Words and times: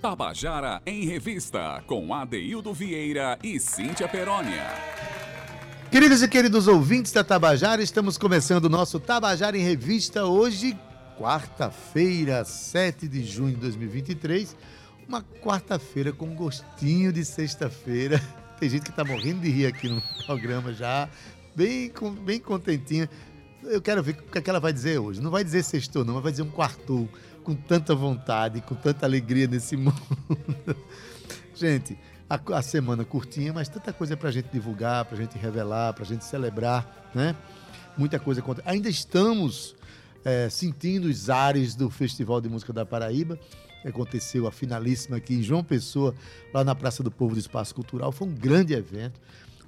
Tabajara 0.00 0.80
em 0.86 1.04
Revista, 1.04 1.82
com 1.84 2.14
Adeildo 2.14 2.72
Vieira 2.72 3.36
e 3.42 3.58
Cíntia 3.58 4.06
Perónia. 4.06 4.64
Queridos 5.90 6.22
e 6.22 6.28
queridos 6.28 6.68
ouvintes 6.68 7.10
da 7.10 7.24
Tabajara, 7.24 7.82
estamos 7.82 8.16
começando 8.16 8.66
o 8.66 8.68
nosso 8.68 9.00
Tabajara 9.00 9.58
em 9.58 9.60
Revista 9.60 10.24
hoje, 10.24 10.78
quarta-feira, 11.18 12.44
7 12.44 13.08
de 13.08 13.24
junho 13.24 13.54
de 13.54 13.60
2023. 13.60 14.56
Uma 15.08 15.20
quarta-feira 15.42 16.12
com 16.12 16.32
gostinho 16.32 17.12
de 17.12 17.24
sexta-feira. 17.24 18.22
Tem 18.60 18.70
gente 18.70 18.84
que 18.84 18.90
está 18.90 19.04
morrendo 19.04 19.40
de 19.40 19.50
rir 19.50 19.66
aqui 19.66 19.88
no 19.88 20.00
programa 20.24 20.72
já, 20.72 21.08
bem, 21.56 21.92
bem 22.24 22.38
contentinha. 22.38 23.10
Eu 23.64 23.82
quero 23.82 24.00
ver 24.00 24.12
o 24.12 24.30
que, 24.30 24.38
é 24.38 24.40
que 24.40 24.48
ela 24.48 24.60
vai 24.60 24.72
dizer 24.72 25.00
hoje. 25.00 25.20
Não 25.20 25.30
vai 25.30 25.42
dizer 25.42 25.64
sextou, 25.64 26.04
não, 26.04 26.14
mas 26.14 26.22
vai 26.22 26.30
dizer 26.30 26.42
um 26.42 26.50
quartou 26.50 27.08
com 27.48 27.54
tanta 27.54 27.94
vontade, 27.94 28.60
com 28.60 28.74
tanta 28.74 29.06
alegria 29.06 29.46
nesse 29.46 29.74
mundo. 29.74 29.96
gente, 31.54 31.96
a, 32.28 32.38
a 32.58 32.60
semana 32.60 33.06
curtinha, 33.06 33.54
mas 33.54 33.70
tanta 33.70 33.90
coisa 33.90 34.18
para 34.18 34.28
a 34.28 34.32
gente 34.32 34.50
divulgar, 34.52 35.06
para 35.06 35.16
a 35.16 35.18
gente 35.18 35.38
revelar, 35.38 35.94
para 35.94 36.04
a 36.04 36.06
gente 36.06 36.26
celebrar, 36.26 37.10
né? 37.14 37.34
Muita 37.96 38.18
coisa 38.18 38.42
acontece. 38.42 38.68
Ainda 38.68 38.90
estamos 38.90 39.74
é, 40.26 40.50
sentindo 40.50 41.08
os 41.08 41.30
ares 41.30 41.74
do 41.74 41.88
Festival 41.88 42.38
de 42.38 42.50
Música 42.50 42.70
da 42.70 42.84
Paraíba. 42.84 43.40
Aconteceu 43.82 44.46
a 44.46 44.52
finalíssima 44.52 45.16
aqui 45.16 45.32
em 45.36 45.42
João 45.42 45.64
Pessoa, 45.64 46.14
lá 46.52 46.62
na 46.62 46.74
Praça 46.74 47.02
do 47.02 47.10
Povo 47.10 47.32
do 47.32 47.40
Espaço 47.40 47.74
Cultural. 47.74 48.12
Foi 48.12 48.28
um 48.28 48.34
grande 48.34 48.74
evento 48.74 49.18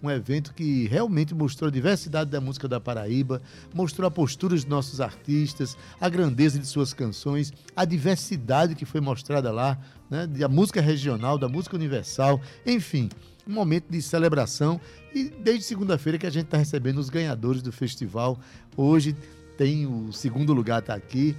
um 0.02 0.10
evento 0.10 0.54
que 0.54 0.86
realmente 0.88 1.34
mostrou 1.34 1.68
a 1.68 1.72
diversidade 1.72 2.30
da 2.30 2.41
música 2.41 2.66
da 2.66 2.80
Paraíba, 2.80 3.42
mostrou 3.74 4.06
a 4.06 4.10
postura 4.10 4.54
dos 4.54 4.64
nossos 4.64 5.00
artistas, 5.00 5.77
a 6.00 6.08
grandeza 6.08 6.58
de 6.58 6.66
suas 6.66 6.92
canções, 6.92 7.52
a 7.77 7.84
diversidade 7.84 8.74
que 8.74 8.84
foi 8.84 9.00
mostrada 9.00 9.50
lá, 9.50 9.78
né, 10.08 10.27
da 10.27 10.48
música 10.48 10.80
regional, 10.80 11.38
da 11.38 11.48
música 11.48 11.77
universal, 11.77 12.41
enfim, 12.64 13.08
um 13.47 13.52
momento 13.52 13.86
de 13.91 14.00
celebração. 14.00 14.80
E 15.14 15.25
desde 15.25 15.64
segunda-feira 15.64 16.19
que 16.19 16.27
a 16.27 16.30
gente 16.30 16.47
está 16.47 16.56
recebendo 16.56 16.98
os 16.98 17.10
ganhadores 17.10 17.62
do 17.62 17.72
festival. 17.72 18.38
Hoje 18.77 19.16
tem 19.56 19.86
o 19.86 20.12
segundo 20.12 20.53
lugar, 20.53 20.80
está 20.80 20.94
aqui 20.94 21.36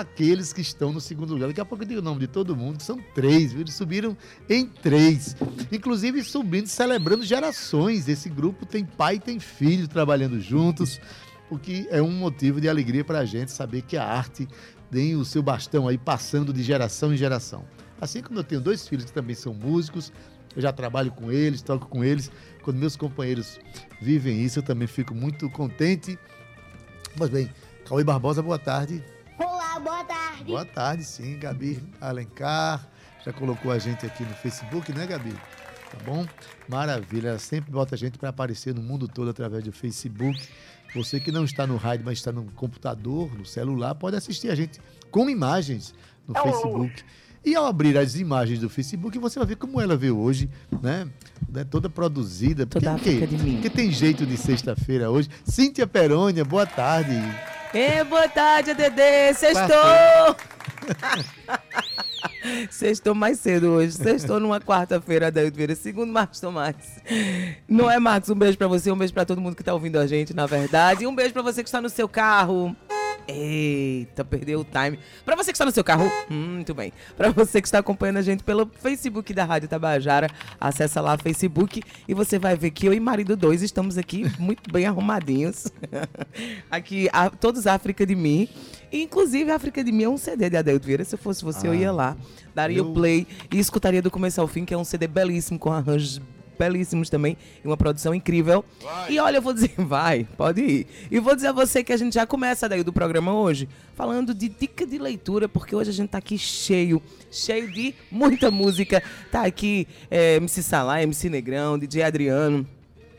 aqueles 0.00 0.52
que 0.52 0.60
estão 0.60 0.92
no 0.92 1.00
segundo 1.00 1.34
lugar. 1.34 1.46
Daqui 1.46 1.60
a 1.60 1.64
pouco 1.64 1.84
eu 1.84 1.88
digo 1.88 2.00
o 2.00 2.04
nome 2.04 2.18
de 2.18 2.26
todo 2.26 2.56
mundo, 2.56 2.82
são 2.82 2.98
três, 3.14 3.52
viu? 3.52 3.60
eles 3.60 3.74
subiram 3.74 4.16
em 4.48 4.66
três. 4.66 5.36
Inclusive 5.70 6.24
subindo, 6.24 6.66
celebrando 6.66 7.24
gerações. 7.24 8.08
Esse 8.08 8.28
grupo 8.28 8.66
tem 8.66 8.84
pai 8.84 9.16
e 9.16 9.20
tem 9.20 9.38
filho 9.38 9.86
trabalhando 9.86 10.40
juntos, 10.40 11.00
o 11.48 11.56
que 11.56 11.86
é 11.90 12.02
um 12.02 12.10
motivo 12.10 12.60
de 12.60 12.68
alegria 12.68 13.04
para 13.04 13.20
a 13.20 13.24
gente 13.24 13.52
saber 13.52 13.82
que 13.82 13.96
a 13.96 14.04
arte 14.04 14.48
tem 14.90 15.14
o 15.14 15.24
seu 15.24 15.42
bastão 15.44 15.86
aí 15.86 15.96
passando 15.96 16.52
de 16.52 16.64
geração 16.64 17.14
em 17.14 17.16
geração. 17.16 17.64
Assim 18.00 18.20
como 18.20 18.40
eu 18.40 18.44
tenho 18.44 18.60
dois 18.60 18.88
filhos 18.88 19.04
que 19.04 19.12
também 19.12 19.36
são 19.36 19.54
músicos, 19.54 20.12
eu 20.56 20.62
já 20.62 20.72
trabalho 20.72 21.12
com 21.12 21.30
eles, 21.30 21.62
toco 21.62 21.86
com 21.86 22.02
eles. 22.02 22.32
Quando 22.62 22.78
meus 22.78 22.96
companheiros 22.96 23.60
vivem 24.02 24.42
isso, 24.42 24.58
eu 24.58 24.62
também 24.64 24.88
fico 24.88 25.14
muito 25.14 25.48
contente. 25.50 26.18
Mas 27.16 27.30
bem, 27.30 27.48
Cauê 27.84 28.02
Barbosa, 28.02 28.42
boa 28.42 28.58
tarde 28.58 29.13
boa 29.84 30.02
tarde. 30.02 30.44
Boa 30.44 30.64
tarde, 30.64 31.04
sim, 31.04 31.38
Gabi 31.38 31.78
Alencar. 32.00 32.88
Já 33.24 33.32
colocou 33.32 33.70
a 33.70 33.78
gente 33.78 34.04
aqui 34.06 34.22
no 34.24 34.34
Facebook, 34.34 34.90
né, 34.92 35.06
Gabi? 35.06 35.32
Tá 35.32 35.98
bom? 36.04 36.26
Maravilha. 36.68 37.28
Ela 37.28 37.38
sempre 37.38 37.70
bota 37.70 37.94
a 37.94 37.98
gente 37.98 38.18
para 38.18 38.30
aparecer 38.30 38.74
no 38.74 38.82
mundo 38.82 39.06
todo 39.06 39.28
através 39.28 39.62
do 39.62 39.72
Facebook. 39.72 40.40
Você 40.94 41.20
que 41.20 41.30
não 41.30 41.44
está 41.44 41.66
no 41.66 41.76
rádio, 41.76 42.04
mas 42.06 42.18
está 42.18 42.32
no 42.32 42.44
computador, 42.52 43.32
no 43.36 43.44
celular, 43.44 43.94
pode 43.94 44.16
assistir 44.16 44.50
a 44.50 44.54
gente 44.54 44.80
com 45.10 45.28
imagens 45.28 45.94
no 46.26 46.34
Facebook. 46.34 47.04
E 47.44 47.54
ao 47.54 47.66
abrir 47.66 47.98
as 47.98 48.14
imagens 48.14 48.60
do 48.60 48.70
Facebook, 48.70 49.18
você 49.18 49.38
vai 49.38 49.48
ver 49.48 49.56
como 49.56 49.78
ela 49.78 49.96
veio 49.96 50.18
hoje, 50.18 50.48
né? 50.80 51.06
né? 51.46 51.62
Toda 51.64 51.90
produzida. 51.90 52.64
Toda 52.64 52.92
porque, 52.92 53.10
África 53.10 53.26
de 53.26 53.36
mim. 53.36 53.54
Porque 53.54 53.68
tem 53.68 53.92
jeito 53.92 54.24
de 54.24 54.36
sexta-feira 54.38 55.10
hoje. 55.10 55.28
Cíntia 55.44 55.86
Perônia, 55.86 56.42
boa 56.42 56.64
tarde. 56.64 57.12
E 57.74 58.04
boa 58.04 58.28
tarde, 58.28 58.72
Dedê. 58.72 59.34
Sextou! 59.34 60.36
Sextou 62.70 63.14
mais 63.16 63.40
cedo 63.40 63.70
hoje. 63.70 63.92
Sextou 63.94 64.38
numa 64.38 64.60
quarta-feira, 64.60 65.26
Adaildo 65.26 65.56
Vieira. 65.56 65.74
Segundo 65.74 66.12
Marcos 66.12 66.38
Tomás. 66.38 66.76
Não 67.68 67.90
é, 67.90 67.98
Marcos? 67.98 68.30
Um 68.30 68.36
beijo 68.36 68.56
pra 68.56 68.68
você, 68.68 68.92
um 68.92 68.96
beijo 68.96 69.12
pra 69.12 69.24
todo 69.24 69.40
mundo 69.40 69.56
que 69.56 69.64
tá 69.64 69.74
ouvindo 69.74 69.98
a 69.98 70.06
gente, 70.06 70.32
na 70.32 70.46
verdade. 70.46 71.02
E 71.02 71.06
um 71.08 71.14
beijo 71.14 71.32
pra 71.32 71.42
você 71.42 71.64
que 71.64 71.68
está 71.68 71.80
no 71.80 71.88
seu 71.88 72.08
carro. 72.08 72.76
Eita, 73.26 74.24
perdeu 74.24 74.60
o 74.60 74.64
time. 74.64 74.98
Para 75.24 75.34
você 75.34 75.50
que 75.50 75.56
está 75.56 75.64
no 75.64 75.70
seu 75.70 75.82
carro, 75.82 76.10
hum, 76.30 76.54
muito 76.56 76.74
bem. 76.74 76.92
Para 77.16 77.30
você 77.30 77.60
que 77.60 77.68
está 77.68 77.78
acompanhando 77.78 78.18
a 78.18 78.22
gente 78.22 78.44
pelo 78.44 78.66
Facebook 78.66 79.32
da 79.32 79.44
Rádio 79.44 79.68
Tabajara, 79.68 80.28
acessa 80.60 81.00
lá 81.00 81.14
o 81.14 81.18
Facebook 81.18 81.82
e 82.06 82.14
você 82.14 82.38
vai 82.38 82.56
ver 82.56 82.70
que 82.70 82.86
eu 82.86 82.92
e 82.92 83.00
marido 83.00 83.36
dois 83.36 83.62
estamos 83.62 83.96
aqui 83.96 84.24
muito 84.38 84.70
bem 84.70 84.86
arrumadinhos. 84.86 85.66
aqui, 86.70 87.08
a, 87.12 87.30
todos 87.30 87.66
África 87.66 88.04
de 88.04 88.14
mim. 88.14 88.48
Inclusive, 88.92 89.50
África 89.50 89.82
de 89.82 89.90
mim 89.90 90.04
é 90.04 90.08
um 90.08 90.18
CD 90.18 90.50
de 90.50 90.56
Adelto 90.56 90.86
Vieira. 90.86 91.04
Se 91.04 91.14
eu 91.14 91.18
fosse 91.18 91.42
você, 91.42 91.66
ah, 91.66 91.70
eu 91.70 91.74
ia 91.74 91.90
lá, 91.90 92.16
daria 92.54 92.82
o 92.82 92.92
play 92.92 93.26
e 93.50 93.58
escutaria 93.58 94.02
do 94.02 94.10
começo 94.10 94.40
ao 94.40 94.46
fim, 94.46 94.64
que 94.64 94.74
é 94.74 94.78
um 94.78 94.84
CD 94.84 95.08
belíssimo, 95.08 95.58
com 95.58 95.72
arranjos 95.72 96.20
belíssimos 96.58 97.10
também, 97.10 97.36
e 97.62 97.66
uma 97.66 97.76
produção 97.76 98.14
incrível. 98.14 98.64
Vai. 98.80 99.12
E 99.12 99.18
olha, 99.18 99.36
eu 99.38 99.42
vou 99.42 99.52
dizer, 99.52 99.72
vai, 99.78 100.26
pode 100.36 100.60
ir. 100.60 100.86
E 101.10 101.18
vou 101.20 101.34
dizer 101.34 101.48
a 101.48 101.52
você 101.52 101.82
que 101.82 101.92
a 101.92 101.96
gente 101.96 102.14
já 102.14 102.26
começa 102.26 102.68
daí 102.68 102.82
do 102.82 102.92
programa 102.92 103.32
hoje, 103.34 103.68
falando 103.94 104.34
de 104.34 104.48
dica 104.48 104.86
de 104.86 104.98
leitura, 104.98 105.48
porque 105.48 105.74
hoje 105.74 105.90
a 105.90 105.92
gente 105.92 106.10
tá 106.10 106.18
aqui 106.18 106.38
cheio, 106.38 107.02
cheio 107.30 107.70
de 107.72 107.94
muita 108.10 108.50
música. 108.50 109.02
Tá 109.30 109.44
aqui 109.44 109.86
é, 110.10 110.36
MC 110.36 110.62
Salah, 110.62 111.02
MC 111.02 111.28
Negrão, 111.28 111.78
DJ 111.78 112.02
Adriano. 112.02 112.66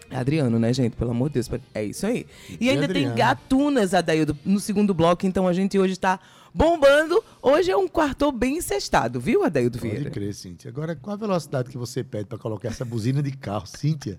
É 0.09 0.18
Adriano, 0.18 0.59
né, 0.59 0.72
gente? 0.72 0.95
Pelo 0.95 1.12
amor 1.12 1.29
de 1.29 1.35
Deus. 1.35 1.50
É 1.74 1.84
isso 1.84 2.06
aí. 2.06 2.25
E, 2.59 2.69
ainda 2.69 2.85
Adriano. 2.85 3.09
tem 3.09 3.18
Gatunas, 3.18 3.94
Adaildo, 3.94 4.38
no 4.45 4.59
segundo 4.59 4.94
bloco. 4.94 5.25
Então 5.25 5.47
a 5.47 5.53
gente 5.53 5.78
hoje 5.79 5.94
está 5.94 6.19
bombando. 6.55 7.21
Hoje 7.41 7.69
é 7.69 7.75
um 7.75 7.88
quarto 7.88 8.31
bem 8.31 8.57
incestado, 8.57 9.19
viu, 9.19 9.43
Adaildo 9.43 9.77
Vieira? 9.77 10.03
Pode 10.03 10.11
crer, 10.11 10.33
Cíntia. 10.33 10.69
Agora, 10.69 10.95
qual 10.95 11.13
a 11.13 11.17
velocidade 11.17 11.69
que 11.69 11.77
você 11.77 12.01
pede 12.01 12.25
para 12.25 12.38
colocar 12.38 12.69
essa 12.69 12.85
buzina 12.85 13.21
de 13.21 13.31
carro, 13.33 13.67
Cíntia? 13.67 14.17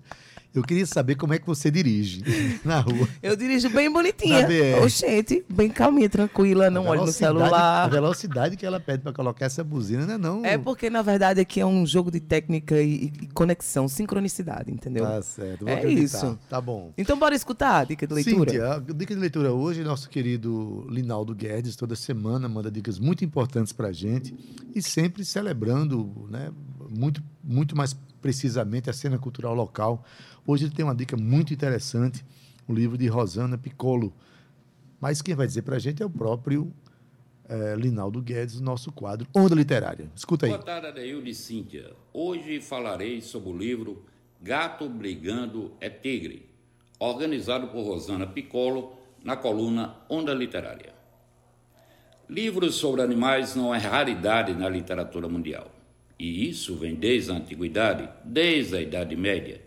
Eu 0.57 0.63
queria 0.63 0.85
saber 0.85 1.15
como 1.15 1.33
é 1.33 1.39
que 1.39 1.45
você 1.45 1.69
dirige 1.69 2.23
na 2.65 2.79
rua. 2.79 3.07
Eu 3.21 3.35
dirijo 3.35 3.69
bem 3.69 3.91
bonitinha. 3.91 4.47
Oxente, 4.83 5.45
bem 5.47 5.69
calminha, 5.69 6.09
tranquila, 6.09 6.69
não 6.69 6.87
olho 6.87 7.01
no 7.01 7.11
celular. 7.11 7.85
A 7.85 7.87
velocidade 7.87 8.57
que 8.57 8.65
ela 8.65 8.79
pede 8.79 9.03
para 9.03 9.13
colocar 9.13 9.45
essa 9.45 9.63
buzina, 9.63 10.05
né? 10.05 10.17
Não... 10.17 10.43
É 10.43 10.57
porque, 10.57 10.89
na 10.89 11.01
verdade, 11.01 11.39
aqui 11.39 11.59
é 11.59 11.65
um 11.65 11.85
jogo 11.85 12.09
de 12.09 12.19
técnica 12.19 12.81
e, 12.81 13.11
e 13.21 13.27
conexão, 13.33 13.87
sincronicidade, 13.87 14.71
entendeu? 14.71 15.05
Tá 15.05 15.21
certo. 15.21 15.65
Vou 15.65 15.69
é 15.69 15.77
acreditar. 15.77 16.03
isso. 16.03 16.39
Tá 16.49 16.59
bom. 16.59 16.91
Então, 16.97 17.19
bora 17.19 17.35
escutar 17.35 17.81
a 17.81 17.83
dica 17.83 18.07
de 18.07 18.13
leitura? 18.13 18.51
Cíntia, 18.51 18.73
a 18.73 18.79
dica 18.79 19.13
de 19.13 19.19
leitura 19.19 19.53
hoje, 19.53 19.83
nosso 19.83 20.09
querido 20.09 20.87
Linaldo 20.89 21.35
Guedes, 21.35 21.75
toda 21.75 21.95
semana 21.95 22.49
manda 22.49 22.71
dicas 22.71 22.97
muito 22.97 23.23
importantes 23.23 23.71
para 23.71 23.91
gente 23.91 24.35
e 24.73 24.81
sempre 24.81 25.23
celebrando, 25.23 26.27
né? 26.29 26.51
Muito, 26.89 27.21
muito 27.43 27.75
mais 27.75 27.93
precisamente 28.21 28.89
a 28.89 28.93
cena 28.93 29.17
cultural 29.17 29.53
local. 29.53 30.03
Hoje 30.45 30.65
ele 30.65 30.73
tem 30.73 30.83
uma 30.83 30.95
dica 30.95 31.15
muito 31.17 31.53
interessante, 31.53 32.23
o 32.67 32.73
livro 32.73 32.97
de 32.97 33.07
Rosana 33.07 33.57
Piccolo. 33.57 34.13
Mas 34.99 35.21
quem 35.21 35.35
vai 35.35 35.45
dizer 35.45 35.61
para 35.61 35.75
a 35.75 35.79
gente 35.79 36.01
é 36.01 36.05
o 36.05 36.09
próprio 36.09 36.73
é, 37.47 37.75
Linaldo 37.75 38.21
Guedes, 38.21 38.59
nosso 38.59 38.91
quadro 38.91 39.27
Onda 39.35 39.55
Literária. 39.55 40.09
Escuta 40.15 40.45
aí. 40.45 40.51
Boa 40.51 40.63
tarde, 40.63 40.87
Adeildo 40.87 41.27
e 41.27 41.33
Cíntia. 41.33 41.93
Hoje 42.13 42.59
falarei 42.59 43.21
sobre 43.21 43.49
o 43.49 43.57
livro 43.57 44.05
Gato 44.41 44.87
Brigando 44.87 45.71
é 45.79 45.89
Tigre, 45.89 46.49
organizado 46.99 47.67
por 47.67 47.83
Rosana 47.83 48.27
Piccolo 48.27 48.93
na 49.23 49.35
coluna 49.35 49.95
Onda 50.09 50.33
Literária. 50.33 50.93
Livros 52.29 52.75
sobre 52.75 53.01
animais 53.01 53.55
não 53.55 53.73
é 53.73 53.77
raridade 53.77 54.53
na 54.53 54.67
literatura 54.67 55.29
mundial. 55.29 55.71
E 56.19 56.47
isso 56.47 56.75
vem 56.75 56.95
desde 56.95 57.31
a 57.31 57.35
antiguidade, 57.35 58.09
desde 58.23 58.75
a 58.75 58.81
Idade 58.81 59.15
Média. 59.15 59.61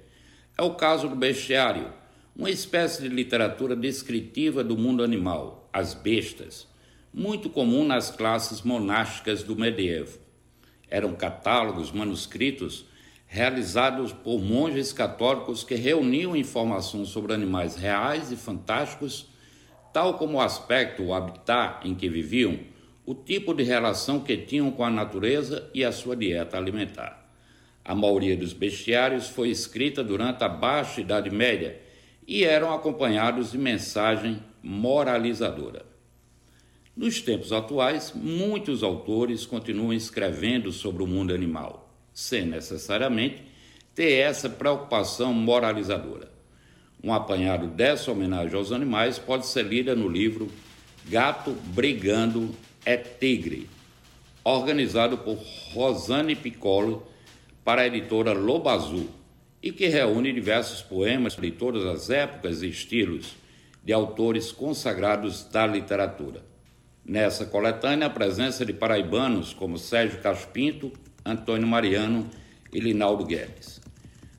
É 0.59 0.63
o 0.63 0.75
caso 0.75 1.09
do 1.09 1.17
bestiário, 1.17 1.93
uma 2.35 2.51
espécie 2.51 3.03
de 3.03 3.09
literatura 3.09 3.77
descritiva 3.77 4.65
do 4.65 4.77
mundo 4.77 5.03
animal, 5.03 5.69
as 5.73 5.95
bestas, 5.95 6.67
muito 7.13 7.49
comum 7.49 7.85
nas 7.85 8.11
classes 8.11 8.63
monásticas 8.63 9.43
do 9.43 9.57
medievo. 9.57 10.19
Eram 10.89 11.15
catálogos 11.15 11.93
manuscritos 11.93 12.85
realizados 13.27 14.13
por 14.13 14.41
monges 14.41 14.93
católicos 14.93 15.63
que 15.63 15.77
reuniam 15.77 16.37
informações 16.37 17.11
sobre 17.11 17.33
animais 17.33 17.77
reais 17.77 18.33
e 18.33 18.37
fantásticos, 18.37 19.29
tal 19.93 20.19
como 20.19 20.39
o 20.39 20.41
aspecto, 20.41 21.05
o 21.05 21.15
habitat 21.15 21.87
em 21.87 21.95
que 21.95 22.09
viviam, 22.09 22.59
o 23.11 23.15
tipo 23.15 23.53
de 23.53 23.65
relação 23.65 24.21
que 24.21 24.37
tinham 24.37 24.71
com 24.71 24.85
a 24.85 24.89
natureza 24.89 25.69
e 25.75 25.85
a 25.85 25.91
sua 25.91 26.15
dieta 26.15 26.57
alimentar. 26.57 27.29
A 27.85 27.93
maioria 27.93 28.37
dos 28.37 28.53
bestiários 28.53 29.29
foi 29.29 29.49
escrita 29.49 30.05
durante 30.05 30.45
a 30.45 30.49
Baixa 30.49 31.01
Idade 31.01 31.29
Média 31.29 31.81
e 32.25 32.45
eram 32.45 32.73
acompanhados 32.73 33.51
de 33.51 33.59
mensagem 33.59 34.41
moralizadora. 34.63 35.85
Nos 36.97 37.21
tempos 37.21 37.53
atuais, 37.53 38.13
muitos 38.15 38.85
autores 38.85 39.45
continuam 39.45 39.93
escrevendo 39.93 40.71
sobre 40.71 41.03
o 41.03 41.07
mundo 41.09 41.35
animal, 41.35 41.93
sem 42.13 42.47
necessariamente 42.47 43.43
ter 43.93 44.21
essa 44.21 44.49
preocupação 44.49 45.35
moralizadora. 45.35 46.31
Um 47.03 47.13
apanhado 47.13 47.67
dessa 47.67 48.13
homenagem 48.13 48.55
aos 48.55 48.71
animais 48.71 49.19
pode 49.19 49.49
ser 49.49 49.65
lida 49.65 49.97
no 49.97 50.09
livro 50.09 50.49
Gato 51.09 51.51
Brigando 51.75 52.55
é 52.85 52.97
Tigre, 52.97 53.69
organizado 54.43 55.19
por 55.19 55.39
Rosane 55.73 56.35
Piccolo 56.35 57.07
para 57.65 57.83
a 57.83 57.87
editora 57.87 58.33
Lobo 58.33 58.69
Azul 58.69 59.09
e 59.63 59.71
que 59.71 59.89
reúne 59.89 60.33
diversos 60.33 60.81
poemas 60.83 61.37
de 61.37 61.51
todas 61.51 61.85
as 61.85 62.09
épocas 62.09 62.63
e 62.63 62.69
estilos 62.69 63.37
de 63.85 63.93
autores 63.93 64.51
consagrados 64.51 65.45
da 65.45 65.67
literatura. 65.67 66.43
Nessa 67.05 67.45
coletânea, 67.45 68.07
a 68.07 68.11
presença 68.11 68.65
de 68.65 68.73
paraibanos 68.73 69.53
como 69.53 69.79
Sérgio 69.79 70.21
Caspinto, 70.21 70.93
Antônio 71.25 71.67
Mariano 71.67 72.29
e 72.73 72.81
Linaldo 72.81 73.25
Guedes. 73.25 73.81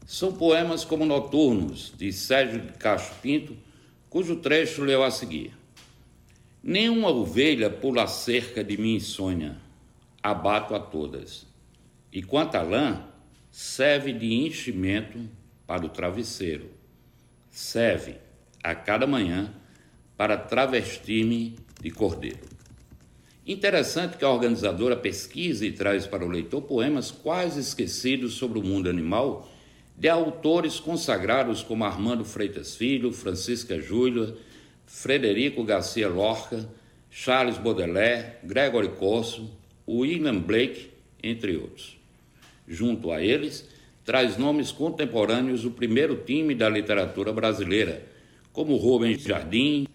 São 0.05 0.33
poemas 0.33 0.83
como 0.83 1.05
Noturnos, 1.05 1.93
de 1.97 2.11
Sérgio 2.11 2.63
Caspinto, 2.79 3.55
cujo 4.09 4.37
trecho 4.37 4.83
leu 4.83 5.03
a 5.03 5.11
seguir. 5.11 5.60
Nenhuma 6.63 7.09
ovelha 7.09 7.69
pula 7.69 8.05
cerca 8.07 8.63
de 8.63 8.77
minha 8.77 8.97
insônia, 8.97 9.57
abato 10.21 10.75
a 10.75 10.79
todas. 10.79 11.47
E 12.13 12.21
quanto 12.21 12.55
à 12.55 12.61
lã, 12.61 13.07
serve 13.49 14.13
de 14.13 14.31
enchimento 14.33 15.19
para 15.65 15.85
o 15.85 15.89
travesseiro. 15.89 16.69
Serve 17.49 18.17
a 18.63 18.75
cada 18.75 19.07
manhã 19.07 19.53
para 20.15 20.37
travestir-me 20.37 21.55
de 21.81 21.89
cordeiro. 21.89 22.51
Interessante 23.45 24.17
que 24.17 24.23
a 24.23 24.29
organizadora 24.29 24.95
pesquisa 24.95 25.65
e 25.65 25.71
traz 25.71 26.05
para 26.05 26.23
o 26.23 26.29
leitor 26.29 26.61
poemas 26.61 27.09
quase 27.09 27.59
esquecidos 27.59 28.33
sobre 28.33 28.59
o 28.59 28.63
mundo 28.63 28.87
animal 28.87 29.49
de 29.97 30.07
autores 30.07 30.79
consagrados 30.79 31.63
como 31.63 31.83
Armando 31.83 32.23
Freitas 32.23 32.75
Filho, 32.75 33.11
Francisca 33.11 33.81
Júlia, 33.81 34.35
Frederico 34.93 35.63
Garcia 35.63 36.09
Lorca, 36.09 36.69
Charles 37.09 37.57
Baudelaire, 37.57 38.35
Gregory 38.43 38.89
Corso, 38.89 39.49
William 39.87 40.37
Blake, 40.37 40.91
entre 41.23 41.55
outros. 41.55 41.97
Junto 42.67 43.09
a 43.11 43.23
eles, 43.23 43.67
traz 44.03 44.37
nomes 44.37 44.71
contemporâneos 44.71 45.63
do 45.63 45.71
primeiro 45.71 46.17
time 46.17 46.53
da 46.53 46.69
literatura 46.69 47.31
brasileira, 47.31 48.05
como 48.51 48.75
Rubens 48.75 49.23
Jardim, 49.23 49.87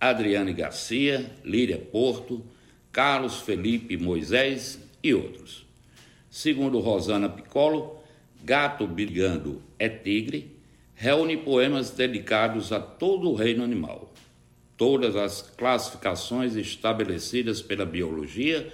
Adriane 0.00 0.52
Garcia, 0.54 1.30
Líria 1.44 1.76
Porto, 1.76 2.42
Carlos 2.92 3.40
Felipe 3.40 3.96
Moisés 3.96 4.78
e 5.02 5.12
outros. 5.12 5.66
Segundo 6.30 6.78
Rosana 6.78 7.28
Piccolo, 7.28 7.98
Gato 8.42 8.86
Brigando 8.86 9.60
é 9.78 9.88
Tigre 9.88 10.54
reúne 10.94 11.36
poemas 11.36 11.90
dedicados 11.90 12.72
a 12.72 12.78
todo 12.78 13.28
o 13.28 13.34
reino 13.34 13.64
animal. 13.64 14.13
Todas 14.76 15.14
as 15.16 15.42
classificações 15.42 16.56
estabelecidas 16.56 17.62
pela 17.62 17.86
biologia, 17.86 18.72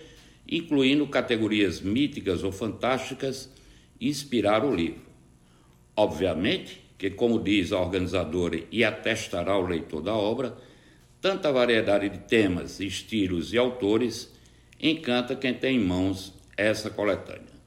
incluindo 0.48 1.06
categorias 1.06 1.80
míticas 1.80 2.42
ou 2.42 2.50
fantásticas, 2.50 3.50
inspiraram 4.00 4.70
o 4.70 4.74
livro. 4.74 5.02
Obviamente 5.94 6.80
que, 6.96 7.10
como 7.10 7.42
diz 7.42 7.72
a 7.72 7.80
organizadora 7.80 8.62
e 8.70 8.84
atestará 8.84 9.56
o 9.56 9.66
leitor 9.66 10.02
da 10.02 10.14
obra, 10.14 10.56
tanta 11.20 11.52
variedade 11.52 12.08
de 12.08 12.18
temas, 12.18 12.80
estilos 12.80 13.52
e 13.52 13.58
autores 13.58 14.32
encanta 14.80 15.36
quem 15.36 15.52
tem 15.52 15.76
em 15.76 15.84
mãos 15.84 16.32
essa 16.56 16.90
coletânea. 16.90 17.60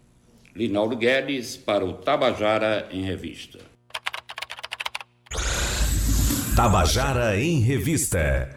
Linaldo 0.55 0.95
Guedes 0.95 1.57
para 1.57 1.83
o 1.83 1.93
Tabajara 1.93 2.87
em 2.91 3.01
Revista. 3.01 3.72
Tabajara 6.55 7.39
em 7.41 7.59
Revista. 7.61 8.55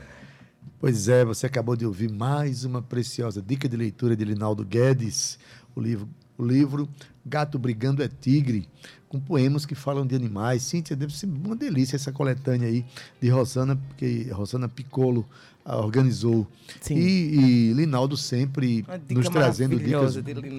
Pois 0.78 1.08
é, 1.08 1.24
você 1.24 1.46
acabou 1.46 1.74
de 1.74 1.86
ouvir 1.86 2.12
mais 2.12 2.62
uma 2.62 2.82
preciosa 2.82 3.40
dica 3.40 3.66
de 3.66 3.74
leitura 3.74 4.14
de 4.14 4.22
Linaldo 4.22 4.62
Guedes, 4.66 5.38
o 5.74 5.80
livro, 5.80 6.06
o 6.36 6.44
livro 6.44 6.86
Gato 7.24 7.58
Brigando 7.58 8.02
é 8.02 8.08
Tigre, 8.08 8.68
com 9.08 9.18
poemas 9.18 9.64
que 9.64 9.74
falam 9.74 10.06
de 10.06 10.14
animais. 10.14 10.62
Cíntia, 10.62 10.94
deve 10.94 11.16
ser 11.16 11.24
uma 11.24 11.56
delícia 11.56 11.96
essa 11.96 12.12
coletânea 12.12 12.68
aí 12.68 12.84
de 13.18 13.30
Rosana, 13.30 13.76
porque 13.88 14.28
Rosana 14.30 14.68
Piccolo 14.68 15.26
organizou. 15.64 16.46
Sim. 16.82 16.96
E, 16.96 17.70
e 17.70 17.72
Linaldo 17.72 18.14
sempre 18.14 18.84
nos 19.08 19.30
trazendo 19.30 19.78
dicas. 19.78 20.18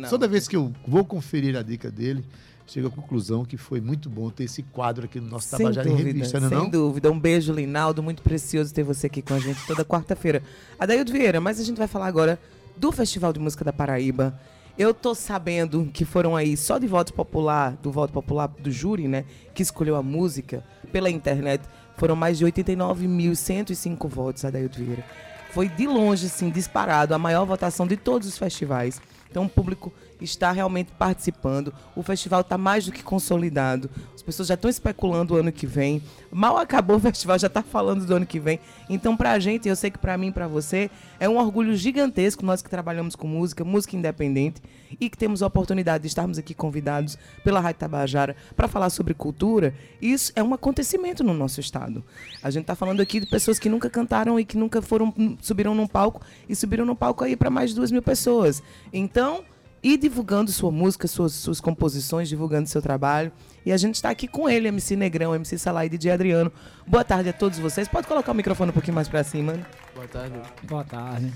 Toda 0.09 0.27
vez 0.27 0.47
que 0.47 0.55
eu 0.55 0.73
vou 0.87 1.05
conferir 1.05 1.55
a 1.55 1.61
dica 1.61 1.91
dele, 1.91 2.25
chego 2.67 2.87
à 2.87 2.91
conclusão 2.91 3.45
que 3.45 3.57
foi 3.57 3.79
muito 3.79 4.09
bom 4.09 4.29
ter 4.29 4.43
esse 4.43 4.61
quadro 4.61 5.05
aqui 5.05 5.19
no 5.19 5.29
nosso 5.29 5.47
Sem 5.47 5.59
Tabajara 5.59 5.89
em 5.89 5.95
Revista, 5.95 6.39
não 6.39 6.47
é 6.47 6.49
sem 6.49 6.57
não? 6.57 6.69
dúvida. 6.69 7.11
Um 7.11 7.19
beijo, 7.19 7.53
Linaldo. 7.53 8.03
Muito 8.03 8.21
precioso 8.21 8.73
ter 8.73 8.83
você 8.83 9.07
aqui 9.07 9.21
com 9.21 9.33
a 9.33 9.39
gente 9.39 9.65
toda 9.65 9.85
quarta-feira. 9.85 10.43
Adaildo 10.79 11.11
Vieira, 11.11 11.39
mas 11.39 11.59
a 11.59 11.63
gente 11.63 11.77
vai 11.77 11.87
falar 11.87 12.07
agora 12.07 12.39
do 12.75 12.91
Festival 12.91 13.33
de 13.33 13.39
Música 13.39 13.63
da 13.63 13.73
Paraíba. 13.73 14.39
Eu 14.77 14.93
tô 14.93 15.15
sabendo 15.15 15.89
que 15.91 16.05
foram 16.05 16.35
aí 16.35 16.55
só 16.55 16.77
de 16.77 16.85
voto 16.85 17.11
popular, 17.13 17.75
do 17.81 17.91
voto 17.91 18.13
popular 18.13 18.47
do 18.47 18.71
júri, 18.71 19.07
né, 19.07 19.25
que 19.55 19.63
escolheu 19.63 19.95
a 19.95 20.03
música 20.03 20.63
pela 20.91 21.09
internet, 21.09 21.63
foram 21.97 22.15
mais 22.15 22.37
de 22.37 22.45
89.105 22.45 24.07
votos, 24.07 24.45
Adaildo 24.45 24.77
Vieira. 24.77 25.03
Foi 25.51 25.67
de 25.67 25.87
longe, 25.87 26.27
assim, 26.27 26.51
disparado, 26.51 27.15
a 27.15 27.17
maior 27.17 27.43
votação 27.45 27.87
de 27.87 27.97
todos 27.97 28.27
os 28.27 28.37
festivais. 28.37 29.01
Então 29.31 29.45
o 29.45 29.49
público 29.49 29.91
está 30.21 30.51
realmente 30.51 30.91
participando. 30.97 31.73
O 31.95 32.03
festival 32.03 32.41
está 32.41 32.57
mais 32.57 32.85
do 32.85 32.91
que 32.91 33.03
consolidado. 33.03 33.89
As 34.15 34.21
pessoas 34.21 34.47
já 34.47 34.55
estão 34.55 34.69
especulando 34.69 35.33
o 35.33 35.37
ano 35.37 35.51
que 35.51 35.65
vem. 35.65 36.01
Mal 36.31 36.57
acabou 36.57 36.97
o 36.97 36.99
festival, 37.01 37.37
já 37.39 37.47
está 37.47 37.61
falando 37.61 38.05
do 38.05 38.15
ano 38.15 38.25
que 38.25 38.39
vem. 38.39 38.59
Então, 38.89 39.15
para 39.15 39.31
a 39.31 39.39
gente, 39.39 39.67
eu 39.67 39.75
sei 39.75 39.91
que 39.91 39.97
para 39.97 40.17
mim 40.17 40.31
para 40.31 40.47
você, 40.47 40.89
é 41.19 41.27
um 41.27 41.37
orgulho 41.37 41.75
gigantesco, 41.75 42.45
nós 42.45 42.61
que 42.61 42.69
trabalhamos 42.69 43.15
com 43.15 43.27
música, 43.27 43.63
música 43.63 43.95
independente, 43.95 44.61
e 44.99 45.09
que 45.09 45.17
temos 45.17 45.43
a 45.43 45.47
oportunidade 45.47 46.03
de 46.03 46.07
estarmos 46.07 46.37
aqui 46.37 46.53
convidados 46.53 47.17
pela 47.43 47.59
Rádio 47.59 47.79
Tabajara 47.79 48.35
para 48.55 48.67
falar 48.67 48.89
sobre 48.89 49.13
cultura. 49.13 49.73
Isso 50.01 50.31
é 50.35 50.43
um 50.43 50.53
acontecimento 50.53 51.23
no 51.23 51.33
nosso 51.33 51.59
estado. 51.59 52.03
A 52.41 52.49
gente 52.49 52.63
está 52.63 52.75
falando 52.75 53.01
aqui 53.01 53.19
de 53.19 53.25
pessoas 53.27 53.59
que 53.59 53.69
nunca 53.69 53.89
cantaram 53.89 54.39
e 54.39 54.45
que 54.45 54.57
nunca 54.57 54.81
foram 54.81 55.13
subiram 55.41 55.75
num 55.75 55.87
palco 55.87 56.21
e 56.47 56.55
subiram 56.55 56.85
num 56.85 56.95
palco 56.95 57.23
aí 57.23 57.35
para 57.35 57.49
mais 57.49 57.71
de 57.71 57.75
duas 57.75 57.91
mil 57.91 58.01
pessoas. 58.01 58.63
Então, 58.91 59.43
e 59.81 59.97
divulgando 59.97 60.51
sua 60.51 60.71
música, 60.71 61.07
suas, 61.07 61.33
suas 61.33 61.61
composições, 61.61 62.27
divulgando 62.27 62.67
seu 62.67 62.81
trabalho. 62.81 63.31
E 63.65 63.71
a 63.71 63.77
gente 63.77 63.95
está 63.95 64.09
aqui 64.09 64.27
com 64.27 64.49
ele, 64.49 64.67
MC 64.67 64.95
Negrão, 64.95 65.35
MC 65.35 65.57
Salai 65.57 65.87
e 65.87 65.89
DJ 65.89 66.11
Adriano. 66.11 66.51
Boa 66.85 67.03
tarde 67.03 67.29
a 67.29 67.33
todos 67.33 67.59
vocês. 67.59 67.87
Pode 67.87 68.07
colocar 68.07 68.31
o 68.31 68.35
microfone 68.35 68.71
um 68.71 68.73
pouquinho 68.73 68.95
mais 68.95 69.07
para 69.07 69.23
cima? 69.23 69.53
Boa 69.93 70.07
tarde. 70.07 70.39
Boa 70.63 70.83
tarde. 70.83 71.33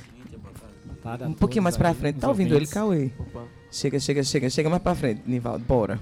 Boa 1.03 1.17
tarde 1.17 1.23
Um 1.25 1.33
pouquinho 1.33 1.63
mais 1.63 1.77
para 1.77 1.93
frente. 1.93 2.19
Tá 2.19 2.27
ouvindo 2.27 2.55
ele. 2.55 2.67
Cauê? 2.67 3.11
Opa, 3.19 3.43
Chega, 3.71 3.99
chega, 3.99 4.23
chega. 4.23 4.49
Chega 4.49 4.69
mais 4.69 4.81
para 4.81 4.95
frente, 4.95 5.21
Nivaldo. 5.25 5.63
Bora. 5.65 5.99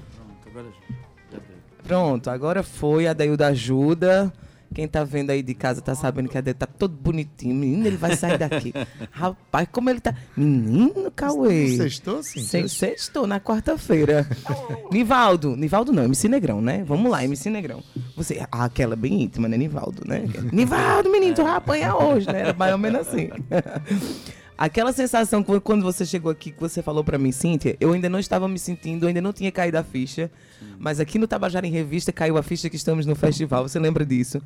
Pronto, 1.83 2.29
agora 2.29 2.63
foi. 2.63 3.07
A 3.07 3.13
Dailda 3.13 3.47
ajuda. 3.47 4.31
Quem 4.73 4.87
tá 4.87 5.03
vendo 5.03 5.31
aí 5.31 5.41
de 5.41 5.53
casa 5.55 5.81
tá 5.81 5.95
sabendo 5.95 6.29
que 6.29 6.37
a 6.37 6.41
Dailda 6.41 6.65
tá 6.65 6.67
todo 6.67 6.93
bonitinho. 6.95 7.55
Menino, 7.55 7.87
ele 7.87 7.97
vai 7.97 8.15
sair 8.15 8.37
daqui. 8.37 8.71
Rapaz, 9.11 9.67
como 9.71 9.89
ele 9.89 9.99
tá. 9.99 10.13
Menino, 10.37 11.09
Cauê. 11.15 11.75
Sextou, 11.75 12.21
sim? 12.21 12.41
Sem- 12.41 12.67
Sextou 12.67 13.25
na 13.25 13.39
quarta-feira. 13.39 14.27
Nivaldo, 14.91 15.55
Nivaldo 15.55 15.91
não, 15.91 16.03
MC 16.03 16.27
Negrão, 16.27 16.61
né? 16.61 16.83
Vamos 16.85 17.09
lá, 17.11 17.23
MC 17.23 17.49
Negrão. 17.49 17.83
Você, 18.15 18.45
ah, 18.51 18.65
aquela 18.65 18.95
bem 18.95 19.23
íntima, 19.23 19.47
né, 19.47 19.57
Nivaldo, 19.57 20.03
né? 20.05 20.23
Nivaldo, 20.51 21.09
menino, 21.11 21.35
tu 21.35 21.43
vai 21.43 21.55
apanhar 21.55 21.95
hoje, 21.95 22.27
né? 22.27 22.41
Era 22.41 22.53
mais 22.53 22.71
ou 22.71 22.77
menos 22.77 23.07
assim. 23.07 23.29
Aquela 24.61 24.91
sensação 24.91 25.41
quando 25.41 25.83
você 25.83 26.05
chegou 26.05 26.29
aqui, 26.29 26.51
que 26.51 26.59
você 26.59 26.81
falou 26.83 27.01
pra 27.01 27.17
mim, 27.17 27.31
Cíntia, 27.31 27.77
eu 27.79 27.93
ainda 27.93 28.09
não 28.09 28.19
estava 28.19 28.45
me 28.45 28.59
sentindo, 28.59 29.07
ainda 29.07 29.21
não 29.21 29.31
tinha 29.31 29.49
caído 29.53 29.77
a 29.77 29.83
ficha, 29.83 30.29
mas 30.77 30.99
aqui 30.99 31.17
no 31.17 31.25
Tabajara 31.29 31.65
em 31.65 31.71
Revista 31.71 32.11
caiu 32.11 32.37
a 32.37 32.43
ficha 32.43 32.69
que 32.69 32.75
estamos 32.75 33.05
no 33.05 33.15
festival, 33.15 33.65
você 33.69 33.79
lembra 33.79 34.05
disso? 34.05 34.41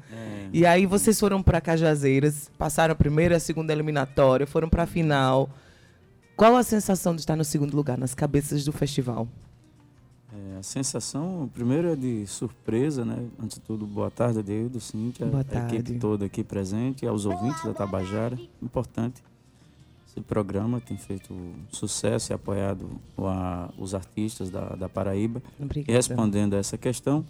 E 0.54 0.68
aí 0.68 0.86
vocês 0.86 1.20
foram 1.20 1.42
pra 1.42 1.60
Cajazeiras, 1.60 2.52
passaram 2.60 2.92
a 2.92 2.96
primeira 2.96 3.34
e 3.34 3.38
a 3.38 3.40
segunda 3.40 3.74
eliminatória, 3.74 4.46
foram 4.46 4.70
pra 4.70 4.86
final. 4.86 5.50
Qual 6.38 6.56
a 6.56 6.62
sensação 6.62 7.16
de 7.16 7.22
estar 7.22 7.36
no 7.36 7.44
segundo 7.44 7.76
lugar 7.76 7.98
nas 7.98 8.14
cabeças 8.14 8.64
do 8.64 8.72
festival? 8.72 9.28
É, 10.32 10.60
a 10.60 10.64
sensação, 10.64 11.50
primeiro, 11.52 11.92
é 11.92 11.96
de 11.96 12.28
surpresa, 12.28 13.04
né? 13.04 13.18
Antes 13.42 13.58
de 13.58 13.62
tudo, 13.62 13.88
boa 13.88 14.12
tarde, 14.12 14.38
Adeildo, 14.38 14.80
Cíntia, 14.80 15.26
Boa 15.26 15.42
a 15.42 15.44
tarde. 15.44 15.76
equipe 15.78 15.98
toda 15.98 16.26
aqui 16.26 16.44
presente, 16.44 17.08
aos 17.08 17.26
ouvintes 17.26 17.64
da 17.64 17.74
Tabajara. 17.74 18.38
Importante. 18.62 19.24
Esse 20.16 20.22
programa 20.22 20.80
tem 20.80 20.96
feito 20.96 21.34
sucesso 21.72 22.32
e 22.32 22.34
apoiado 22.36 22.88
a- 23.18 23.72
os 23.80 23.96
artistas 23.96 24.52
da, 24.52 24.76
da 24.76 24.88
Paraíba. 24.88 25.42
E 25.60 25.64
Obrigada. 25.64 25.92
respondendo 25.92 26.54
a 26.54 26.58
essa 26.58 26.78
questão, 26.78 27.26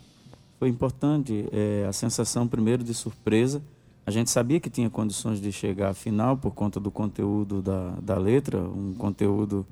foi 0.59 0.67
importante 0.67 1.45
é, 1.53 1.85
a 1.87 1.93
sensação, 1.93 2.45
primeiro, 2.47 2.83
de 2.83 2.93
surpresa, 2.93 3.61
A 4.05 4.11
gente 4.11 4.29
sabia 4.29 4.59
que 4.59 4.69
tinha 4.69 4.89
condições 4.89 5.39
de 5.39 5.49
chegar 5.49 5.91
à 5.91 5.93
final 5.93 6.35
por 6.35 6.51
conta 6.51 6.77
do 6.77 6.91
conteúdo 6.91 7.61
da, 7.61 7.91
da 8.01 8.17
letra, 8.17 8.59
um 8.61 8.93
conteúdo 8.97 9.65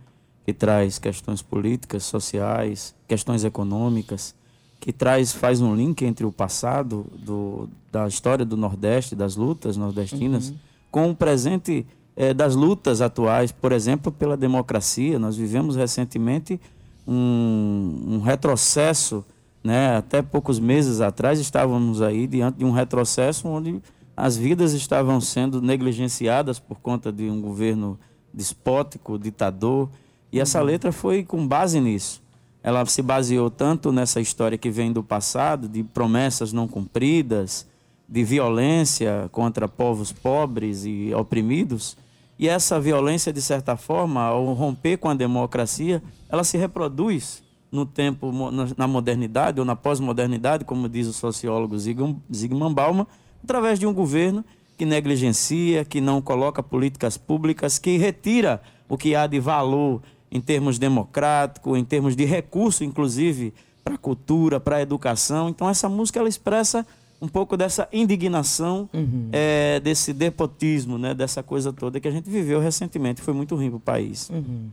que 0.45 0.53
traz 0.53 0.97
questões 0.97 1.41
políticas, 1.41 2.03
sociais, 2.05 2.95
questões 3.09 3.43
econômicas, 3.43 4.33
que 4.79 4.93
traz 4.93 5.33
faz 5.33 5.59
um 5.59 5.75
link 5.75 6.01
entre 6.05 6.25
o 6.25 6.31
passado 6.31 7.05
do, 7.19 7.67
da 7.91 8.07
história 8.07 8.45
do 8.45 8.55
Nordeste, 8.55 9.17
das 9.17 9.35
lutas 9.35 9.75
nordestinas, 9.75 10.51
uhum. 10.51 10.55
com 10.89 11.09
o 11.11 11.15
presente 11.15 11.85
eh, 12.21 12.33
das 12.35 12.55
lutas 12.55 13.01
atuais, 13.01 13.51
por 13.51 13.71
exemplo, 13.71 14.11
pela 14.11 14.37
democracia. 14.37 15.17
Nós 15.17 15.35
vivemos 15.35 15.75
recentemente 15.75 16.61
um, 17.07 18.03
um 18.07 18.19
retrocesso, 18.19 19.25
né? 19.63 19.95
até 19.97 20.21
poucos 20.21 20.59
meses 20.59 21.01
atrás 21.01 21.39
estávamos 21.39 21.99
aí 21.99 22.27
diante 22.27 22.59
de 22.59 22.65
um 22.65 22.71
retrocesso 22.71 23.47
onde 23.47 23.81
as 24.15 24.37
vidas 24.37 24.73
estavam 24.73 25.19
sendo 25.19 25.61
negligenciadas 25.61 26.59
por 26.59 26.79
conta 26.79 27.11
de 27.11 27.27
um 27.27 27.41
governo 27.41 27.99
despótico, 28.31 29.17
ditador, 29.17 29.89
e 30.31 30.39
essa 30.39 30.59
uhum. 30.59 30.65
letra 30.65 30.91
foi 30.91 31.23
com 31.23 31.47
base 31.47 31.79
nisso 31.79 32.21
ela 32.63 32.85
se 32.85 33.01
baseou 33.01 33.49
tanto 33.49 33.91
nessa 33.91 34.21
história 34.21 34.57
que 34.57 34.69
vem 34.69 34.91
do 34.91 35.03
passado, 35.03 35.67
de 35.67 35.83
promessas 35.83 36.53
não 36.53 36.67
cumpridas, 36.67 37.65
de 38.07 38.23
violência 38.23 39.27
contra 39.31 39.67
povos 39.67 40.11
pobres 40.11 40.85
e 40.85 41.11
oprimidos, 41.15 41.97
e 42.41 42.49
essa 42.49 42.79
violência, 42.79 43.31
de 43.31 43.39
certa 43.39 43.77
forma, 43.77 44.23
ao 44.23 44.51
romper 44.53 44.97
com 44.97 45.07
a 45.07 45.13
democracia, 45.13 46.01
ela 46.27 46.43
se 46.43 46.57
reproduz 46.57 47.43
no 47.71 47.85
tempo, 47.85 48.31
na 48.75 48.87
modernidade 48.87 49.59
ou 49.59 49.65
na 49.65 49.75
pós-modernidade, 49.75 50.65
como 50.65 50.89
diz 50.89 51.05
o 51.05 51.13
sociólogo 51.13 51.77
Zygmunt 51.77 52.73
Bauman, 52.73 53.05
através 53.43 53.77
de 53.77 53.85
um 53.85 53.93
governo 53.93 54.43
que 54.75 54.87
negligencia, 54.87 55.85
que 55.85 56.01
não 56.01 56.19
coloca 56.19 56.63
políticas 56.63 57.15
públicas, 57.15 57.77
que 57.77 57.95
retira 57.97 58.59
o 58.89 58.97
que 58.97 59.15
há 59.15 59.27
de 59.27 59.39
valor 59.39 60.01
em 60.31 60.41
termos 60.41 60.79
democráticos, 60.79 61.77
em 61.77 61.85
termos 61.85 62.15
de 62.15 62.25
recurso, 62.25 62.83
inclusive, 62.83 63.53
para 63.83 63.93
a 63.93 63.99
cultura, 63.99 64.59
para 64.59 64.77
a 64.77 64.81
educação. 64.81 65.47
Então, 65.47 65.69
essa 65.69 65.87
música 65.87 66.17
ela 66.17 66.27
expressa 66.27 66.87
um 67.21 67.27
pouco 67.27 67.55
dessa 67.55 67.87
indignação, 67.93 68.89
uhum. 68.91 69.29
é, 69.31 69.79
desse 69.79 70.11
depotismo, 70.11 70.97
né, 70.97 71.13
dessa 71.13 71.43
coisa 71.43 71.71
toda 71.71 71.99
que 71.99 72.07
a 72.07 72.11
gente 72.11 72.29
viveu 72.29 72.59
recentemente. 72.59 73.21
Foi 73.21 73.33
muito 73.33 73.55
ruim 73.55 73.69
para 73.69 73.77
o 73.77 73.79
país. 73.79 74.29
Uhum. 74.31 74.69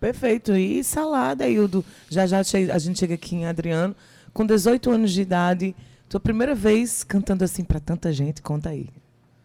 Perfeito. 0.00 0.56
E 0.56 0.82
salada, 0.82 1.46
Hildo. 1.46 1.84
Já 2.08 2.26
já 2.26 2.38
a 2.38 2.78
gente 2.78 2.98
chega 2.98 3.14
aqui 3.14 3.36
em 3.36 3.46
Adriano. 3.46 3.94
Com 4.32 4.46
18 4.46 4.90
anos 4.90 5.12
de 5.12 5.20
idade, 5.20 5.76
tua 6.08 6.20
primeira 6.20 6.54
vez 6.54 7.04
cantando 7.04 7.44
assim 7.44 7.64
para 7.64 7.78
tanta 7.78 8.12
gente, 8.12 8.40
conta 8.40 8.70
aí. 8.70 8.88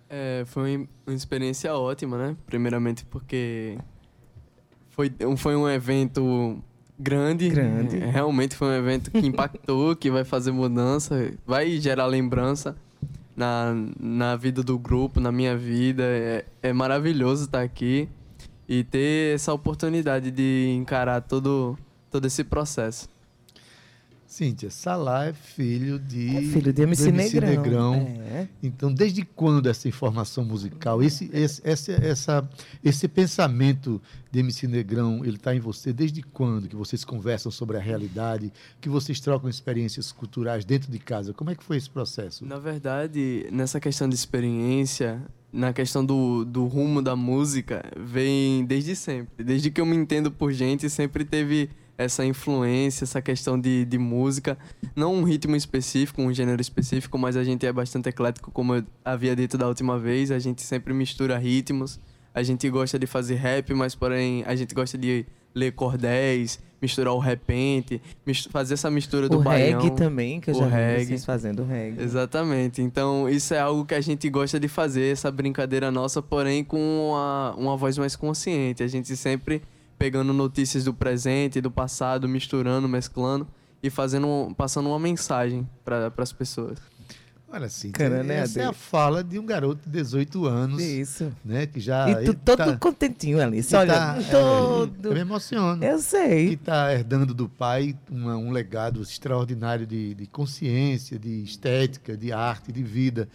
É, 0.09 0.43
foi 0.45 0.87
uma 1.05 1.15
experiência 1.15 1.75
ótima, 1.75 2.17
né? 2.17 2.37
Primeiramente 2.45 3.03
porque 3.05 3.77
foi, 4.91 5.11
foi 5.35 5.55
um 5.55 5.67
evento 5.67 6.57
grande. 6.97 7.49
Grande. 7.49 7.97
É, 7.97 8.09
realmente 8.09 8.55
foi 8.55 8.67
um 8.67 8.73
evento 8.73 9.11
que 9.11 9.25
impactou, 9.25 9.95
que 9.97 10.09
vai 10.09 10.23
fazer 10.23 10.51
mudança, 10.51 11.33
vai 11.45 11.77
gerar 11.77 12.05
lembrança 12.05 12.75
na, 13.35 13.73
na 13.99 14.35
vida 14.35 14.63
do 14.63 14.77
grupo, 14.77 15.19
na 15.19 15.31
minha 15.31 15.57
vida. 15.57 16.03
É, 16.03 16.45
é 16.61 16.73
maravilhoso 16.73 17.45
estar 17.45 17.61
aqui 17.61 18.09
e 18.67 18.83
ter 18.83 19.35
essa 19.35 19.53
oportunidade 19.53 20.31
de 20.31 20.73
encarar 20.77 21.21
todo, 21.21 21.77
todo 22.09 22.25
esse 22.25 22.43
processo. 22.43 23.09
Cíntia, 24.35 24.69
Salah 24.69 25.27
é 25.27 25.33
filho 25.33 25.97
de, 25.97 26.35
é 26.35 26.41
filho 26.41 26.73
de 26.73 26.81
MC, 26.81 27.07
MC 27.07 27.39
Negrão. 27.39 27.93
Negrão. 27.93 28.21
É. 28.29 28.49
Então, 28.61 28.93
desde 28.93 29.23
quando 29.23 29.69
essa 29.69 29.87
informação 29.87 30.43
musical, 30.43 31.01
esse, 31.01 31.29
esse, 31.31 31.61
esse, 31.63 31.93
essa, 31.93 32.49
esse 32.83 33.07
pensamento 33.07 34.01
de 34.29 34.39
MC 34.39 34.67
Negrão, 34.67 35.23
ele 35.23 35.37
está 35.37 35.55
em 35.55 35.61
você? 35.61 35.93
Desde 35.93 36.21
quando 36.21 36.67
que 36.67 36.75
vocês 36.75 37.05
conversam 37.05 37.49
sobre 37.49 37.77
a 37.77 37.79
realidade, 37.79 38.51
que 38.81 38.89
vocês 38.89 39.21
trocam 39.21 39.49
experiências 39.49 40.11
culturais 40.11 40.65
dentro 40.65 40.91
de 40.91 40.99
casa? 40.99 41.33
Como 41.33 41.49
é 41.49 41.55
que 41.55 41.63
foi 41.63 41.77
esse 41.77 41.89
processo? 41.89 42.45
Na 42.45 42.59
verdade, 42.59 43.47
nessa 43.53 43.79
questão 43.79 44.09
de 44.09 44.15
experiência, 44.15 45.23
na 45.49 45.71
questão 45.71 46.05
do, 46.05 46.43
do 46.43 46.65
rumo 46.65 47.01
da 47.01 47.15
música, 47.15 47.89
vem 47.97 48.65
desde 48.65 48.97
sempre. 48.97 49.45
Desde 49.45 49.71
que 49.71 49.79
eu 49.79 49.85
me 49.85 49.95
entendo 49.95 50.29
por 50.29 50.51
gente, 50.51 50.89
sempre 50.89 51.23
teve 51.23 51.69
essa 51.97 52.25
influência, 52.25 53.03
essa 53.03 53.21
questão 53.21 53.59
de, 53.59 53.85
de 53.85 53.97
música. 53.97 54.57
Não 54.95 55.13
um 55.13 55.23
ritmo 55.23 55.55
específico, 55.55 56.21
um 56.21 56.33
gênero 56.33 56.61
específico, 56.61 57.17
mas 57.17 57.37
a 57.37 57.43
gente 57.43 57.65
é 57.65 57.71
bastante 57.71 58.09
eclético, 58.09 58.51
como 58.51 58.75
eu 58.75 58.83
havia 59.03 59.35
dito 59.35 59.57
da 59.57 59.67
última 59.67 59.97
vez. 59.97 60.31
A 60.31 60.39
gente 60.39 60.61
sempre 60.61 60.93
mistura 60.93 61.37
ritmos. 61.37 61.99
A 62.33 62.43
gente 62.43 62.69
gosta 62.69 62.99
de 62.99 63.07
fazer 63.07 63.35
rap, 63.35 63.73
mas 63.73 63.95
porém 63.95 64.43
a 64.45 64.55
gente 64.55 64.75
gosta 64.75 64.97
de 64.97 65.25
ler 65.55 65.71
cordéis, 65.71 66.59
misturar 66.81 67.13
o 67.13 67.19
repente, 67.19 68.01
fazer 68.51 68.73
essa 68.73 68.91
mistura 68.91 69.29
do 69.29 69.39
o 69.39 69.41
baião. 69.41 69.79
O 69.79 69.83
reggae 69.83 69.95
também, 69.95 70.41
que 70.41 70.49
eu 70.49 70.53
já 70.53 70.67
reggae. 70.67 70.99
vi 70.99 71.05
vocês 71.07 71.25
fazendo 71.25 71.63
reggae. 71.63 72.03
Exatamente. 72.03 72.81
Então, 72.81 73.29
isso 73.29 73.53
é 73.53 73.59
algo 73.59 73.85
que 73.85 73.95
a 73.95 74.01
gente 74.01 74.29
gosta 74.29 74.59
de 74.59 74.67
fazer, 74.67 75.13
essa 75.13 75.31
brincadeira 75.31 75.89
nossa, 75.89 76.21
porém 76.21 76.61
com 76.61 76.77
uma, 77.11 77.55
uma 77.55 77.77
voz 77.77 77.97
mais 77.97 78.17
consciente. 78.17 78.83
A 78.83 78.87
gente 78.87 79.15
sempre 79.15 79.61
pegando 79.97 80.33
notícias 80.33 80.83
do 80.83 80.93
presente 80.93 81.59
e 81.59 81.61
do 81.61 81.71
passado, 81.71 82.27
misturando, 82.27 82.87
mesclando 82.87 83.47
e 83.81 83.89
fazendo, 83.89 84.53
passando 84.57 84.89
uma 84.89 84.99
mensagem 84.99 85.67
para 85.83 86.11
as 86.17 86.33
pessoas. 86.33 86.79
Olha 87.47 87.67
assim, 87.67 87.91
Caramba, 87.91 88.33
essa 88.33 88.59
é 88.59 88.65
a 88.65 88.73
fala 88.73 89.23
de 89.23 89.39
um 89.39 89.45
garoto 89.45 89.79
de 89.85 89.89
18 89.89 90.45
anos. 90.45 90.81
Isso. 90.81 91.31
Né, 91.43 91.65
que 91.65 91.79
já, 91.79 92.09
e 92.09 92.25
tu 92.25 92.33
todo 92.33 92.57
tá, 92.57 92.75
contentinho 92.77 93.41
ali, 93.41 93.63
só 93.63 93.79
olha, 93.79 93.93
tá, 93.93 94.17
todo. 94.29 95.07
É, 95.07 95.11
eu 95.11 95.13
me 95.13 95.19
emociono. 95.21 95.81
Eu 95.81 95.99
sei. 95.99 96.49
Que 96.49 96.53
está 96.55 96.91
herdando 96.91 97.33
do 97.33 97.47
pai 97.47 97.95
uma, 98.11 98.35
um 98.35 98.51
legado 98.51 99.01
extraordinário 99.01 99.87
de, 99.87 100.15
de 100.15 100.27
consciência, 100.27 101.17
de 101.17 101.43
estética, 101.43 102.17
de 102.17 102.33
arte, 102.33 102.73
de 102.73 102.83
vida. 102.83 103.29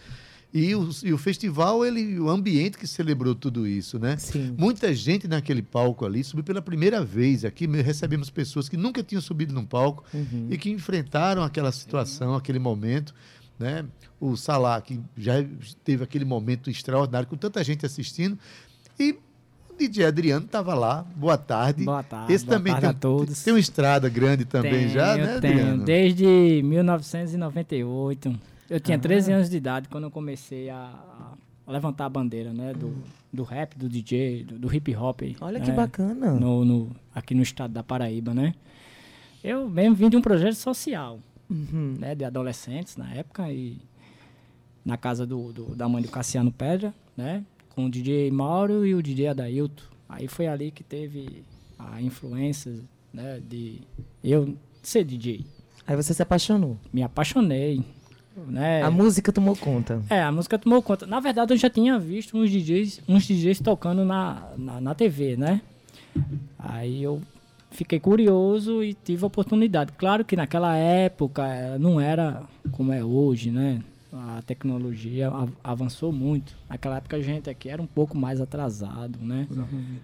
E 0.53 0.75
o, 0.75 0.89
e 1.03 1.13
o 1.13 1.17
festival, 1.17 1.85
ele, 1.85 2.19
o 2.19 2.29
ambiente 2.29 2.77
que 2.77 2.85
celebrou 2.85 3.33
tudo 3.33 3.65
isso, 3.65 3.97
né? 3.97 4.17
Sim. 4.17 4.53
Muita 4.57 4.93
gente 4.93 5.25
naquele 5.25 5.61
palco 5.61 6.05
ali 6.05 6.23
subiu 6.25 6.43
pela 6.43 6.61
primeira 6.61 7.01
vez. 7.03 7.45
Aqui 7.45 7.65
recebemos 7.67 8.29
pessoas 8.29 8.67
que 8.67 8.75
nunca 8.75 9.01
tinham 9.01 9.21
subido 9.21 9.53
num 9.53 9.65
palco 9.65 10.03
uhum. 10.13 10.47
e 10.49 10.57
que 10.57 10.69
enfrentaram 10.69 11.41
aquela 11.41 11.71
situação, 11.71 12.35
aquele 12.35 12.59
momento. 12.59 13.13
Né? 13.57 13.85
O 14.19 14.35
Salah, 14.35 14.81
que 14.81 14.99
já 15.15 15.35
teve 15.85 16.03
aquele 16.03 16.25
momento 16.25 16.69
extraordinário, 16.69 17.29
com 17.29 17.37
tanta 17.37 17.63
gente 17.63 17.85
assistindo. 17.85 18.37
E 18.99 19.17
o 19.69 19.77
DJ 19.77 20.05
Adriano 20.05 20.45
estava 20.45 20.73
lá. 20.73 21.05
Boa 21.15 21.37
tarde. 21.37 21.85
Boa 21.85 22.03
tarde. 22.03 22.33
Esse 22.33 22.45
boa 22.45 22.57
também 22.57 22.73
tarde 22.73 22.87
tem, 22.87 22.95
a 22.95 22.99
todos. 22.99 23.41
Tem 23.41 23.53
uma 23.53 23.59
estrada 23.59 24.09
grande 24.09 24.43
também 24.43 24.89
já, 24.89 25.15
né, 25.15 25.39
tenho. 25.39 25.53
Adriano? 25.59 25.85
Desde 25.85 26.61
1998. 26.61 28.51
Eu 28.71 28.79
tinha 28.79 28.95
ah. 28.95 29.01
13 29.01 29.33
anos 29.33 29.49
de 29.49 29.57
idade 29.57 29.89
quando 29.89 30.05
eu 30.05 30.11
comecei 30.11 30.69
a, 30.69 30.97
a 31.67 31.71
levantar 31.71 32.05
a 32.05 32.09
bandeira, 32.09 32.53
né? 32.53 32.73
Do, 32.73 33.03
do 33.31 33.43
rap, 33.43 33.77
do 33.77 33.89
DJ, 33.89 34.45
do, 34.45 34.59
do 34.59 34.73
hip 34.73 34.95
hop. 34.95 35.23
Olha 35.41 35.59
né, 35.59 35.65
que 35.65 35.73
bacana. 35.73 36.31
No, 36.31 36.63
no, 36.63 36.95
aqui 37.13 37.35
no 37.35 37.41
estado 37.41 37.73
da 37.73 37.83
Paraíba, 37.83 38.33
né? 38.33 38.55
Eu 39.43 39.69
mesmo 39.69 39.95
vim 39.95 40.09
de 40.09 40.15
um 40.15 40.21
projeto 40.21 40.55
social, 40.55 41.19
uhum. 41.49 41.97
né? 41.99 42.15
De 42.15 42.23
adolescentes 42.23 42.95
na 42.95 43.13
época 43.13 43.51
e 43.51 43.77
na 44.85 44.95
casa 44.95 45.27
do, 45.27 45.51
do, 45.51 45.75
da 45.75 45.89
mãe 45.89 46.01
do 46.01 46.07
Cassiano 46.07 46.49
Pedra, 46.49 46.93
né? 47.17 47.43
Com 47.75 47.87
o 47.87 47.89
DJ 47.89 48.31
Mauro 48.31 48.85
e 48.85 48.95
o 48.95 49.03
DJ 49.03 49.27
Adailto. 49.27 49.91
Aí 50.07 50.29
foi 50.29 50.47
ali 50.47 50.71
que 50.71 50.81
teve 50.81 51.43
a 51.77 52.01
influência, 52.01 52.73
né? 53.13 53.41
De 53.45 53.81
eu 54.23 54.55
ser 54.81 55.03
DJ. 55.03 55.45
Aí 55.85 55.93
você 55.93 56.13
se 56.13 56.21
apaixonou? 56.21 56.77
Me 56.93 57.03
apaixonei. 57.03 57.83
Né? 58.35 58.81
A 58.81 58.89
música 58.89 59.31
tomou 59.31 59.55
conta. 59.55 60.01
É, 60.09 60.21
a 60.21 60.31
música 60.31 60.57
tomou 60.57 60.81
conta. 60.81 61.05
Na 61.05 61.19
verdade, 61.19 61.53
eu 61.53 61.57
já 61.57 61.69
tinha 61.69 61.99
visto 61.99 62.37
uns 62.37 62.49
DJs, 62.49 63.01
uns 63.07 63.25
DJs 63.25 63.59
tocando 63.59 64.05
na, 64.05 64.49
na, 64.57 64.81
na 64.81 64.95
TV, 64.95 65.35
né? 65.35 65.61
Aí 66.57 67.03
eu 67.03 67.21
fiquei 67.71 67.99
curioso 67.99 68.83
e 68.83 68.93
tive 68.93 69.23
a 69.23 69.27
oportunidade. 69.27 69.91
Claro 69.97 70.23
que 70.23 70.35
naquela 70.35 70.75
época 70.75 71.45
eh, 71.45 71.77
não 71.77 71.99
era 71.99 72.43
como 72.71 72.93
é 72.93 73.03
hoje, 73.03 73.51
né? 73.51 73.81
A 74.13 74.41
tecnologia 74.45 75.31
avançou 75.63 76.11
muito. 76.11 76.53
Naquela 76.69 76.97
época 76.97 77.15
a 77.15 77.21
gente 77.21 77.49
aqui 77.49 77.69
era 77.69 77.81
um 77.81 77.87
pouco 77.87 78.17
mais 78.17 78.41
atrasado, 78.41 79.17
né? 79.21 79.47
Uhum. 79.49 79.95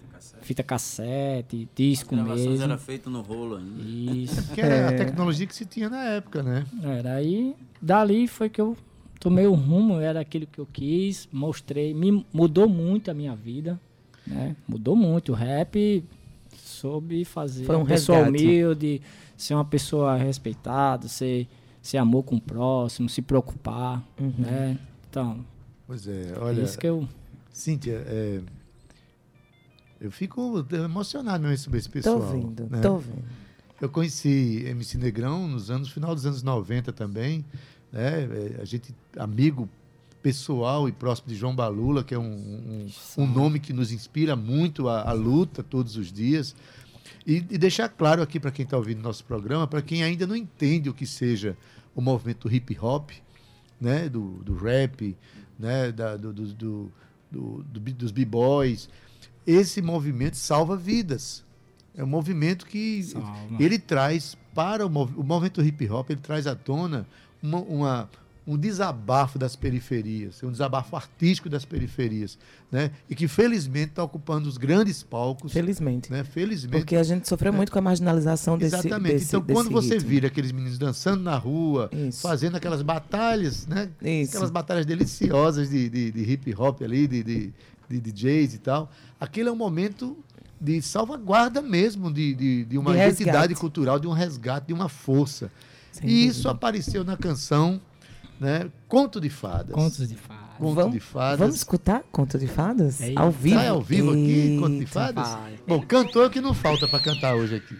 Fita 0.42 0.64
cassete, 0.64 1.68
disco 1.76 2.16
As 2.16 2.22
mesmo. 2.24 2.64
era 2.64 2.78
feito 2.78 3.10
no 3.10 3.22
rolo 3.22 3.58
ainda. 3.58 3.84
Isso. 3.84 4.54
que 4.54 4.62
era 4.62 4.74
é. 4.74 4.88
a 4.88 4.98
tecnologia 4.98 5.46
que 5.46 5.54
se 5.54 5.66
tinha 5.66 5.90
na 5.90 6.06
época, 6.06 6.42
né? 6.42 6.66
Era 6.82 7.16
aí 7.16 7.54
dali 7.82 8.28
foi 8.28 8.50
que 8.50 8.62
eu 8.62 8.76
tomei 9.20 9.48
o 9.48 9.54
rumo, 9.54 10.00
era 10.00 10.20
aquilo 10.20 10.46
que 10.48 10.60
eu 10.60 10.66
quis, 10.66 11.28
mostrei, 11.32 11.94
me 11.94 12.26
mudou 12.32 12.68
muito 12.68 13.10
a 13.10 13.14
minha 13.14 13.36
vida, 13.36 13.80
né? 14.26 14.56
Mudou 14.68 14.96
muito. 14.96 15.32
O 15.32 15.36
rap 15.36 16.04
soube 16.56 17.26
fazer 17.26 17.66
foi 17.66 17.76
um 17.76 17.86
pessoa 17.86 18.28
humilde, 18.28 19.02
ser 19.36 19.54
uma 19.54 19.66
pessoa 19.66 20.16
respeitada, 20.16 21.08
ser, 21.08 21.48
ser 21.82 21.98
amor 21.98 22.24
com 22.24 22.36
o 22.36 22.42
próximo, 22.42 23.10
se 23.10 23.22
preocupar, 23.22 24.04
uhum. 24.20 24.34
né? 24.38 24.78
Então, 25.10 25.46
Pois 25.88 26.06
é, 26.06 26.34
olha. 26.38 26.62
Isso 26.62 26.78
que 26.78 26.86
eu. 26.86 27.08
Cíntia, 27.50 28.04
é, 28.06 28.42
eu 30.02 30.12
fico 30.12 30.66
emocionado 30.72 31.40
mesmo 31.40 31.52
receber 31.52 31.78
esse 31.78 31.90
pessoal. 31.90 32.20
Tô 32.20 32.26
vendo, 32.28 32.70
né? 32.70 32.82
tô 32.82 32.98
vendo. 32.98 33.24
Eu 33.82 33.90
conheci 33.90 34.64
MC 34.68 34.98
Negrão 34.98 35.48
nos 35.48 35.70
anos 35.70 35.90
final 35.90 36.14
dos 36.16 36.26
anos 36.26 36.42
90 36.42 36.92
também, 36.94 37.46
né? 37.92 38.24
É, 38.58 38.62
A 38.62 38.66
gente 38.66 38.94
amigo 39.18 39.70
pessoal 40.22 40.90
e 40.90 40.92
próximo 40.92 41.28
de 41.30 41.36
João 41.36 41.56
Balula, 41.56 42.04
que 42.04 42.14
é 42.14 42.18
um, 42.20 42.24
um, 42.26 42.88
um 43.24 43.28
nome 43.28 43.60
que 43.60 43.72
nos 43.72 43.92
inspira 43.92 44.36
muito 44.36 44.90
a, 44.90 45.04
a 45.10 45.14
luta 45.14 45.62
todos 45.64 45.96
os 45.96 46.12
dias. 46.12 46.56
E, 47.26 47.36
e 47.38 47.58
deixar 47.58 47.88
claro 47.88 48.22
aqui 48.22 48.40
para 48.40 48.52
quem 48.52 48.64
está 48.66 48.76
ouvindo 48.78 49.02
nosso 49.02 49.24
programa, 49.24 49.68
para 49.68 49.82
quem 49.82 50.04
ainda 50.04 50.26
não 50.26 50.36
entende 50.36 50.90
o 50.90 50.94
que 50.94 51.06
seja 51.06 51.56
o 51.96 52.02
movimento 52.02 52.52
hip 52.52 52.78
hop, 52.82 53.12
né, 53.80 54.10
do, 54.10 54.42
do 54.44 54.56
rap, 54.56 55.16
né, 55.58 55.92
da, 55.92 56.18
do, 56.18 56.34
do, 56.34 56.46
do, 56.54 56.92
do- 57.32 57.64
dos 57.94 58.12
b-boys, 58.12 58.90
esse 59.46 59.82
movimento 59.82 60.36
salva 60.36 60.76
vidas. 60.76 61.46
É 61.98 62.04
um 62.04 62.08
movimento 62.08 62.66
que 62.66 63.02
Salva. 63.04 63.34
ele 63.60 63.80
traz 63.80 64.38
para 64.54 64.86
o, 64.86 64.90
mov- 64.90 65.14
o 65.18 65.24
movimento 65.24 65.62
hip 65.64 65.90
hop, 65.90 66.10
ele 66.12 66.22
traz 66.22 66.46
à 66.48 66.56
tona 66.56 67.06
uma, 67.42 67.58
uma- 67.62 68.10
um 68.46 68.56
desabafo 68.58 69.38
das 69.38 69.58
periferias, 69.58 70.42
um 70.42 70.50
desabafo 70.52 70.96
artístico 70.96 71.50
das 71.50 71.66
periferias, 71.66 72.38
né? 72.72 72.92
E 73.10 73.14
que 73.16 73.28
felizmente 73.28 73.90
está 73.90 74.04
ocupando 74.04 74.48
os 74.48 74.58
grandes 74.58 75.04
palcos, 75.04 75.52
Felizmente. 75.52 76.10
né? 76.10 76.24
Felizmente. 76.24 76.78
Porque 76.82 76.96
a 76.96 77.04
gente 77.04 77.28
sofreu 77.28 77.52
muito 77.52 77.72
com 77.74 77.80
a 77.80 77.82
marginalização 77.82 78.58
desse 78.58 78.76
Exatamente. 78.76 79.14
desse- 79.16 79.26
então, 79.36 79.42
quando 79.42 79.68
desse 79.70 79.74
você 79.74 79.94
ritmo. 79.96 80.10
vira 80.10 80.28
aqueles 80.28 80.52
meninos 80.54 80.78
dançando 80.78 81.22
na 81.24 81.36
rua, 81.36 81.90
Isso. 81.92 82.22
fazendo 82.22 82.56
aquelas 82.56 82.82
batalhas, 82.82 83.68
né? 83.68 83.90
Isso. 84.02 84.32
Aquelas 84.32 84.50
batalhas 84.52 84.86
deliciosas 84.86 85.70
de, 85.70 85.90
de, 85.90 86.12
de 86.12 86.32
hip 86.32 86.56
hop 86.58 86.82
ali, 86.84 87.06
de, 87.06 87.24
de, 87.24 87.54
de 87.90 88.00
DJs 88.00 88.54
e 88.54 88.60
tal. 88.60 88.90
Aquele 89.20 89.50
é 89.50 89.52
um 89.52 89.56
momento 89.58 90.16
de 90.60 90.82
salvaguarda 90.82 91.62
mesmo, 91.62 92.12
de, 92.12 92.34
de, 92.34 92.66
de 92.66 92.78
uma 92.78 92.92
De 92.92 92.98
resgate. 92.98 93.22
identidade 93.24 93.56
cultural, 93.56 94.00
de 94.00 94.08
um 94.08 94.12
resgate, 94.12 94.68
de 94.68 94.74
uma 94.74 94.90
força. 94.90 95.52
Sem 95.92 96.10
e 96.10 96.26
isso 96.28 96.38
dúvida. 96.44 96.52
apareceu 96.52 97.04
na 97.04 97.16
canção, 97.18 97.80
né? 98.40 98.70
Conto 98.88 99.20
de 99.22 99.30
Fadas. 99.30 99.74
Contos 99.74 100.08
de 100.08 100.16
fadas. 100.16 100.38
Conto 100.58 100.76
Vamos- 100.76 100.94
de 100.94 101.00
Fadas. 101.00 101.40
Vamos 101.40 101.56
escutar 101.56 102.04
Conto 102.12 102.38
de 102.40 102.48
Fadas? 102.48 103.00
É 103.02 103.10
isso. 103.10 103.20
ao 103.20 103.32
vivo? 103.32 103.60
Ah, 103.60 103.64
é 103.64 103.68
ao 103.70 103.82
vivo 103.82 104.12
aqui, 104.12 104.58
Conto 104.60 104.72
de 104.72 104.78
Eita. 104.80 104.88
Fadas? 104.92 105.30
vai. 105.30 105.60
Bom, 105.68 105.82
cantor 105.82 106.30
que 106.32 106.42
não 106.42 106.54
falta 106.54 106.88
para 106.88 107.00
cantar 107.00 107.36
hoje 107.36 107.56
aqui. 107.56 107.76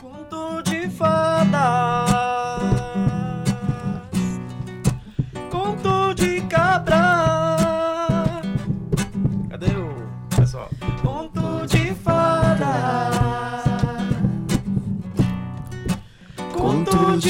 Conto 0.00 0.62
de 0.62 0.88
fadas, 0.90 2.13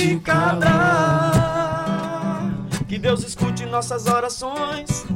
de. 0.05 0.21
Que 2.87 2.99
Deus 2.99 3.25
escute 3.25 3.65
nossas 3.65 4.07
orações. 4.07 5.07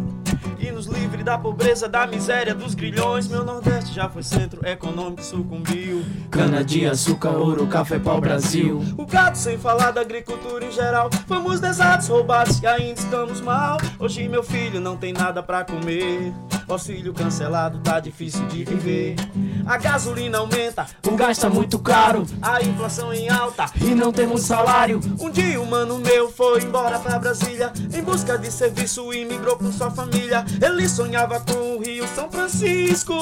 E 0.58 0.72
nos 0.72 0.86
livre 0.86 1.22
da 1.22 1.38
pobreza, 1.38 1.88
da 1.88 2.06
miséria, 2.06 2.54
dos 2.54 2.74
grilhões. 2.74 3.28
Meu 3.28 3.44
Nordeste 3.44 3.94
já 3.94 4.08
foi 4.08 4.22
centro 4.22 4.66
econômico, 4.66 5.22
sucumbiu. 5.22 6.04
Cana 6.30 6.64
de 6.64 6.86
açúcar, 6.86 7.30
ouro, 7.30 7.66
café 7.66 7.98
pau 7.98 8.20
Brasil. 8.20 8.82
O 8.96 9.06
gado, 9.06 9.38
sem 9.38 9.56
falar 9.58 9.92
da 9.92 10.00
agricultura 10.00 10.64
em 10.64 10.72
geral. 10.72 11.10
Fomos 11.28 11.60
desados, 11.60 12.08
roubados 12.08 12.60
e 12.60 12.66
ainda 12.66 12.98
estamos 13.00 13.40
mal. 13.40 13.78
Hoje 13.98 14.28
meu 14.28 14.42
filho 14.42 14.80
não 14.80 14.96
tem 14.96 15.12
nada 15.12 15.42
pra 15.42 15.64
comer. 15.64 16.32
Auxílio 16.68 17.14
cancelado, 17.14 17.78
tá 17.78 17.98
difícil 17.98 18.46
de 18.48 18.64
viver. 18.64 19.16
A 19.66 19.76
gasolina 19.78 20.38
aumenta, 20.38 20.86
O 21.06 21.12
gasto 21.16 21.46
é 21.46 21.48
muito 21.48 21.78
caro 21.78 22.26
a 22.42 22.62
inflação 22.62 23.12
em 23.12 23.28
alta. 23.28 23.66
e 23.80 23.94
não 23.94 24.12
temos 24.12 24.42
salário. 24.42 25.00
Um 25.18 25.30
dia 25.30 25.60
um 25.60 25.64
mano 25.64 25.98
meu 25.98 26.30
foi 26.30 26.62
embora 26.62 26.98
pra 26.98 27.18
Brasília 27.18 27.72
Em 27.92 28.02
busca 28.02 28.38
de 28.38 28.50
serviço 28.50 29.12
e 29.12 29.24
migrou 29.24 29.56
com 29.56 29.70
sua 29.72 29.90
família 29.90 30.44
Ele 30.62 30.88
sonhava 30.88 31.40
com 31.40 31.76
o 31.76 31.82
Rio 31.82 32.06
São 32.14 32.30
Francisco 32.30 33.14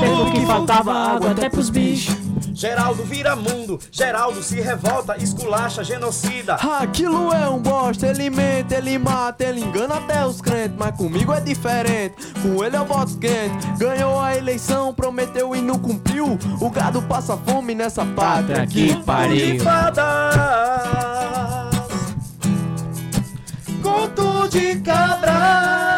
Tempo 0.00 0.32
que 0.32 0.46
faltava 0.46 0.92
água 0.92 1.30
até 1.30 1.48
pros 1.48 1.70
bichos. 1.70 2.14
Geraldo 2.54 3.02
vira 3.02 3.34
mundo, 3.34 3.80
Geraldo 3.90 4.40
se 4.42 4.60
revolta, 4.60 5.16
esculacha, 5.16 5.82
genocida 5.82 6.54
Aquilo 6.54 7.32
é 7.32 7.48
um 7.48 7.58
bosta, 7.58 8.06
ele 8.06 8.30
mente, 8.30 8.72
ele 8.74 8.96
mata, 8.96 9.42
ele 9.44 9.60
engana 9.60 9.96
até 9.96 10.24
os 10.24 10.40
crentes. 10.40 10.76
Mas 10.78 10.96
comigo 10.96 11.32
é 11.32 11.40
diferente, 11.40 12.14
com 12.40 12.64
ele 12.64 12.76
eu 12.76 12.84
voto 12.84 13.18
quente. 13.18 13.66
Ganhou 13.76 14.20
a 14.20 14.36
eleição, 14.36 14.94
prometeu 14.94 15.54
e 15.54 15.60
não 15.60 15.78
cumpriu. 15.78 16.38
O 16.60 16.70
gado 16.70 17.02
passa 17.02 17.36
fome 17.36 17.74
nessa 17.74 18.04
pátria 18.04 18.66
que 18.66 18.94
de 18.94 19.02
pariu. 19.02 19.60
fadas 19.60 20.04
Conto 23.82 24.48
de 24.48 24.76
cabra 24.80 25.93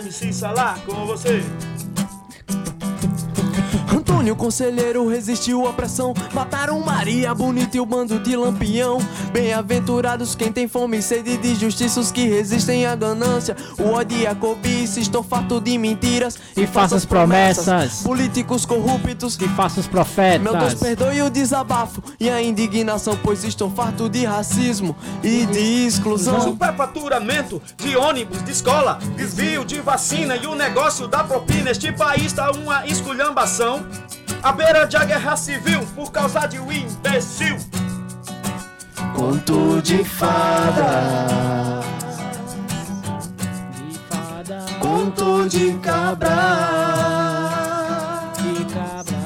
MC 0.00 0.32
Salah 0.32 0.78
com 0.86 1.06
você 1.06 1.42
Antônio 3.90 4.36
Conselheiro 4.36 5.06
resistiu 5.08 5.66
à 5.66 5.72
pressão. 5.72 6.12
Mataram 6.32 6.80
Maria 6.80 7.34
Bonita 7.34 7.76
e 7.76 7.80
o 7.80 7.86
bando 7.86 8.18
de 8.20 8.36
lampião. 8.36 8.98
Bem-aventurados 9.32 10.34
quem 10.34 10.52
tem 10.52 10.68
fome 10.68 10.98
e 10.98 11.02
sede 11.02 11.36
de 11.38 11.54
justiça, 11.54 11.98
os 11.98 12.10
que 12.10 12.28
resistem 12.28 12.86
à 12.86 12.94
ganância. 12.94 13.56
O 13.78 13.90
ódio 13.90 14.18
e 14.18 14.26
a 14.26 14.34
cobiça, 14.34 15.00
estou 15.00 15.22
farto 15.22 15.60
de 15.60 15.78
mentiras 15.78 16.38
E 16.56 16.66
falsas 16.66 17.04
promessas. 17.04 18.02
Políticos 18.02 18.64
corruptos. 18.66 19.36
De 19.36 19.48
falsos 19.48 19.86
profetas. 19.86 20.42
Meu 20.42 20.56
Deus, 20.56 20.74
perdoe 20.74 21.22
o 21.22 21.30
desabafo 21.30 22.02
e 22.20 22.28
a 22.28 22.42
indignação, 22.42 23.18
pois 23.22 23.44
estou 23.44 23.70
farto 23.70 24.08
de 24.08 24.24
racismo 24.24 24.96
e 25.22 25.46
de 25.46 25.86
exclusão. 25.86 26.40
Superfaturamento 26.40 27.60
de 27.76 27.96
ônibus, 27.96 28.42
de 28.42 28.50
escola, 28.50 28.98
desvio 29.16 29.64
de 29.64 29.80
vacina 29.80 30.36
e 30.36 30.46
o 30.46 30.54
negócio 30.54 31.08
da 31.08 31.24
propina. 31.24 31.70
Este 31.70 31.92
país 31.92 32.32
tá 32.32 32.50
uma 32.50 32.86
esculhambação. 32.86 33.77
À 34.42 34.52
beira 34.52 34.86
de 34.86 34.96
a 34.96 35.04
guerra 35.04 35.36
civil 35.36 35.80
por 35.94 36.10
causa 36.12 36.46
de 36.46 36.58
um 36.58 36.70
imbecil. 36.70 37.56
Conto 39.14 39.82
de 39.82 40.04
fada, 40.04 41.80
De 44.66 44.74
conto 44.74 45.48
de 45.48 45.72
cabra, 45.78 46.36
De 48.36 48.64
cabra. 48.72 49.18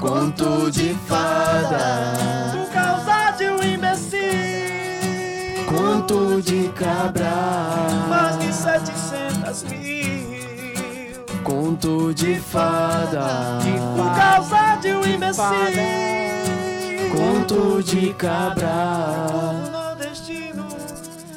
conto 0.00 0.70
de 0.70 0.94
fada. 1.06 2.12
Por 2.52 2.68
causa 2.72 3.30
de 3.38 3.44
um 3.48 3.62
imbecil. 3.62 4.20
Conto 5.66 6.42
de 6.42 6.68
cabra, 6.70 7.32
Mais 8.08 8.38
de 8.38 8.52
700 8.52 9.10
mil. 9.12 9.13
Conto 11.74 12.14
de 12.14 12.36
fada, 12.36 13.58
Por 13.96 14.14
causa 14.14 14.76
de 14.76 14.92
um 14.92 15.04
imbecil. 15.04 15.44
conto 17.12 17.82
de 17.82 18.14
cabra. 18.14 18.68
O 19.66 19.70
nordestino 19.72 20.68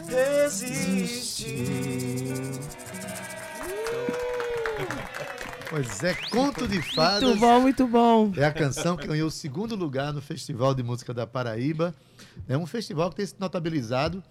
resiste. 0.08 1.58
Pois 5.70 6.04
é, 6.04 6.14
Conto 6.30 6.68
de 6.68 6.82
Fadas. 6.82 7.24
Muito 7.24 7.40
bom, 7.40 7.60
muito 7.60 7.88
bom. 7.88 8.32
É 8.38 8.46
a 8.46 8.52
canção 8.54 8.96
que 8.96 9.06
ganhou 9.06 9.28
o 9.28 9.32
segundo 9.32 9.76
lugar 9.76 10.14
no 10.14 10.22
Festival 10.22 10.74
de 10.74 10.82
Música 10.82 11.14
da 11.14 11.28
Paraíba. 11.28 11.94
É 12.48 12.58
um 12.58 12.66
festival 12.66 13.10
que 13.10 13.18
tem 13.18 13.26
se 13.26 13.36
notabilizado 13.40 14.24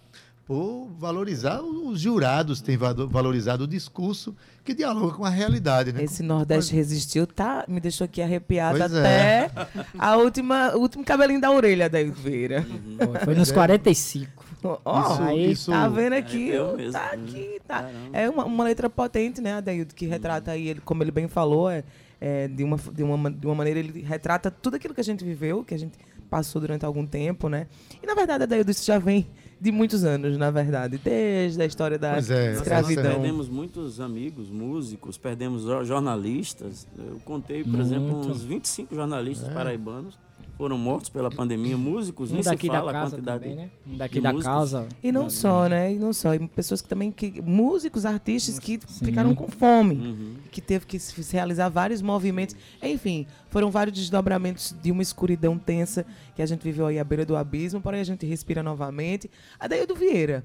por 0.46 0.88
valorizar, 0.96 1.60
os 1.60 2.00
jurados 2.00 2.60
têm 2.60 2.76
vado- 2.76 3.08
valorizado 3.08 3.64
o 3.64 3.66
discurso 3.66 4.34
que 4.64 4.72
dialoga 4.72 5.14
com 5.16 5.24
a 5.24 5.28
realidade, 5.28 5.92
né? 5.92 6.04
Esse 6.04 6.22
Nordeste 6.22 6.72
resistiu, 6.74 7.26
tá? 7.26 7.64
Me 7.66 7.80
deixou 7.80 8.04
aqui 8.04 8.22
arrepiada 8.22 8.78
Pois 8.78 8.94
até 8.94 9.08
é. 9.08 9.50
a 9.98 10.16
última, 10.16 10.76
o 10.76 10.80
último 10.80 11.04
cabelinho 11.04 11.40
da 11.40 11.50
orelha 11.50 11.90
da 11.90 12.00
Ilveira. 12.00 12.64
Foi, 12.96 13.18
foi 13.24 13.34
nos 13.34 13.50
45. 13.50 14.44
Ó, 14.84 15.00
Isso- 15.12 15.22
aí 15.22 15.50
isso- 15.50 15.70
tá 15.70 15.88
vendo 15.88 16.12
aqui, 16.14 16.52
É, 16.52 16.72
mesmo. 16.76 16.92
tá 16.92 17.06
aqui, 17.12 17.60
tá. 17.66 17.90
É 18.12 18.30
uma, 18.30 18.44
uma 18.44 18.64
letra 18.64 18.88
potente, 18.88 19.40
né, 19.40 19.54
Adaildo, 19.54 19.94
que 19.94 20.06
retrata 20.06 20.52
aí, 20.52 20.68
ele, 20.68 20.80
como 20.80 21.02
ele 21.02 21.10
bem 21.10 21.28
falou, 21.28 21.68
é, 21.70 21.82
é, 22.20 22.46
de, 22.48 22.62
uma, 22.64 22.76
de, 22.92 23.02
uma, 23.02 23.30
de 23.30 23.46
uma 23.46 23.54
maneira 23.54 23.78
ele 23.80 24.00
retrata 24.02 24.50
tudo 24.50 24.76
aquilo 24.76 24.94
que 24.94 25.00
a 25.00 25.04
gente 25.04 25.24
viveu, 25.24 25.62
que 25.64 25.74
a 25.74 25.78
gente 25.78 25.98
passou 26.30 26.60
durante 26.60 26.84
algum 26.84 27.06
tempo, 27.06 27.48
né? 27.48 27.66
E 28.02 28.06
na 28.06 28.14
verdade 28.14 28.42
a 28.44 28.46
Daildo 28.46 28.70
isso 28.70 28.84
já 28.84 28.98
vem 28.98 29.26
de 29.60 29.72
muitos 29.72 30.04
anos, 30.04 30.36
na 30.36 30.50
verdade, 30.50 30.98
desde 31.02 31.60
a 31.62 31.64
história 31.66 31.98
da 31.98 32.12
Pois 32.12 32.30
é, 32.30 32.50
Nós 32.50 32.58
escravidão. 32.58 33.02
perdemos 33.04 33.48
muitos 33.48 34.00
amigos, 34.00 34.50
músicos, 34.50 35.16
perdemos 35.16 35.62
jo- 35.64 35.84
jornalistas. 35.84 36.86
Eu 36.98 37.18
contei, 37.24 37.62
por 37.64 37.70
Muito. 37.72 37.86
exemplo, 37.86 38.18
uns 38.18 38.42
25 38.42 38.94
jornalistas 38.94 39.48
paraibanos 39.52 40.18
foram 40.56 40.78
mortos 40.78 41.10
pela 41.10 41.30
pandemia. 41.30 41.76
Músicos, 41.76 42.30
Um 42.30 42.34
nem 42.34 42.42
se 42.42 42.48
daqui 42.48 42.68
da 42.68 42.74
fala 42.78 42.90
a 42.90 42.94
casa 42.94 43.10
quantidade. 43.16 43.40
também, 43.44 43.56
né? 43.56 43.70
Um 43.86 43.96
daqui 43.96 44.14
de 44.14 44.20
da 44.22 44.32
músicos. 44.32 44.54
casa. 44.54 44.88
E 45.02 45.12
não 45.12 45.28
só, 45.28 45.68
né? 45.68 45.92
E 45.92 45.98
não 45.98 46.12
só. 46.12 46.34
E 46.34 46.46
pessoas 46.48 46.80
que 46.80 46.88
também. 46.88 47.12
Que, 47.12 47.40
músicos, 47.42 48.06
artistas 48.06 48.58
que 48.58 48.78
ficaram 49.04 49.34
com 49.34 49.48
fome. 49.48 49.94
Uhum. 49.96 50.34
Que 50.50 50.60
teve 50.60 50.86
que 50.86 50.98
se 50.98 51.22
se 51.22 51.32
realizar 51.34 51.68
vários 51.68 52.00
movimentos. 52.00 52.56
Enfim, 52.82 53.26
foram 53.50 53.70
vários 53.70 53.96
desdobramentos 53.96 54.74
de 54.82 54.90
uma 54.90 55.02
escuridão 55.02 55.58
tensa 55.58 56.06
que 56.34 56.42
a 56.42 56.46
gente 56.46 56.62
viveu 56.62 56.86
aí 56.86 56.98
à 56.98 57.04
beira 57.04 57.24
do 57.26 57.36
abismo, 57.36 57.80
porém 57.80 58.00
a 58.00 58.04
gente 58.04 58.24
respira 58.26 58.62
novamente. 58.62 59.30
Adaildo 59.60 59.94
Vieira. 59.94 60.44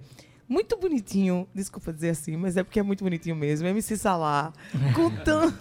Muito 0.51 0.75
bonitinho, 0.75 1.47
desculpa 1.55 1.93
dizer 1.93 2.09
assim, 2.09 2.35
mas 2.35 2.57
é 2.57 2.63
porque 2.63 2.77
é 2.77 2.83
muito 2.83 3.05
bonitinho 3.05 3.37
mesmo. 3.37 3.65
MC 3.69 3.95
Salah, 3.95 4.51
com, 4.93 5.09
tan- 5.23 5.57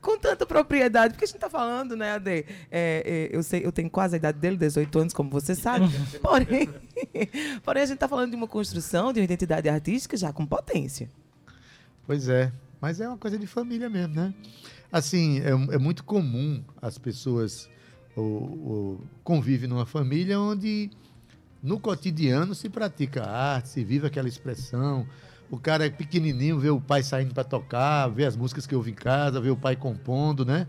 com 0.00 0.18
tanta 0.18 0.44
propriedade, 0.44 1.14
porque 1.14 1.24
a 1.24 1.28
gente 1.28 1.38
tá 1.38 1.48
falando, 1.48 1.94
né, 1.94 2.14
Ade? 2.14 2.44
É, 2.68 3.28
é, 3.28 3.28
eu, 3.30 3.44
sei, 3.44 3.64
eu 3.64 3.70
tenho 3.70 3.88
quase 3.88 4.16
a 4.16 4.18
idade 4.18 4.36
dele, 4.40 4.56
18 4.56 4.98
anos, 4.98 5.14
como 5.14 5.30
você 5.30 5.54
sabe. 5.54 5.86
Porém, 6.20 6.68
porém, 7.62 7.84
a 7.84 7.86
gente 7.86 7.98
tá 7.98 8.08
falando 8.08 8.30
de 8.30 8.36
uma 8.36 8.48
construção, 8.48 9.12
de 9.12 9.20
uma 9.20 9.24
identidade 9.24 9.68
artística 9.68 10.16
já 10.16 10.32
com 10.32 10.44
potência. 10.44 11.08
Pois 12.04 12.28
é, 12.28 12.50
mas 12.80 13.00
é 13.00 13.06
uma 13.06 13.16
coisa 13.16 13.38
de 13.38 13.46
família 13.46 13.88
mesmo, 13.88 14.16
né? 14.16 14.34
Assim, 14.90 15.38
é, 15.42 15.50
é 15.50 15.78
muito 15.78 16.02
comum 16.02 16.60
as 16.82 16.98
pessoas 16.98 17.70
o, 18.16 18.20
o, 18.20 19.00
convivem 19.22 19.68
numa 19.68 19.86
família 19.86 20.40
onde 20.40 20.90
no 21.64 21.80
cotidiano 21.80 22.54
se 22.54 22.68
pratica 22.68 23.24
arte, 23.24 23.70
se 23.70 23.82
vive 23.82 24.06
aquela 24.06 24.28
expressão. 24.28 25.06
O 25.50 25.58
cara 25.58 25.86
é 25.86 25.90
pequenininho, 25.90 26.58
vê 26.58 26.68
o 26.70 26.80
pai 26.80 27.02
saindo 27.02 27.32
para 27.34 27.42
tocar, 27.44 28.06
vê 28.08 28.24
as 28.26 28.36
músicas 28.36 28.66
que 28.66 28.74
ouve 28.76 28.90
em 28.90 28.94
casa, 28.94 29.40
vê 29.40 29.50
o 29.50 29.56
pai 29.56 29.74
compondo, 29.74 30.44
né? 30.44 30.66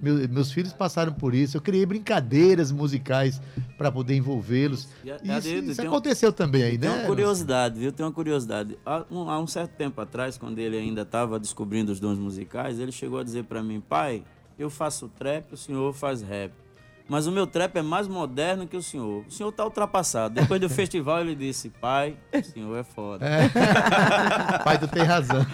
Meu- 0.00 0.28
meus 0.28 0.52
filhos 0.52 0.72
passaram 0.72 1.12
por 1.12 1.34
isso. 1.34 1.56
Eu 1.56 1.60
criei 1.60 1.84
brincadeiras 1.84 2.70
musicais 2.70 3.42
para 3.76 3.90
poder 3.90 4.14
envolvê-los. 4.14 4.88
Isso, 5.04 5.48
isso 5.48 5.76
tem 5.76 5.86
um- 5.86 5.88
aconteceu 5.92 6.32
também 6.32 6.62
aí, 6.62 6.78
Tem 6.78 6.88
né? 6.88 6.96
uma 6.98 7.06
curiosidade, 7.06 7.80
viu? 7.80 7.90
Tem 7.92 8.06
uma 8.06 8.12
curiosidade. 8.12 8.78
Há 8.86 9.04
um, 9.10 9.28
há 9.28 9.40
um 9.40 9.46
certo 9.46 9.72
tempo 9.72 10.00
atrás, 10.00 10.38
quando 10.38 10.58
ele 10.60 10.76
ainda 10.78 11.02
estava 11.02 11.38
descobrindo 11.40 11.90
os 11.92 11.98
dons 11.98 12.18
musicais, 12.18 12.78
ele 12.78 12.92
chegou 12.92 13.18
a 13.18 13.24
dizer 13.24 13.44
para 13.44 13.60
mim, 13.62 13.80
pai, 13.80 14.22
eu 14.56 14.70
faço 14.70 15.08
trap, 15.18 15.52
o 15.52 15.56
senhor 15.56 15.92
faz 15.92 16.22
rap. 16.22 16.52
Mas 17.08 17.26
o 17.26 17.32
meu 17.32 17.46
trap 17.46 17.76
é 17.76 17.82
mais 17.82 18.06
moderno 18.06 18.66
que 18.66 18.76
o 18.76 18.82
senhor. 18.82 19.24
O 19.26 19.30
senhor 19.30 19.48
está 19.48 19.64
ultrapassado. 19.64 20.34
Depois 20.34 20.60
do 20.60 20.68
festival, 20.70 21.20
ele 21.20 21.34
disse, 21.34 21.70
pai, 21.70 22.16
o 22.32 22.44
senhor 22.44 22.76
é 22.76 22.84
foda. 22.84 23.26
Pai, 24.62 24.78
tu 24.78 24.86
tem 24.86 25.02
razão. 25.02 25.44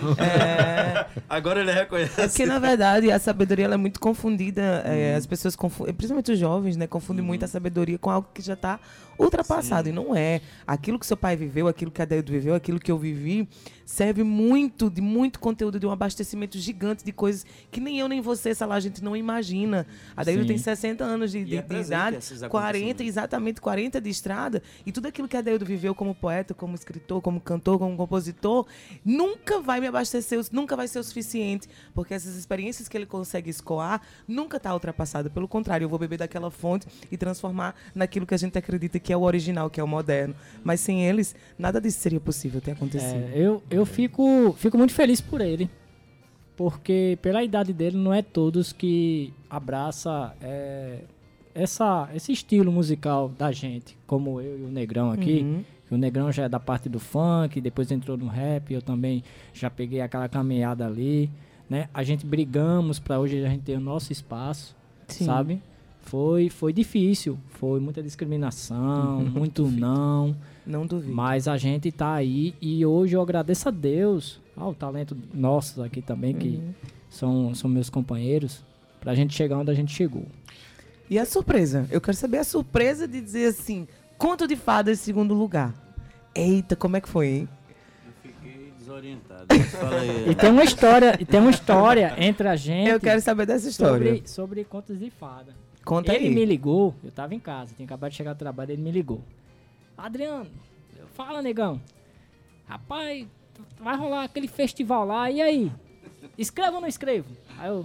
Agora 1.29 1.61
ele 1.61 1.73
reconhece. 1.73 2.21
É 2.21 2.27
porque, 2.27 2.45
na 2.45 2.59
verdade, 2.59 3.11
a 3.11 3.19
sabedoria 3.19 3.67
ela 3.67 3.75
é 3.75 3.79
muito 3.79 4.01
confundida. 4.01 4.83
é, 4.85 5.15
as 5.15 5.27
pessoas 5.27 5.55
confundem, 5.55 5.95
principalmente 5.95 6.33
os 6.33 6.39
jovens, 6.39 6.77
né? 6.77 6.87
Confundem 6.87 7.25
muito 7.25 7.45
a 7.45 7.49
sabedoria 7.49 7.99
com 7.99 8.11
algo 8.11 8.29
que 8.35 8.43
já 8.43 8.55
está 8.55 8.81
ultrapassado. 9.19 9.89
E 9.89 9.93
não 9.93 10.15
é. 10.15 10.41
Aquilo 10.67 10.99
que 10.99 11.07
seu 11.07 11.17
pai 11.17 11.37
viveu, 11.37 11.69
aquilo 11.69 11.91
que 11.91 12.03
a 12.03 12.05
Deildo 12.05 12.33
viveu, 12.33 12.55
aquilo 12.55 12.79
que 12.79 12.91
eu 12.91 12.99
vivi, 12.99 13.49
serve 13.85 14.23
muito, 14.23 14.91
de 14.91 15.01
muito 15.01 15.39
conteúdo, 15.39 15.79
de 15.79 15.87
um 15.87 15.91
abastecimento 15.91 16.59
gigante 16.59 17.05
de 17.05 17.13
coisas 17.13 17.45
que 17.71 17.81
nem 17.81 17.99
eu 17.99 18.09
nem 18.09 18.21
você, 18.21 18.55
sei 18.55 18.67
lá, 18.67 18.77
a 18.77 18.81
gente 18.81 19.03
não 19.03 19.17
imagina. 19.17 19.87
A 20.17 20.25
Deildo 20.25 20.45
Sim. 20.45 20.49
tem 20.49 20.59
60 20.59 21.05
anos 21.05 21.33
de, 21.33 21.45
de, 21.45 21.57
é 21.57 21.63
de 21.63 21.75
idade, 21.75 22.17
esses 22.17 22.41
40, 22.41 22.47
acontecimentos. 22.47 23.07
exatamente 23.07 23.61
40 23.61 24.01
de 24.01 24.11
estrada. 24.11 24.63
E 24.87 24.93
tudo 24.93 25.09
aquilo 25.09 25.29
que 25.29 25.37
a 25.37 25.41
Deildo 25.41 25.65
viveu 25.65 25.95
como 25.95 26.15
poeta, 26.15 26.55
como 26.55 26.75
escritor, 26.75 27.21
como 27.21 27.41
cantor, 27.41 27.79
como 27.79 27.97
compositor, 27.97 28.67
nunca 29.05 29.61
vai 29.61 29.81
me 29.81 29.87
abastecer, 29.87 30.41
nunca 30.53 30.77
vai 30.77 30.89
ser 30.89 30.99
o 30.99 31.05
suficiente. 31.05 31.69
Porque 31.95 32.15
essas 32.15 32.37
experiências 32.37 32.89
que 32.89 32.97
ele 32.97 33.07
consegue 33.07 33.51
escoar 33.51 34.01
nunca 34.27 34.57
está 34.57 34.73
ultrapassada. 34.73 35.29
Pelo 35.31 35.47
contrário, 35.47 35.85
eu 35.85 35.89
vou 35.89 35.99
beber 35.99 36.19
daquela 36.19 36.51
fonte 36.51 36.87
e 37.11 37.17
transformar 37.17 37.75
naquilo 37.95 38.27
que 38.27 38.35
a 38.35 38.39
gente 38.39 38.59
acredita 38.59 38.99
que 39.05 39.13
é 39.13 39.17
o 39.17 39.23
original, 39.23 39.71
que 39.71 39.79
é 39.79 39.85
o 39.85 39.87
moderno. 39.87 40.35
Mas 40.65 40.81
sem 40.81 41.07
eles, 41.07 41.37
nada 41.59 41.81
disso 41.81 42.01
seria 42.01 42.19
possível 42.19 42.61
ter 42.61 42.73
acontecido. 42.73 43.23
É, 43.33 43.33
eu 43.35 43.63
eu 43.71 43.85
fico, 43.87 44.55
fico 44.59 44.77
muito 44.77 44.95
feliz 44.95 45.21
por 45.21 45.41
ele. 45.41 45.71
Porque 46.57 47.19
pela 47.21 47.43
idade 47.43 47.73
dele, 47.73 47.97
não 47.97 48.15
é 48.15 48.23
todos 48.23 48.73
que 48.73 49.33
abraça 49.51 50.35
é, 50.41 51.01
essa, 51.55 52.09
esse 52.15 52.33
estilo 52.33 52.73
musical 52.73 53.29
da 53.29 53.53
gente, 53.53 53.97
como 54.07 54.41
eu 54.41 54.59
e 54.59 54.63
o 54.63 54.69
Negrão 54.69 55.11
aqui. 55.11 55.41
Uhum. 55.41 55.65
O 55.91 55.97
Negrão 55.97 56.33
já 56.33 56.45
é 56.45 56.49
da 56.49 56.59
parte 56.59 56.89
do 56.89 56.99
funk, 56.99 57.61
depois 57.61 57.91
entrou 57.91 58.17
no 58.17 58.27
rap, 58.27 58.73
eu 58.73 58.81
também 58.81 59.23
já 59.53 59.71
peguei 59.71 60.01
aquela 60.01 60.29
caminhada 60.29 60.87
ali, 60.87 61.31
né? 61.69 61.89
A 61.93 62.03
gente 62.03 62.25
brigamos 62.25 62.99
para 62.99 63.21
hoje 63.21 63.45
a 63.45 63.49
gente 63.49 63.63
ter 63.63 63.77
o 63.77 63.81
nosso 63.81 64.11
espaço, 64.11 64.75
Sim. 65.09 65.25
sabe? 65.27 65.63
Foi, 66.05 66.49
foi 66.51 66.73
difícil, 66.73 67.39
foi 67.51 67.81
muita 67.81 68.03
discriminação, 68.03 69.21
muito 69.25 69.67
não. 69.71 70.37
Não 70.67 70.87
duvido. 70.87 71.15
Mas 71.15 71.49
a 71.49 71.57
gente 71.57 71.91
tá 71.91 72.13
aí 72.15 72.55
e 72.61 72.85
hoje 72.85 73.17
eu 73.17 73.21
agradeço 73.23 73.69
a 73.69 73.73
Deus, 73.73 74.41
ao 74.57 74.75
talento 74.75 75.17
nossos 75.33 75.79
aqui 75.83 76.01
também, 76.03 76.35
que 76.35 76.49
Uhum. 76.57 76.75
são, 77.09 77.55
são 77.55 77.71
meus 77.71 77.89
companheiros, 77.91 78.63
pra 79.01 79.15
gente 79.15 79.35
chegar 79.35 79.59
onde 79.59 79.71
a 79.71 79.75
gente 79.75 79.93
chegou. 79.95 80.27
E 81.09 81.19
a 81.19 81.25
surpresa? 81.27 81.87
Eu 81.91 82.01
quero 82.01 82.17
saber 82.17 82.39
a 82.39 82.45
surpresa 82.45 83.07
de 83.09 83.21
dizer 83.21 83.47
assim: 83.49 83.87
conto 84.17 84.47
de 84.47 84.57
fadas 84.57 84.99
em 85.01 85.03
segundo 85.03 85.35
lugar. 85.35 85.75
Eita, 86.35 86.75
como 86.77 86.97
é 86.97 87.01
que 87.01 87.09
foi, 87.09 87.27
hein? 87.29 87.49
Eu 88.07 88.13
fiquei 88.33 88.73
desorientado. 88.79 89.47
Aí. 89.51 90.31
E 90.31 90.35
tem 90.35 90.51
uma 90.51 90.65
história, 90.65 91.17
e 91.21 91.25
tem 91.25 91.41
uma 91.41 91.51
história 91.51 92.15
entre 92.19 92.49
a 92.49 92.57
gente 92.57 92.89
Eu 92.91 92.99
quero 93.01 93.21
saber 93.21 93.47
dessa 93.47 93.69
história. 93.69 94.15
sobre, 94.15 94.29
sobre 94.29 94.65
contos 94.65 94.99
de 94.99 95.11
fada. 95.11 95.55
Conta 95.85 96.15
ele 96.15 96.29
aí. 96.29 96.35
me 96.35 96.45
ligou, 96.45 96.95
eu 97.05 97.11
tava 97.13 97.35
em 97.35 97.39
casa, 97.41 97.75
tinha 97.75 97.85
acabado 97.87 98.11
de 98.11 98.17
chegar 98.17 98.33
do 98.33 98.39
trabalho, 98.39 98.73
ele 98.73 98.83
me 98.83 98.91
ligou. 98.91 99.21
Adriano, 99.97 100.51
fala, 101.15 101.43
negão. 101.43 101.81
Rapaz, 102.67 103.27
vai 103.79 103.97
rolar 103.97 104.25
aquele 104.25 104.49
festival 104.49 105.05
lá, 105.07 105.31
e 105.31 105.41
aí? 105.43 105.73
Escreva 106.39 106.77
ou 106.77 106.81
não 106.81 106.89
escrevo? 106.89 107.29
Aí 107.59 107.69
eu, 107.69 107.85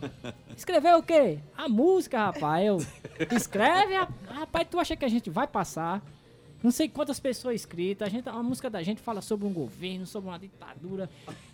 escrever 0.55 0.95
o 0.95 1.03
quê? 1.03 1.39
A 1.57 1.67
música, 1.67 2.17
rapaz. 2.25 2.65
Eu, 2.65 2.77
escreve, 3.35 3.93
rap- 3.93 4.11
rapaz, 4.27 4.67
tu 4.71 4.79
acha 4.79 4.95
que 4.95 5.05
a 5.05 5.09
gente 5.09 5.29
vai 5.29 5.45
passar? 5.45 6.01
Não 6.63 6.71
sei 6.71 6.89
quantas 6.89 7.19
pessoas 7.19 7.55
inscritas, 7.55 8.07
a, 8.07 8.11
gente, 8.11 8.27
a 8.27 8.43
música 8.43 8.69
da 8.69 8.81
gente 8.81 9.01
fala 9.01 9.21
sobre 9.21 9.45
um 9.45 9.53
governo, 9.53 10.05
sobre 10.05 10.29
uma 10.29 10.39
ditadura. 10.39 11.09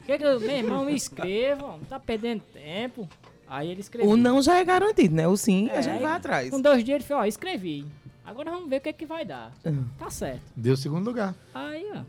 Que 0.06 0.18
que 0.18 0.24
eu, 0.24 0.40
meu 0.40 0.50
irmão, 0.50 0.86
me 0.86 0.96
escreva, 0.96 1.68
não 1.78 1.80
tá 1.80 2.00
perdendo 2.00 2.42
tempo. 2.54 3.08
Aí 3.48 3.70
ele 3.70 3.82
escreveu. 3.82 4.10
O 4.12 4.18
não 4.18 4.42
já 4.42 4.58
é 4.58 4.64
garantido, 4.64 5.14
né? 5.16 5.28
O 5.28 5.38
sim, 5.38 5.70
a 5.70 5.76
É, 5.76 5.82
gente 5.82 6.02
vai 6.02 6.14
atrás. 6.14 6.50
Com 6.50 6.60
dois 6.62 6.84
dias 6.84 6.96
ele 6.96 7.04
falou, 7.04 7.24
ó, 7.24 7.26
escrevi. 7.26 7.86
Agora 8.26 8.50
vamos 8.52 8.70
ver 8.70 8.78
o 8.78 8.82
que 8.82 8.90
é 8.90 8.94
que 8.94 9.06
vai 9.06 9.24
dar. 9.24 9.52
Tá 10.00 10.10
certo. 10.10 10.42
Deu 10.56 10.76
segundo 10.76 11.06
lugar. 11.06 11.36
Aí, 11.54 11.86
ó. 11.96 12.02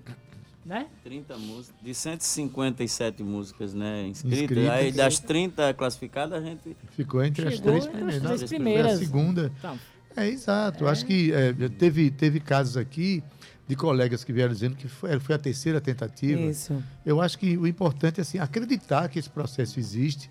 Né? 0.65 0.87
30 1.05 1.37
músicas, 1.39 1.75
de 1.81 1.95
157 1.95 3.23
músicas, 3.23 3.73
né, 3.73 4.09
inscritas. 4.09 4.41
Inscritas. 4.41 4.71
Aí 4.71 4.91
das 4.93 5.19
30 5.21 5.73
classificadas, 5.75 6.43
a 6.43 6.45
gente 6.45 6.77
Ficou 6.91 7.23
entre 7.23 7.47
as 7.47 7.61
três 7.61 7.87
entre 7.87 7.91
as 7.91 8.03
primeiras. 8.03 8.23
três 8.23 8.41
Foi 8.41 8.49
primeiras. 8.49 8.93
a 8.95 8.97
segunda. 8.99 9.53
Então, 9.59 9.79
É, 10.17 10.27
exato. 10.29 10.89
Acho 10.89 11.07
que 11.07 11.33
é, 11.33 11.53
teve, 11.69 12.11
teve 12.11 12.41
casos 12.41 12.77
aqui 12.77 13.23
de 13.69 13.77
colegas 13.77 14.25
que 14.25 14.33
vieram 14.33 14.53
dizendo 14.53 14.75
que 14.75 14.89
foi, 14.89 15.21
foi 15.21 15.35
a 15.37 15.39
terceira 15.39 15.81
tentativa. 15.81 16.41
Isso. 16.41 16.83
Eu 17.05 17.21
acho 17.21 17.39
que 17.39 17.57
o 17.57 17.65
importante 17.67 18.19
é 18.19 18.23
assim, 18.23 18.39
acreditar 18.41 19.09
que 19.09 19.19
esse 19.21 19.31
processo 19.31 19.79
existe. 19.79 20.29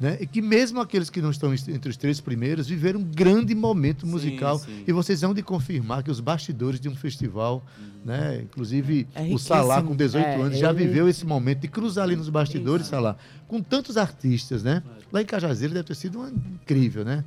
Né? 0.00 0.16
E 0.20 0.26
que 0.28 0.40
mesmo 0.40 0.80
aqueles 0.80 1.10
que 1.10 1.20
não 1.20 1.30
estão 1.30 1.52
entre 1.52 1.90
os 1.90 1.96
três 1.96 2.20
primeiros 2.20 2.68
viveram 2.68 3.00
um 3.00 3.04
grande 3.04 3.52
momento 3.52 4.06
musical. 4.06 4.58
sim. 4.60 4.84
E 4.86 4.92
vocês 4.92 5.22
vão 5.22 5.34
de 5.34 5.42
confirmar 5.42 6.04
que 6.04 6.10
os 6.10 6.20
bastidores 6.20 6.78
de 6.78 6.88
um 6.88 6.94
festival, 6.94 7.64
né? 8.04 8.40
inclusive 8.44 9.08
É 9.12 9.22
o 9.34 9.38
Salá 9.38 9.82
com 9.82 9.96
18 9.96 10.24
É, 10.24 10.34
anos, 10.40 10.58
já 10.58 10.70
ele- 10.70 10.86
viveu 10.86 11.08
esse 11.08 11.26
momento 11.26 11.62
de 11.62 11.68
cruzar 11.68 12.04
ali 12.04 12.14
nos 12.14 12.28
bastidores, 12.28 12.86
Salá, 12.86 13.16
com 13.48 13.60
tantos 13.60 13.96
artistas. 13.96 14.62
Né? 14.62 14.84
Lá 15.12 15.20
em 15.20 15.26
Cajazeiro 15.26 15.74
deve 15.74 15.88
ter 15.88 15.96
sido 15.96 16.20
uma- 16.20 16.30
incrível, 16.30 17.04
né? 17.04 17.24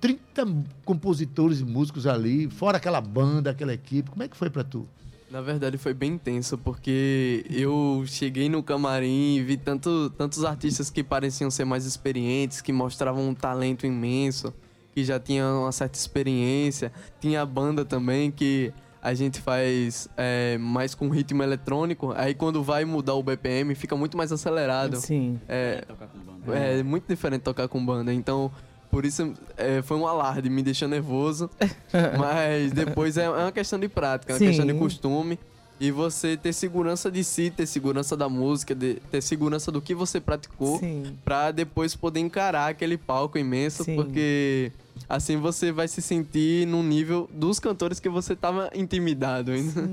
30 0.00 0.46
compositores 0.84 1.60
e 1.60 1.64
músicos 1.64 2.06
ali, 2.06 2.48
fora 2.48 2.78
aquela 2.78 3.00
banda, 3.02 3.50
aquela 3.50 3.72
equipe. 3.74 4.10
Como 4.10 4.22
é 4.22 4.28
que 4.28 4.36
foi 4.36 4.48
para 4.48 4.64
tu? 4.64 4.86
Na 5.34 5.40
verdade 5.40 5.76
foi 5.76 5.92
bem 5.92 6.12
intenso, 6.12 6.56
porque 6.56 7.44
eu 7.50 8.04
cheguei 8.06 8.48
no 8.48 8.62
camarim 8.62 9.34
e 9.34 9.42
vi 9.42 9.56
tanto, 9.56 10.08
tantos 10.10 10.44
artistas 10.44 10.90
que 10.90 11.02
pareciam 11.02 11.50
ser 11.50 11.64
mais 11.64 11.84
experientes, 11.84 12.60
que 12.60 12.72
mostravam 12.72 13.30
um 13.30 13.34
talento 13.34 13.84
imenso, 13.84 14.54
que 14.92 15.02
já 15.02 15.18
tinham 15.18 15.62
uma 15.62 15.72
certa 15.72 15.98
experiência. 15.98 16.92
Tinha 17.18 17.42
a 17.42 17.44
banda 17.44 17.84
também 17.84 18.30
que 18.30 18.72
a 19.02 19.12
gente 19.12 19.40
faz 19.40 20.08
é, 20.16 20.56
mais 20.56 20.94
com 20.94 21.08
ritmo 21.08 21.42
eletrônico, 21.42 22.12
aí 22.16 22.32
quando 22.32 22.62
vai 22.62 22.84
mudar 22.84 23.14
o 23.14 23.22
BPM 23.24 23.74
fica 23.74 23.96
muito 23.96 24.16
mais 24.16 24.30
acelerado. 24.30 24.98
Sim. 24.98 25.40
É, 25.48 25.80
tocar 25.80 26.06
com 26.06 26.18
banda. 26.20 26.56
é 26.56 26.80
muito 26.84 27.08
diferente 27.08 27.42
tocar 27.42 27.66
com 27.66 27.84
banda. 27.84 28.14
Então, 28.14 28.52
por 28.94 29.04
isso 29.04 29.34
é, 29.56 29.82
foi 29.82 29.96
um 29.96 30.06
alarde, 30.06 30.48
me 30.48 30.62
deixou 30.62 30.86
nervoso. 30.86 31.50
mas 32.16 32.70
depois 32.70 33.16
é, 33.18 33.24
é 33.24 33.28
uma 33.28 33.50
questão 33.50 33.76
de 33.78 33.88
prática, 33.88 34.32
é 34.32 34.34
uma 34.34 34.38
Sim. 34.38 34.46
questão 34.46 34.64
de 34.64 34.74
costume. 34.74 35.36
E 35.80 35.90
você 35.90 36.36
ter 36.36 36.52
segurança 36.52 37.10
de 37.10 37.24
si, 37.24 37.50
ter 37.50 37.66
segurança 37.66 38.16
da 38.16 38.28
música, 38.28 38.72
de- 38.72 39.02
ter 39.10 39.20
segurança 39.20 39.72
do 39.72 39.82
que 39.82 39.92
você 39.96 40.20
praticou, 40.20 40.80
pra 41.24 41.50
depois 41.50 41.96
poder 41.96 42.20
encarar 42.20 42.68
aquele 42.68 42.96
palco 42.96 43.36
imenso, 43.36 43.82
Sim. 43.82 43.96
porque 43.96 44.70
assim 45.08 45.36
você 45.36 45.72
vai 45.72 45.88
se 45.88 46.00
sentir 46.00 46.64
num 46.68 46.84
nível 46.84 47.28
dos 47.34 47.58
cantores 47.58 47.98
que 47.98 48.08
você 48.08 48.36
tava 48.36 48.70
intimidado 48.72 49.50
ainda. 49.50 49.90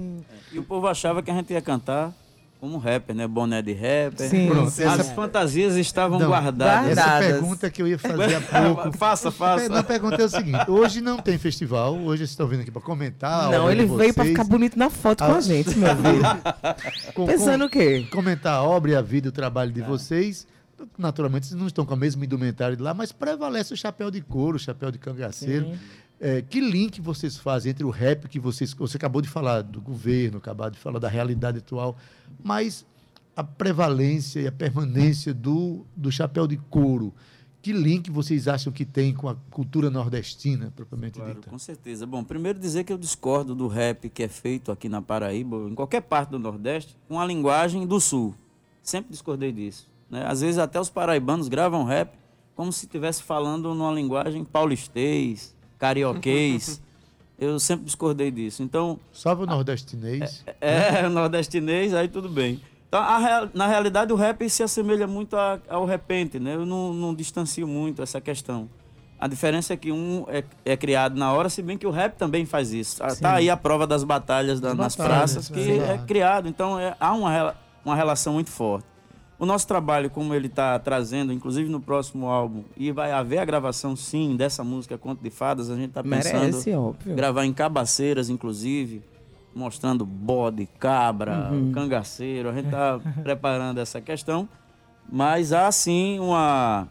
E 0.52 0.60
o 0.60 0.64
povo 0.64 0.86
achava 0.86 1.24
que 1.24 1.32
a 1.32 1.34
gente 1.34 1.52
ia 1.52 1.62
cantar 1.62 2.14
como 2.62 2.78
rapper, 2.78 3.16
né? 3.16 3.28
Boné 3.28 3.60
de 3.62 3.74
rapper. 3.74 4.30
Sim, 4.30 4.48
Pronto, 4.48 4.68
As 4.68 4.80
essa- 4.80 5.04
fantasias 5.16 5.76
estavam 5.76 6.20
Não, 6.20 6.28
guardadas. 6.28 6.96
Essa 6.98 7.18
pergunta 7.20 7.70
que 7.72 7.82
eu 7.82 7.88
ia 7.88 7.98
fazer 7.98 8.36
há 8.36 8.42
pouco. 8.76 8.98
faça, 8.98 9.30
A 9.30 9.32
faça. 9.32 9.84
pergunta 9.84 10.22
é 10.22 10.26
o 10.26 10.30
seguinte: 10.30 10.70
hoje 10.70 11.02
não 11.02 11.18
tem 11.18 11.38
festival, 11.40 11.96
hoje 11.98 12.20
vocês 12.20 12.30
estão 12.30 12.48
vindo 12.48 12.62
aqui 12.62 12.70
para 12.72 12.82
comentar. 12.82 13.46
a 13.48 13.52
Não, 13.52 13.70
ele 13.70 13.86
veio 13.88 14.14
vocês, 14.14 14.28
ficar 14.30 14.44
bonito 14.44 14.78
na 14.78 14.90
foto 14.92 15.24
com 15.26 15.32
Ah. 15.32 15.38
a 15.38 15.42
gente, 15.42 15.76
meu 15.76 15.90
filho. 15.96 16.22
com- 17.16 17.26
Pensando 17.26 17.66
o 17.66 17.70
quê? 17.70 18.06
com- 18.10 18.18
comentar 18.18 18.54
a 18.54 18.62
obra 18.64 18.92
e 18.92 18.96
a 18.96 19.02
vida, 19.02 19.28
o 19.30 19.32
trabalho 19.32 19.72
de 19.72 19.82
vocês. 19.82 20.46
Naturalmente, 20.98 21.46
vocês 21.48 21.60
não 21.60 21.68
estão 21.68 21.86
com 21.86 21.94
a 21.94 21.98
mesma 21.98 22.26
indumentária 22.26 22.76
de 22.76 22.82
lá, 22.82 22.94
mas 22.94 23.12
prevalece 23.12 23.72
o 23.74 23.78
chapéu 23.78 24.10
de 24.10 24.20
couro, 24.22 24.58
o 24.58 24.60
chapéu 24.60 24.90
de 24.92 24.98
cangaceiro. 24.98 25.66
Sim. 25.66 25.80
É, 26.24 26.44
que 26.44 26.62
link 26.62 27.02
vocês 27.02 27.36
fazem 27.36 27.72
entre 27.72 27.84
o 27.84 27.90
rap 27.90 28.28
que 28.30 28.40
vocês. 28.40 28.74
Você 28.76 28.96
acabou 28.96 29.24
de 29.24 29.28
falar 29.28 29.64
do 29.64 29.82
governo, 29.82 30.38
acabou 30.38 30.70
de 30.70 30.78
falar 30.78 31.00
da 31.00 31.10
realidade 31.10 31.58
atual, 31.58 31.98
mas 32.44 32.86
a 33.36 33.44
prevalência 33.44 34.40
e 34.40 34.46
a 34.46 34.52
permanência 34.52 35.34
do, 35.34 35.84
do 35.96 36.12
chapéu 36.12 36.46
de 36.46 36.58
couro. 36.58 37.12
Que 37.60 37.74
link 37.74 38.10
vocês 38.12 38.48
acham 38.48 38.72
que 38.72 38.86
tem 38.86 39.14
com 39.14 39.30
a 39.30 39.36
cultura 39.50 39.90
nordestina, 39.90 40.72
propriamente 40.76 41.20
Claro, 41.20 41.36
dita? 41.36 41.50
com 41.50 41.58
certeza. 41.58 42.06
Bom, 42.06 42.24
primeiro 42.24 42.60
dizer 42.60 42.84
que 42.84 42.94
eu 42.94 42.98
discordo 42.98 43.56
do 43.56 43.68
rap 43.68 44.08
que 44.10 44.24
é 44.24 44.28
feito 44.28 44.72
aqui 44.72 44.88
na 44.90 45.02
Paraíba, 45.02 45.56
ou 45.56 45.70
em 45.70 45.76
qualquer 45.76 46.02
parte 46.02 46.30
do 46.30 46.40
Nordeste, 46.40 46.98
com 47.08 47.20
a 47.20 47.26
linguagem 47.26 47.86
do 47.86 48.00
Sul. 48.00 48.36
Sempre 48.84 49.12
discordei 49.12 49.52
disso. 49.52 49.88
Né? 50.10 50.24
Às 50.28 50.42
vezes 50.42 50.58
até 50.58 50.80
os 50.80 50.90
paraibanos 50.90 51.48
gravam 51.48 51.84
rap 51.84 52.16
como 52.56 52.72
se 52.72 52.86
estivesse 52.86 53.24
falando 53.24 53.74
numa 53.74 53.92
linguagem 53.92 54.44
paulistês, 54.44 55.56
carioquês. 55.82 56.82
eu 57.40 57.60
sempre 57.60 57.86
discordei 57.86 58.30
disso. 58.30 58.62
Então, 58.62 59.00
Só 59.12 59.34
o 59.34 59.46
nordestinês. 59.46 60.44
é, 60.62 61.10
nordestinês, 61.10 61.94
aí 61.94 62.08
tudo 62.08 62.30
bem. 62.30 62.62
Então, 62.88 63.00
a 63.02 63.50
na 63.54 63.68
realidade, 63.68 64.12
o 64.14 64.16
rap 64.16 64.48
se 64.50 64.62
assemelha 64.62 65.08
muito 65.08 65.36
a- 65.36 65.60
ao 65.70 65.86
repente, 65.86 66.38
né? 66.40 66.56
Eu 66.56 66.66
não, 66.66 66.94
não 66.94 67.16
distancio 67.16 67.68
muito 67.68 68.02
essa 68.04 68.20
questão. 68.22 68.70
A 69.18 69.28
diferença 69.28 69.74
é 69.74 69.78
que 69.78 69.92
um 69.92 70.26
é, 70.28 70.44
é 70.66 70.76
criado 70.76 71.16
na 71.18 71.32
hora, 71.32 71.48
se 71.48 71.62
bem 71.62 71.78
que 71.78 71.86
o 71.88 71.92
rap 71.92 72.16
também 72.16 72.46
faz 72.46 72.74
isso. 72.74 73.04
Está 73.06 73.36
aí 73.36 73.50
a 73.50 73.56
prova 73.56 73.88
das 73.88 74.04
batalhas 74.04 74.60
da- 74.60 74.74
nas 74.74 74.96
batalhas, 74.96 75.32
praças, 75.34 75.50
que 75.50 75.64
sim. 75.64 75.80
é 75.80 75.98
criado. 76.06 76.48
Então, 76.50 76.78
é- 76.80 76.96
há 77.00 77.14
uma, 77.14 77.56
uma 77.86 77.96
relação 77.96 78.34
muito 78.34 78.50
forte. 78.50 78.86
O 79.42 79.46
nosso 79.48 79.66
trabalho, 79.68 80.08
como 80.12 80.36
ele 80.36 80.46
está 80.46 80.78
trazendo, 80.78 81.34
inclusive 81.34 81.68
no 81.68 81.82
próximo 81.82 82.28
álbum, 82.28 82.64
e 82.78 82.92
vai 82.92 83.12
haver 83.12 83.40
a 83.40 83.46
gravação, 83.46 83.96
sim, 83.96 84.36
dessa 84.36 84.64
música 84.64 85.00
Conto 85.00 85.24
de 85.24 85.32
Fadas, 85.32 85.72
a 85.72 85.76
gente 85.76 85.88
está 85.90 86.04
pensando 86.04 86.42
Merece, 86.42 86.72
óbvio. 86.76 87.16
gravar 87.16 87.44
em 87.44 87.52
cabaceiras, 87.52 88.30
inclusive, 88.30 89.02
mostrando 89.56 90.06
bode, 90.06 90.68
cabra, 90.78 91.50
Uhum. 91.52 91.72
cangaceiro. 91.72 92.50
A 92.50 92.54
gente 92.54 92.66
está 92.66 93.00
preparando 93.24 93.80
essa 93.80 94.00
questão, 94.00 94.48
mas 95.12 95.52
há 95.52 95.72
sim 95.72 96.20
uma 96.20 96.88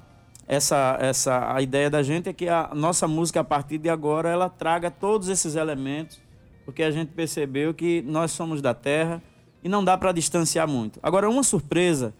essa 0.48 0.96
essa 1.00 1.54
a 1.54 1.62
ideia 1.62 1.88
da 1.88 2.02
gente 2.02 2.28
é 2.28 2.32
que 2.32 2.48
a 2.48 2.70
nossa 2.74 3.06
música 3.06 3.38
a 3.38 3.44
partir 3.44 3.78
de 3.78 3.88
agora 3.88 4.28
ela 4.28 4.48
traga 4.48 4.90
todos 4.90 5.28
esses 5.28 5.54
elementos, 5.54 6.20
porque 6.64 6.82
a 6.82 6.90
gente 6.90 7.12
percebeu 7.12 7.72
que 7.72 8.02
nós 8.02 8.32
somos 8.32 8.60
da 8.60 8.74
terra 8.74 9.22
e 9.62 9.68
não 9.68 9.84
dá 9.84 9.96
para 9.96 10.10
distanciar 10.10 10.66
muito. 10.66 10.98
Agora 11.00 11.30
uma 11.30 11.44
surpresa 11.44 12.12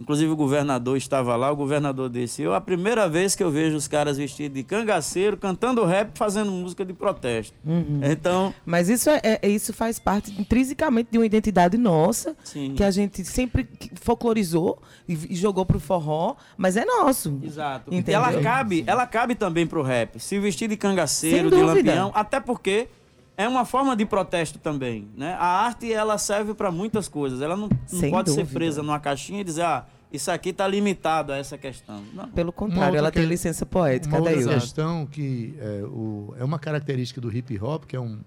Inclusive 0.00 0.30
o 0.30 0.36
governador 0.36 0.96
estava 0.96 1.34
lá, 1.34 1.50
o 1.50 1.56
governador 1.56 2.08
disse, 2.08 2.40
eu 2.42 2.54
a 2.54 2.60
primeira 2.60 3.08
vez 3.08 3.34
que 3.34 3.42
eu 3.42 3.50
vejo 3.50 3.76
os 3.76 3.88
caras 3.88 4.16
vestidos 4.16 4.56
de 4.56 4.62
cangaceiro, 4.62 5.36
cantando 5.36 5.84
rap, 5.84 6.16
fazendo 6.16 6.52
música 6.52 6.84
de 6.84 6.92
protesto. 6.92 7.56
Uhum. 7.64 8.00
Então, 8.02 8.54
Mas 8.64 8.88
isso, 8.88 9.10
é, 9.10 9.20
é- 9.42 9.48
isso 9.48 9.72
faz 9.72 9.98
parte 9.98 10.30
intrinsecamente 10.40 11.08
de 11.10 11.18
uma 11.18 11.26
identidade 11.26 11.76
nossa, 11.76 12.36
sim. 12.44 12.74
que 12.76 12.84
a 12.84 12.90
gente 12.92 13.24
sempre 13.24 13.68
folclorizou 14.00 14.80
e, 15.08 15.34
jogou 15.34 15.66
pro 15.66 15.80
forró, 15.80 16.36
mas 16.56 16.76
é 16.76 16.84
nosso. 16.84 17.40
Exato. 17.42 17.92
Entendeu? 17.92 18.20
E 18.20 18.24
ela 18.24 18.40
cabe, 18.40 18.84
ela 18.86 19.06
cabe 19.06 19.34
também 19.34 19.66
pro 19.66 19.82
rap. 19.82 20.20
Se 20.20 20.38
vestir 20.38 20.68
de 20.68 20.76
cangaceiro, 20.76 21.50
de 21.50 21.56
lampião, 21.56 22.12
até 22.14 22.38
porque 22.38 22.88
é 23.38 23.48
uma 23.48 23.64
forma 23.64 23.94
de 23.96 24.04
protesto 24.04 24.58
também, 24.58 25.08
né? 25.16 25.34
A 25.38 25.46
arte 25.46 25.90
ela 25.92 26.18
serve 26.18 26.52
para 26.54 26.70
muitas 26.72 27.06
coisas. 27.08 27.40
Ela 27.40 27.56
não, 27.56 27.68
não 27.92 28.10
pode 28.10 28.30
ser 28.30 28.40
dúvida. 28.42 28.58
presa 28.58 28.82
numa 28.82 28.98
caixinha 29.00 29.40
e 29.40 29.44
dizer, 29.44 29.62
ah, 29.62 29.86
isso 30.12 30.30
aqui 30.30 30.52
tá 30.52 30.66
limitado 30.66 31.32
a 31.32 31.36
essa 31.36 31.56
questão. 31.56 32.02
Não. 32.12 32.28
Pelo 32.30 32.52
contrário, 32.52 32.96
ela 32.98 33.10
tem 33.12 33.22
que- 33.22 33.28
licença 33.28 33.64
poética, 33.64 34.12
Uma 34.16 34.20
outra 34.28 34.34
daí. 34.44 34.54
questão 34.60 35.06
que 35.06 35.54
é, 35.60 35.82
o- 35.84 36.34
é 36.38 36.44
uma 36.44 36.58
característica 36.58 37.20
do 37.20 37.34
hip 37.34 37.56
hop, 37.62 37.84
que 37.84 37.94
é 37.94 38.00
um 38.00 38.18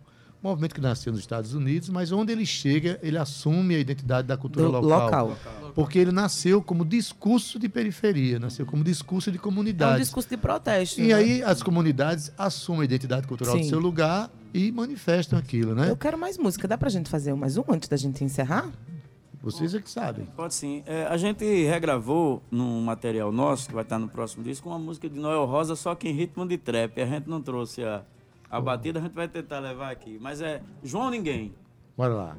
movimento 0.41 0.73
que 0.73 0.81
nasceu 0.81 1.11
nos 1.11 1.21
Estados 1.21 1.53
Unidos, 1.53 1.89
mas 1.89 2.11
onde 2.11 2.31
ele 2.31 2.45
chega, 2.45 2.97
ele 3.03 3.17
assume 3.17 3.75
a 3.75 3.79
identidade 3.79 4.27
da 4.27 4.37
cultura 4.37 4.65
Do 4.67 4.79
local. 4.79 5.27
local. 5.27 5.37
Porque 5.75 5.99
ele 5.99 6.11
nasceu 6.11 6.61
como 6.63 6.83
discurso 6.85 7.59
de 7.59 7.67
periferia, 7.69 8.39
nasceu 8.39 8.65
como 8.65 8.83
discurso 8.83 9.29
de 9.29 9.37
É 9.37 9.39
um 9.39 9.43
comunidade. 9.43 9.99
discurso 9.99 10.29
de 10.29 10.37
protesto. 10.37 10.99
E 11.01 11.07
né? 11.09 11.13
aí 11.13 11.43
as 11.43 11.61
comunidades 11.61 12.31
assumem 12.37 12.81
a 12.81 12.85
identidade 12.85 13.27
cultural 13.27 13.55
do 13.57 13.63
Sim. 13.63 13.69
seu 13.69 13.79
lugar 13.79 14.29
e 14.53 14.71
manifestam 14.71 15.37
aquilo, 15.37 15.73
né? 15.75 15.89
Eu 15.89 15.97
quero 15.97 16.17
mais 16.17 16.37
música. 16.37 16.67
Dá 16.67 16.77
pra 16.77 16.89
gente 16.89 17.09
fazer 17.09 17.33
mais 17.33 17.57
um 17.57 17.63
antes 17.69 17.87
da 17.87 17.97
gente 17.97 18.23
encerrar? 18.23 18.71
Vocês 19.41 19.73
é 19.73 19.81
que 19.81 19.89
sabem. 19.89 20.25
Pode 20.35 20.53
sim. 20.53 20.83
É, 20.85 21.05
a 21.05 21.17
gente 21.17 21.43
regravou 21.65 22.43
num 22.51 22.79
material 22.81 23.31
nosso, 23.31 23.67
que 23.67 23.73
vai 23.73 23.83
estar 23.83 23.97
no 23.97 24.07
próximo 24.07 24.43
disco, 24.43 24.69
uma 24.69 24.77
música 24.77 25.09
de 25.09 25.19
Noel 25.19 25.45
Rosa, 25.45 25.75
só 25.75 25.95
que 25.95 26.07
em 26.07 26.11
ritmo 26.13 26.47
de 26.47 26.57
trap. 26.57 27.01
A 27.01 27.05
gente 27.05 27.27
não 27.27 27.41
trouxe 27.41 27.83
a, 27.83 28.03
a 28.49 28.61
batida, 28.61 28.99
a 28.99 29.01
gente 29.01 29.13
vai 29.13 29.27
tentar 29.27 29.59
levar 29.59 29.89
aqui. 29.89 30.19
Mas 30.21 30.41
é 30.41 30.61
João 30.83 31.09
Ninguém. 31.09 31.53
Bora 31.97 32.13
lá. 32.13 32.37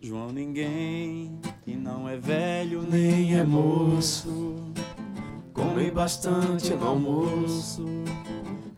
João 0.00 0.28
Ninguém, 0.30 1.40
que 1.64 1.74
não 1.74 2.08
é 2.08 2.16
velho 2.16 2.82
nem 2.82 3.36
é 3.36 3.42
moço, 3.42 4.54
come 5.52 5.90
bastante 5.90 6.74
no 6.74 6.86
almoço, 6.86 7.84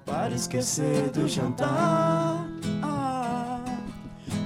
para 0.06 0.34
esquecer 0.34 1.10
do 1.10 1.28
jantar. 1.28 2.46
Ah, 2.82 3.60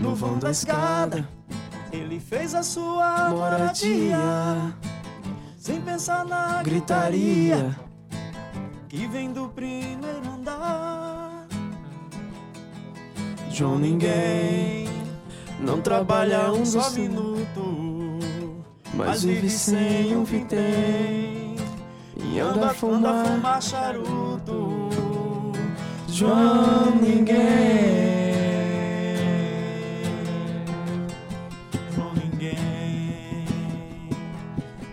no 0.00 0.14
vão 0.14 0.38
da 0.38 0.50
escada, 0.50 1.28
ele 1.92 2.18
fez 2.18 2.54
a 2.54 2.62
sua 2.62 3.28
moradia, 3.28 4.16
sem 5.58 5.80
pensar 5.82 6.24
na 6.24 6.62
gritaria 6.62 7.76
que 8.88 9.06
vem 9.06 9.32
do 9.32 9.48
primeiro 9.50 10.28
andar. 10.34 11.46
João 13.50 13.78
Ninguém 13.78 14.88
não 15.60 15.82
trabalha 15.82 16.50
um 16.50 16.64
só 16.64 16.90
minuto, 16.92 18.18
mas 18.94 19.22
vive 19.22 19.50
sem 19.50 20.16
um 20.16 20.24
vintém 20.24 21.56
e 22.16 22.40
anda 22.40 22.70
a 22.70 22.74
fumar 22.74 23.62
charuto. 23.62 24.69
João 26.24 26.96
Ninguém. 26.96 27.34
João 31.94 32.12
Ninguém. 32.12 33.46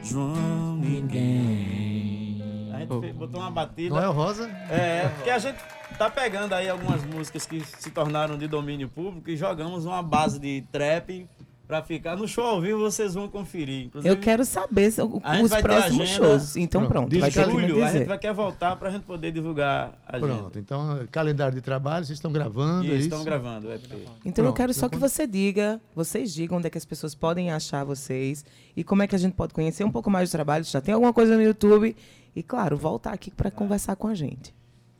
João 0.02 0.78
Ninguém. 0.78 2.42
A 2.74 2.80
gente 2.80 3.00
fez- 3.02 3.14
botou 3.14 3.42
uma 3.42 3.52
batida. 3.52 3.94
Noel 3.94 4.14
Rosa? 4.14 4.50
É, 4.70 5.10
porque 5.10 5.30
a 5.30 5.38
gente 5.38 5.58
tá 5.98 6.10
pegando 6.10 6.54
aí 6.54 6.70
algumas 6.70 7.04
músicas 7.04 7.46
que 7.46 7.60
se 7.60 7.92
tornaram 7.92 8.38
de 8.38 8.48
domínio 8.48 8.88
público 8.88 9.30
e 9.30 9.36
jogamos 9.36 9.84
uma 9.84 10.02
base 10.02 10.40
de 10.40 10.62
trap 10.72 11.28
pra 11.68 11.84
ficar. 11.84 12.16
No 12.16 12.28
show 12.28 12.46
ao 12.46 12.62
vivo 12.62 12.80
vocês 12.80 13.14
vão 13.14 13.28
conferir. 13.28 13.86
Inclusive, 13.88 14.12
Eu 14.14 14.18
quero 14.20 14.46
saber 14.46 14.90
se- 14.92 15.02
o- 15.02 15.20
A 15.24 15.42
os 15.42 15.52
próximos 15.54 16.10
shows. 16.10 16.56
Então 16.56 16.82
Pronto. 16.88 17.10
pronto, 17.10 17.20
vai 17.20 17.30
ter 17.32 17.46
que 17.48 17.54
me 17.54 17.68
julho, 17.68 17.84
a 17.84 17.92
gente 17.92 18.06
vai 18.08 18.18
querer 18.18 18.34
voltar 18.34 18.76
pra 18.78 18.90
gente 18.90 19.04
poder 19.04 19.32
divulgar 19.32 20.00
a 20.08 20.16
agenda. 20.18 20.34
Pronto. 20.36 20.60
Então, 20.60 21.00
calendário 21.12 21.56
de 21.56 21.62
trabalho, 21.62 22.06
vocês 22.06 22.18
estão 22.18 22.32
gravando, 22.32 22.86
E 22.86 22.90
é 22.90 22.94
eles 22.94 23.06
isso? 23.06 23.14
estão 23.16 23.24
gravando 23.26 23.72
EP. 23.72 23.84
Então 24.26 24.44
eu 24.46 24.52
Pronto, 24.52 24.58
quero 24.58 24.74
só 24.74 24.86
eu 24.86 24.90
que 24.90 24.98
você 24.98 25.28
diga, 25.28 25.82
vocês 25.94 26.34
digam 26.34 26.58
onde 26.58 26.68
é 26.68 26.70
que 26.70 26.78
as 26.78 26.86
pessoas 26.86 27.14
podem 27.14 27.52
achar 27.52 27.84
vocês 27.84 28.46
e 28.76 28.84
como 28.84 29.02
é 29.04 29.08
que 29.08 29.16
a 29.16 29.20
gente 29.20 29.34
pode 29.34 29.54
conhecer 29.54 29.84
um 29.84 29.92
pouco 29.92 30.10
mais 30.10 30.30
do 30.30 30.32
trabalho. 30.32 30.64
Se 30.64 30.72
já 30.72 30.80
tem 30.82 30.94
alguma 30.94 31.12
coisa 31.14 31.36
no 31.36 31.42
YouTube. 31.44 31.96
E, 32.36 32.44
claro, 32.44 32.78
voltar 32.78 33.14
aqui 33.14 33.32
para 33.32 33.50
conversar 33.50 33.96
com 33.96 34.08
a 34.08 34.14
gente. 34.14 34.54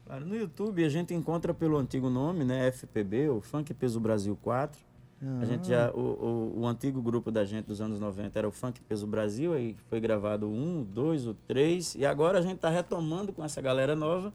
Claro, 0.08 0.26
no 0.26 0.36
YouTube 0.36 0.84
a 0.84 0.90
gente 0.90 1.14
encontra 1.14 1.54
pelo 1.54 1.78
antigo 1.78 2.10
nome, 2.10 2.44
né? 2.44 2.66
FPB, 2.68 3.30
o 3.30 3.42
Funk 3.42 3.72
Peso 3.76 4.00
Brasil 4.00 4.36
4. 4.42 4.80
A 5.42 5.46
gente 5.46 5.70
já, 5.70 5.90
o, 5.92 6.54
o, 6.56 6.60
o 6.62 6.68
antigo 6.68 7.02
grupo 7.02 7.32
da 7.32 7.44
gente 7.44 7.66
dos 7.66 7.82
anos 7.82 8.00
90 8.00 8.38
era 8.38 8.48
o 8.48 8.52
Funk 8.52 8.80
Peso 8.82 9.08
Brasil, 9.08 9.52
aí 9.52 9.76
foi 9.90 10.00
gravado 10.00 10.48
um, 10.48 10.84
dois, 10.84 11.26
o 11.26 11.34
três, 11.34 11.96
e 11.96 12.06
agora 12.06 12.38
a 12.38 12.42
gente 12.42 12.58
está 12.58 12.70
retomando 12.70 13.34
com 13.34 13.44
essa 13.44 13.60
galera 13.60 13.96
nova, 13.96 14.32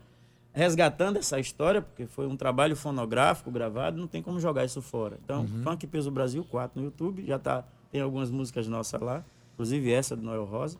resgatando 0.53 1.19
essa 1.19 1.39
história, 1.39 1.81
porque 1.81 2.05
foi 2.07 2.27
um 2.27 2.37
trabalho 2.37 2.75
fonográfico 2.75 3.49
gravado, 3.51 3.97
não 3.97 4.09
tem 4.09 4.21
como 4.21 4.41
jogar 4.41 4.65
isso 4.65 4.83
fora. 4.83 5.19
Então, 5.25 5.47
Funk 5.63 5.87
Peso 5.87 6.11
Brasil 6.11 6.45
4 6.45 6.81
no 6.81 6.87
YouTube, 6.87 7.25
já 7.25 7.39
tá, 7.39 7.65
tem 7.93 8.01
algumas 8.01 8.29
músicas 8.29 8.67
nossas 8.67 9.01
lá, 9.01 9.25
inclusive 9.55 9.93
essa 9.93 10.17
do 10.17 10.23
Noel 10.23 10.45
Rosa. 10.45 10.79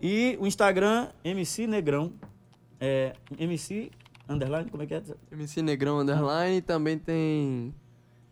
E 0.00 0.38
o 0.40 0.46
Instagram, 0.46 1.08
MC 1.22 1.66
Negrão, 1.66 2.12
é, 2.80 3.12
MC 3.38 3.90
underline, 4.26 4.70
como 4.70 4.82
é 4.82 4.86
que 4.86 4.94
é? 4.94 5.02
MC 5.30 5.60
Negrão 5.60 6.00
Underline 6.00 6.62
também 6.62 6.98
tem 6.98 7.74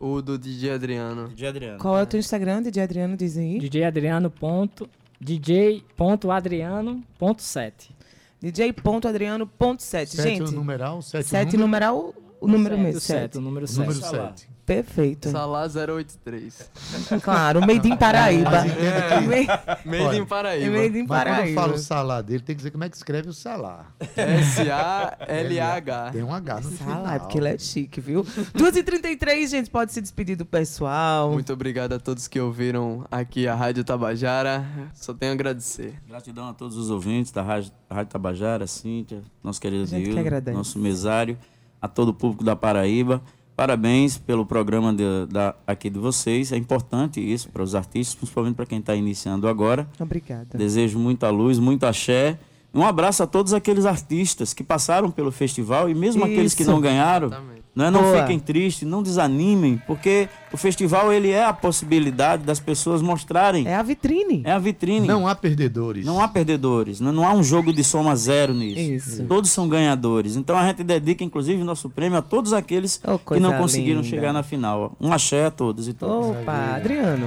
o 0.05 0.21
do 0.21 0.39
DJ 0.39 0.73
Adriano. 0.73 1.29
De 1.29 1.47
Adriano. 1.47 1.79
Qual 1.79 1.99
é 1.99 2.03
o 2.03 2.07
teu 2.07 2.21
Instagram, 2.21 2.63
DJ 2.63 2.83
Adriano? 2.83 3.17
Diz 3.17 3.39
aí. 3.39 3.59
DJ 3.59 3.85
Adriano. 3.85 4.31
Ponto, 4.31 4.89
DJ 5.19 5.83
ponto 5.97 6.31
Adriano. 6.31 7.03
Ponto 7.19 7.41
7. 7.41 7.95
DJ.adriano.7. 8.41 9.81
Sete 9.81 10.23
Gente, 10.23 10.43
o 10.43 10.51
numeral, 10.53 11.01
sete, 11.01 11.27
sete 11.27 11.57
o 11.57 11.59
número, 11.59 11.87
numeral, 11.87 12.15
o 12.45 12.49
número 12.49 12.77
mesmo. 12.79 12.99
O 12.99 13.01
7. 13.01 13.21
Sete. 13.21 13.39
O 13.39 13.41
número 13.41 13.67
7. 13.67 13.79
número 13.81 13.99
Sete. 14.01 14.41
7. 14.41 14.55
Perfeito. 14.65 15.29
Salá 15.31 15.67
083. 15.69 16.71
Claro, 17.23 17.61
made 17.61 17.87
in 17.87 17.97
Paraíba. 17.99 18.63
Que- 18.63 19.21
Made- 19.29 19.49
Made 19.85 20.17
in 20.19 20.25
Paraíba. 20.25 20.71
made 20.79 20.99
in 20.99 21.07
Mas 21.07 21.09
quando 21.09 21.27
eu 21.29 21.35
Paraíba. 21.35 21.61
falo 21.61 21.79
salar 21.79 22.23
dele, 22.23 22.41
tem 22.43 22.55
que 22.55 22.59
dizer 22.61 22.71
como 22.71 22.83
é 22.85 22.89
que 22.89 22.97
escreve 22.97 23.29
o 23.29 23.33
salar. 23.35 23.95
S-A-L-A-H. 24.17 26.11
Tem 26.13 26.23
um 26.23 26.33
H 26.35 26.61
no 26.61 26.71
Sala, 26.71 26.71
é 26.71 27.03
final. 27.03 27.21
porque 27.21 27.39
ele 27.39 27.49
é 27.49 27.59
chique, 27.59 28.01
viu? 28.01 28.25
2h33, 28.25 29.49
gente, 29.51 29.71
pode 29.71 29.93
se 29.93 30.01
despedir 30.01 30.37
do 30.37 30.45
pessoal. 30.47 31.31
Muito 31.33 31.53
obrigado 31.53 31.93
a 31.93 31.99
todos 31.99 32.27
que 32.29 32.41
ouviram 32.41 33.05
aqui 33.11 33.47
a 33.47 33.55
Rádio 33.55 33.85
Tabajara. 33.85 34.65
Só 34.95 35.13
tenho 35.13 35.33
a 35.33 35.35
agradecer. 35.35 35.95
Gratidão 36.09 36.49
a 36.49 36.55
todos 36.55 36.77
os 36.77 36.91
ouvintes 36.91 37.31
da 37.33 37.43
Rádio, 37.43 37.71
Rádio 37.91 38.11
Tabajara, 38.13 38.67
Cíntia, 38.67 39.23
nosso 39.43 39.61
querido 39.61 39.87
gente 39.87 40.11
que 40.11 40.51
nosso 40.53 40.79
mesário, 40.79 41.37
a 41.85 41.89
todo 41.89 42.09
o 42.09 42.15
público 42.15 42.43
da 42.43 42.57
Paraíba. 42.57 43.21
Parabéns 43.55 44.17
pelo 44.17 44.45
programa 44.47 44.93
de- 44.93 45.27
da, 45.31 45.55
aqui 45.67 45.91
de 45.91 45.99
vocês. 45.99 46.51
É 46.51 46.57
importante 46.57 47.21
isso 47.21 47.51
para 47.51 47.63
os 47.63 47.75
artistas, 47.75 48.15
principalmente 48.15 48.55
para 48.57 48.65
quem 48.67 48.79
está 48.79 48.97
iniciando 48.97 49.47
agora. 49.47 49.87
Obrigada. 50.01 50.57
Desejo 50.57 50.99
muita 50.99 51.29
luz, 51.31 51.59
muito 51.59 51.85
axé. 51.85 52.39
Um 52.73 52.83
abraço 52.85 53.23
a 53.23 53.27
todos 53.27 53.53
aqueles 53.53 53.85
artistas 53.87 54.55
que 54.55 54.65
passaram 54.65 55.11
pelo 55.11 55.31
festival 55.31 55.89
e 55.91 55.95
mesmo 55.95 56.25
aqueles 56.25 56.55
que 56.55 56.63
Isso. 56.63 56.71
não 56.71 56.81
ganharam. 56.81 57.29
Exatamente. 57.29 57.64
Não, 57.75 57.87
é? 57.87 57.91
não 57.91 58.03
Boa. 58.03 58.21
fiquem 58.21 58.39
tristes, 58.39 58.87
não 58.89 59.03
desanimem, 59.03 59.83
porque 59.87 60.29
o 60.53 60.57
festival 60.57 61.13
ele 61.13 61.31
é 61.31 61.45
a 61.45 61.53
possibilidade 61.53 62.45
das 62.45 62.61
pessoas 62.61 63.03
mostrarem. 63.03 63.67
É 63.67 63.75
a 63.75 63.83
vitrine. 63.83 64.43
É 64.45 64.53
a 64.53 64.59
vitrine. 64.61 65.07
Não 65.09 65.27
há 65.27 65.35
perdedores. 65.35 66.07
Não 66.07 66.21
há 66.23 66.29
perdedores, 66.29 67.01
não, 67.01 67.11
não 67.13 67.27
há 67.27 67.33
um 67.33 67.43
jogo 67.43 67.73
de 67.73 67.83
soma 67.83 68.15
zero 68.15 68.55
nisso. 68.55 68.81
Isso. 69.11 69.25
Todos 69.25 69.51
são 69.51 69.69
ganhadores. 69.69 70.37
Então 70.37 70.57
a 70.57 70.65
gente 70.69 70.85
dedica, 70.85 71.25
inclusive, 71.25 71.65
nosso 71.65 71.91
prêmio 71.91 72.19
a 72.19 72.23
todos 72.23 72.53
aqueles 72.53 73.01
Oh, 73.07 73.19
que 73.19 73.41
não 73.41 73.53
conseguiram 73.59 74.03
linda. 74.03 74.09
chegar 74.09 74.33
na 74.33 74.43
final. 74.45 74.97
Um 75.01 75.13
axé 75.13 75.47
a 75.47 75.51
todos 75.51 75.89
e 75.89 75.93
todas. 75.95 76.37
Opa, 76.43 76.77
Adriano. 76.77 77.27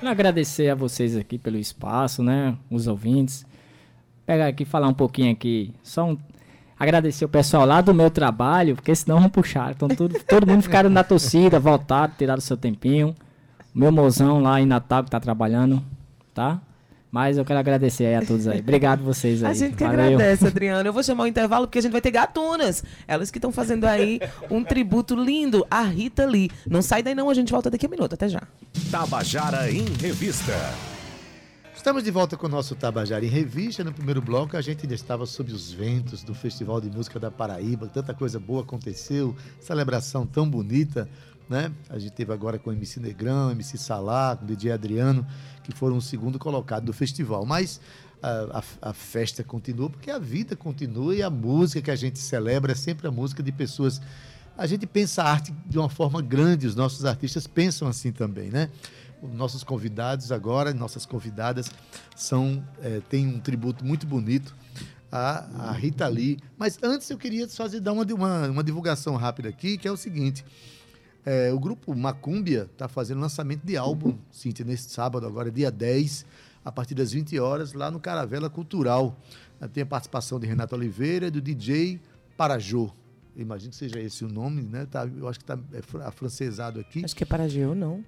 Quero 0.00 0.10
agradecer 0.10 0.70
a 0.70 0.74
vocês 0.74 1.16
aqui 1.16 1.36
pelo 1.36 1.58
espaço, 1.58 2.22
né? 2.22 2.56
Os 2.70 2.86
ouvintes. 2.86 3.44
Pegar 4.24 4.46
aqui 4.46 4.62
e 4.62 4.66
falar 4.66 4.88
um 4.88 4.94
pouquinho 4.94 5.32
aqui. 5.32 5.72
Só 5.82 6.04
um. 6.06 6.16
Agradecer 6.78 7.24
o 7.24 7.28
pessoal 7.28 7.66
lá 7.66 7.80
do 7.80 7.92
meu 7.92 8.10
trabalho, 8.10 8.76
porque 8.76 8.94
senão 8.94 9.20
vão 9.20 9.28
puxar. 9.28 9.72
Então 9.72 9.88
tudo, 9.88 10.16
todo 10.26 10.46
mundo 10.46 10.62
ficaram 10.62 10.88
na 10.88 11.02
torcida, 11.02 11.58
voltaram, 11.58 12.12
tiraram 12.16 12.40
seu 12.40 12.56
tempinho. 12.56 13.14
O 13.74 13.78
meu 13.78 13.90
mozão 13.90 14.40
lá 14.40 14.60
em 14.60 14.66
Natal 14.66 15.02
que 15.02 15.10
tá 15.10 15.18
trabalhando, 15.18 15.82
tá? 16.32 16.60
Mas 17.10 17.38
eu 17.38 17.44
quero 17.44 17.58
agradecer 17.58 18.04
aí 18.06 18.14
a 18.16 18.22
todos 18.22 18.46
aí. 18.46 18.60
Obrigado 18.60 19.02
vocês 19.02 19.42
aí. 19.42 19.50
A 19.50 19.54
gente 19.54 19.76
que 19.76 19.84
Valeu. 19.84 20.00
agradece, 20.00 20.46
Adriano. 20.46 20.88
Eu 20.88 20.92
vou 20.92 21.02
chamar 21.02 21.24
o 21.24 21.26
intervalo 21.26 21.66
porque 21.66 21.78
a 21.78 21.82
gente 21.82 21.92
vai 21.92 22.02
ter 22.02 22.10
gatunas. 22.10 22.84
Elas 23.06 23.30
que 23.30 23.38
estão 23.38 23.50
fazendo 23.50 23.84
aí 23.84 24.20
um 24.50 24.62
tributo 24.62 25.16
lindo 25.16 25.66
à 25.70 25.82
Rita 25.82 26.26
Lee. 26.26 26.50
Não 26.68 26.82
sai 26.82 27.02
daí 27.02 27.14
não, 27.14 27.30
a 27.30 27.34
gente 27.34 27.50
volta 27.50 27.70
daqui 27.70 27.86
a 27.86 27.88
um 27.88 27.92
minuto. 27.92 28.12
Até 28.12 28.28
já. 28.28 28.42
Tabajara 28.90 29.70
em 29.70 29.86
Revista. 30.00 30.52
Estamos 31.78 32.02
de 32.02 32.10
volta 32.10 32.36
com 32.36 32.46
o 32.46 32.50
nosso 32.50 32.74
Tabajara 32.74 33.24
em 33.24 33.28
Revista. 33.28 33.84
No 33.84 33.92
primeiro 33.92 34.20
bloco, 34.20 34.56
a 34.56 34.60
gente 34.60 34.82
ainda 34.82 34.96
estava 34.96 35.24
sob 35.24 35.52
os 35.52 35.70
ventos 35.72 36.24
do 36.24 36.34
Festival 36.34 36.80
de 36.80 36.90
Música 36.90 37.20
da 37.20 37.30
Paraíba. 37.30 37.86
Tanta 37.86 38.12
coisa 38.12 38.38
boa 38.40 38.62
aconteceu, 38.62 39.34
celebração 39.60 40.26
tão 40.26 40.50
bonita, 40.50 41.08
né? 41.48 41.72
A 41.88 41.96
gente 41.98 42.12
teve 42.12 42.32
agora 42.32 42.58
com 42.58 42.70
o 42.70 42.72
MC 42.72 42.98
Negrão, 42.98 43.52
MC 43.52 43.78
Salá, 43.78 44.36
com 44.36 44.44
o 44.44 44.48
DJ 44.48 44.72
Adriano, 44.72 45.24
que 45.62 45.70
foram 45.72 45.96
o 45.96 46.02
segundo 46.02 46.36
colocado 46.36 46.84
do 46.84 46.92
festival. 46.92 47.46
Mas 47.46 47.80
a, 48.20 48.58
a- 48.58 48.90
a 48.90 48.92
festa 48.92 49.44
continua, 49.44 49.88
porque 49.88 50.10
a 50.10 50.18
vida 50.18 50.56
continua 50.56 51.14
e 51.14 51.22
a 51.22 51.30
música 51.30 51.80
que 51.82 51.90
a 51.92 51.96
gente 51.96 52.18
celebra 52.18 52.72
é 52.72 52.74
sempre 52.74 53.06
a 53.06 53.10
música 53.10 53.40
de 53.40 53.52
pessoas. 53.52 54.00
A 54.58 54.66
gente 54.66 54.84
pensa 54.84 55.22
a 55.22 55.30
arte 55.30 55.54
de 55.64 55.78
uma 55.78 55.88
forma 55.88 56.20
grande, 56.20 56.66
os 56.66 56.74
nossos 56.74 57.04
artistas 57.04 57.46
pensam 57.46 57.86
assim 57.86 58.10
também, 58.10 58.50
né? 58.50 58.68
Os 59.22 59.32
nossos 59.34 59.64
convidados 59.64 60.30
agora, 60.30 60.72
nossas 60.72 61.04
convidadas, 61.04 61.70
são 62.14 62.64
é, 62.80 63.00
têm 63.08 63.26
um 63.26 63.40
tributo 63.40 63.84
muito 63.84 64.06
bonito 64.06 64.54
à, 65.10 65.68
à 65.70 65.72
Rita 65.72 66.06
Lee. 66.06 66.38
Mas 66.56 66.78
antes 66.82 67.08
eu 67.10 67.18
queria 67.18 67.48
fazer 67.48 67.80
dar 67.80 67.92
uma, 67.92 68.04
uma, 68.04 68.48
uma 68.48 68.64
divulgação 68.64 69.16
rápida 69.16 69.48
aqui, 69.48 69.76
que 69.76 69.88
é 69.88 69.92
o 69.92 69.96
seguinte. 69.96 70.44
É, 71.26 71.52
o 71.52 71.58
grupo 71.58 71.94
Macúmbia 71.94 72.68
está 72.72 72.86
fazendo 72.88 73.20
lançamento 73.20 73.62
de 73.64 73.76
álbum, 73.76 74.16
Cíntia, 74.30 74.64
nesse 74.64 74.88
sábado, 74.90 75.26
agora 75.26 75.50
dia 75.50 75.70
10, 75.70 76.24
a 76.64 76.70
partir 76.72 76.94
das 76.94 77.12
20 77.12 77.38
horas, 77.38 77.72
lá 77.72 77.90
no 77.90 77.98
Caravela 78.00 78.48
Cultural. 78.48 79.16
Tem 79.72 79.82
a 79.82 79.86
participação 79.86 80.38
de 80.38 80.46
Renato 80.46 80.74
Oliveira 80.76 81.26
e 81.26 81.30
do 81.30 81.40
DJ 81.40 82.00
Parajô. 82.36 82.90
Imagino 83.36 83.70
que 83.70 83.76
seja 83.76 83.98
esse 84.00 84.24
o 84.24 84.28
nome, 84.28 84.62
né? 84.62 84.86
Tá, 84.90 85.04
eu 85.06 85.28
acho 85.28 85.38
que 85.40 85.44
está 85.44 85.58
é, 85.72 85.82
fran- 85.82 86.04
afrancesado 86.04 86.78
aqui. 86.80 87.04
Acho 87.04 87.14
que 87.16 87.24
é 87.24 87.26
para 87.26 87.48
Geo, 87.48 87.74
não. 87.74 88.04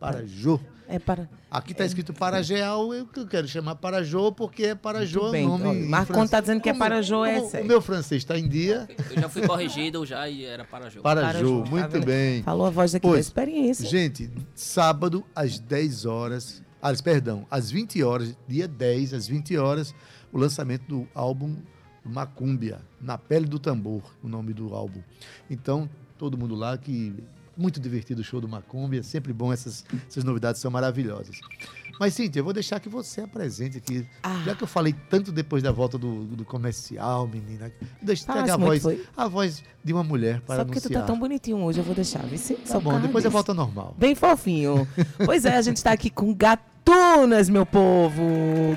Parajô. 0.00 0.58
É 0.88 0.98
para. 0.98 1.28
Aqui 1.48 1.70
está 1.70 1.84
escrito 1.84 2.12
Parageal, 2.12 2.92
eu, 2.92 3.06
eu 3.14 3.26
quero 3.26 3.46
chamar 3.46 3.76
Parajô 3.76 4.32
porque 4.32 4.64
é 4.64 4.74
Parajô 4.74 5.30
bem. 5.30 5.46
nome. 5.46 5.68
Em 5.68 5.86
Marco 5.88 6.06
francês. 6.12 6.30
tá 6.30 6.40
dizendo 6.40 6.60
que 6.60 6.68
é 6.68 6.74
Parajô, 6.74 7.24
é 7.24 7.40
sério. 7.44 7.64
O 7.66 7.68
meu 7.68 7.80
francês 7.80 8.22
está 8.22 8.36
em 8.36 8.48
dia. 8.48 8.88
Eu 9.10 9.20
já 9.20 9.28
fui 9.28 9.46
corrigido 9.46 10.04
já 10.04 10.28
e 10.28 10.44
era 10.44 10.64
para 10.64 10.88
jogo. 10.90 11.04
Parajô, 11.04 11.62
tá 11.62 11.70
muito 11.70 11.90
vendo? 11.90 12.06
bem. 12.06 12.42
Falou 12.42 12.66
a 12.66 12.70
voz 12.70 12.92
aqui 12.94 13.06
da 13.06 13.12
Pois, 13.12 13.26
experiência. 13.26 13.88
Gente, 13.88 14.30
sábado 14.54 15.24
às 15.36 15.60
10 15.60 16.06
horas, 16.06 16.60
ah, 16.82 16.92
perdão, 17.04 17.46
às 17.48 17.70
20 17.70 18.02
horas, 18.02 18.36
dia 18.48 18.66
10 18.66 19.14
às 19.14 19.28
20 19.28 19.56
horas, 19.58 19.94
o 20.32 20.38
lançamento 20.38 20.86
do 20.88 21.08
álbum 21.14 21.54
Macúmbia, 22.04 22.80
Na 23.00 23.16
Pele 23.18 23.46
do 23.46 23.58
Tambor, 23.58 24.02
o 24.24 24.28
nome 24.28 24.52
do 24.54 24.74
álbum. 24.74 25.02
Então, 25.48 25.88
todo 26.18 26.36
mundo 26.36 26.54
lá 26.54 26.76
que 26.78 27.14
muito 27.60 27.78
divertido 27.78 28.22
o 28.22 28.24
show 28.24 28.40
do 28.40 28.48
Macúmbia, 28.48 29.02
sempre 29.02 29.32
bom, 29.32 29.52
essas, 29.52 29.84
essas 30.08 30.24
novidades 30.24 30.60
são 30.60 30.70
maravilhosas. 30.70 31.38
Mas, 31.98 32.14
Cíntia, 32.14 32.40
eu 32.40 32.44
vou 32.44 32.54
deixar 32.54 32.80
que 32.80 32.88
você 32.88 33.20
apresente 33.20 33.76
aqui. 33.76 34.06
Ah. 34.22 34.40
Já 34.46 34.54
que 34.54 34.64
eu 34.64 34.66
falei 34.66 34.94
tanto 35.10 35.30
depois 35.30 35.62
da 35.62 35.70
volta 35.70 35.98
do, 35.98 36.24
do 36.24 36.46
comercial, 36.46 37.28
menina, 37.28 37.70
deixa 38.00 38.22
eu 38.22 38.26
Falasse 38.26 38.46
traga 38.46 38.54
a 38.54 38.56
voz, 38.56 38.82
foi? 38.82 39.04
a 39.14 39.28
voz 39.28 39.62
de 39.84 39.92
uma 39.92 40.02
mulher 40.02 40.40
para 40.40 40.56
Só 40.56 40.64
porque 40.64 40.78
anunciar. 40.78 41.02
tu 41.02 41.06
tá 41.06 41.06
tão 41.12 41.18
bonitinho 41.18 41.58
hoje, 41.58 41.78
eu 41.78 41.84
vou 41.84 41.94
deixar. 41.94 42.22
Vê 42.24 42.38
se 42.38 42.54
Tá 42.54 42.80
bom, 42.80 42.98
depois 42.98 43.22
eu 43.22 43.30
volto 43.30 43.50
ao 43.50 43.54
normal. 43.54 43.94
Bem 43.98 44.14
fofinho. 44.14 44.88
pois 45.26 45.44
é, 45.44 45.56
a 45.56 45.60
gente 45.62 45.82
tá 45.82 45.92
aqui 45.92 46.08
com 46.08 46.34
Gatunas, 46.34 47.50
meu 47.50 47.66
povo. 47.66 48.22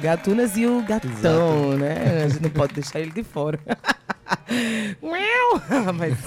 Gatunas 0.02 0.58
e 0.58 0.65
o 0.65 0.84
gatão, 0.84 1.78
né? 1.78 2.26
A 2.26 2.28
gente 2.28 2.43
não 2.43 2.50
pode 2.50 2.74
deixar 2.74 3.00
ele 3.00 3.12
de 3.12 3.24
fora. 3.24 3.58
Mas 5.98 6.17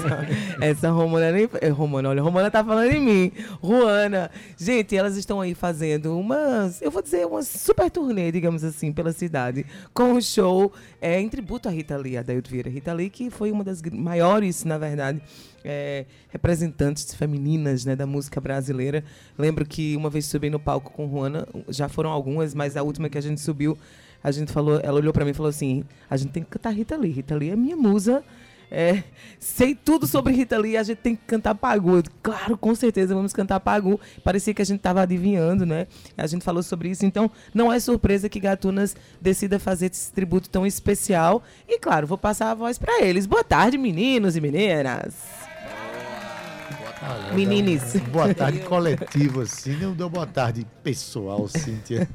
essa 0.61 0.91
Romana 0.91 1.33
nem. 1.33 1.49
Romana, 1.71 2.11
olha, 2.11 2.23
Romana 2.23 2.51
tá 2.51 2.65
falando 2.65 2.93
em 2.93 3.01
mim. 3.01 3.33
Ruana. 3.61 4.31
Gente, 4.57 4.97
elas 4.97 5.17
estão 5.17 5.41
aí 5.41 5.55
fazendo 5.55 6.19
umas. 6.19 6.81
Eu 6.81 6.91
vou 6.91 7.03
dizer, 7.03 7.27
uma 7.27 7.43
super 7.43 7.91
turnê, 7.91 8.31
digamos 8.31 8.65
assim, 8.65 8.93
pela 8.93 9.13
cidade. 9.13 9.67
Com 9.93 10.15
o 10.15 10.23
show 10.23 10.73
é, 11.01 11.21
em 11.21 11.29
tributo 11.29 11.69
a 11.69 11.73
Rita 11.73 11.97
Lee, 11.97 12.17
a 12.17 12.23
Daildo 12.23 12.49
Vieira 12.49 12.71
Rita 12.71 12.93
Lee, 12.93 13.11
que 13.11 13.31
foi 13.31 13.51
uma 13.51 13.65
das 13.65 13.83
maiores, 13.83 14.65
na 14.65 14.79
verdade, 14.79 15.21
é, 15.65 16.05
representantes 16.29 17.15
femininas 17.15 17.85
né, 17.85 17.97
da 17.97 18.07
música 18.07 18.41
brasileira. 18.41 19.05
Lembro 19.37 19.67
que 19.67 19.97
uma 19.97 20.09
vez 20.09 20.27
subi 20.27 20.49
no 20.51 20.61
palco 20.61 20.93
com 20.93 21.09
Juana, 21.09 21.47
já 21.69 21.89
foram 21.89 22.11
algumas, 22.11 22.55
mas 22.55 22.77
a 22.77 22.83
última 22.83 23.09
que 23.09 23.19
a 23.19 23.21
gente 23.23 23.41
subiu, 23.41 23.77
a 24.27 24.33
gente 24.33 24.51
falou, 24.51 24.81
ela 24.83 24.99
olhou 24.99 25.13
pra 25.13 25.25
mim 25.25 25.31
e 25.31 25.35
falou 25.35 25.49
assim: 25.49 25.85
a 26.11 26.17
gente 26.17 26.33
tem 26.33 26.43
que 26.43 26.51
cantar 26.51 26.71
Rita 26.71 26.97
Lee. 26.97 27.13
Rita 27.13 27.37
Lee 27.37 27.51
é 27.51 27.57
minha 27.57 27.77
musa. 27.77 28.25
É, 28.69 29.05
sei 29.39 29.77
tudo 29.77 30.09
sobre 30.09 30.33
Rita 30.33 30.59
Lee, 30.59 30.77
a 30.77 30.83
gente 30.83 30.99
tem 30.99 31.15
que 31.15 31.23
cantar 31.25 31.55
Pagu. 31.55 31.99
Eu, 31.99 32.03
Claro, 32.21 32.59
com 32.59 32.75
certeza 32.75 33.15
vamos 33.15 33.33
cantar 33.33 33.61
Pagu. 33.61 34.01
Parecia 34.25 34.53
que 34.53 34.61
a 34.61 34.65
gente 34.65 34.79
estava 34.79 35.03
adivinhando, 35.03 35.65
né? 35.65 35.87
A 36.17 36.27
gente 36.27 36.45
falou 36.45 36.61
sobre 36.61 36.89
isso, 36.89 37.07
então 37.07 37.31
não 37.55 37.73
é 37.73 37.79
surpresa 37.79 38.29
que 38.29 38.41
Gatunas 38.41 38.97
decida 39.21 39.61
fazer 39.61 39.93
esse 39.93 40.13
tributo 40.13 40.51
tão 40.51 40.67
especial. 40.67 41.45
E 41.69 41.79
claro, 41.79 42.09
vou 42.09 42.19
passar 42.19 42.51
a 42.51 42.55
voz 42.55 42.79
para 42.79 43.05
eles. 43.05 43.27
Boa 43.27 43.45
tarde, 43.45 43.79
meninos 43.79 44.35
e 44.35 44.41
meninas. 44.41 45.46
Menines. 47.35 47.97
Boa 48.13 48.33
tarde 48.35 48.61
coletivo, 48.61 49.41
assim. 49.43 49.77
Não 49.77 49.93
deu 49.95 50.09
boa 50.09 50.27
tarde 50.27 50.67
pessoal, 50.83 51.47
Cíntia. 51.49 52.09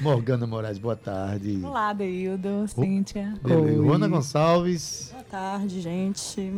Morgana 0.00 0.46
Moraes, 0.46 0.78
boa 0.78 0.96
tarde. 0.96 1.60
Olá, 1.62 1.92
Deildo, 1.92 2.66
Cíntia. 2.68 3.34
Ruana 3.42 4.08
Gonçalves. 4.08 5.10
Boa 5.12 5.24
tarde, 5.24 5.80
gente. 5.80 6.52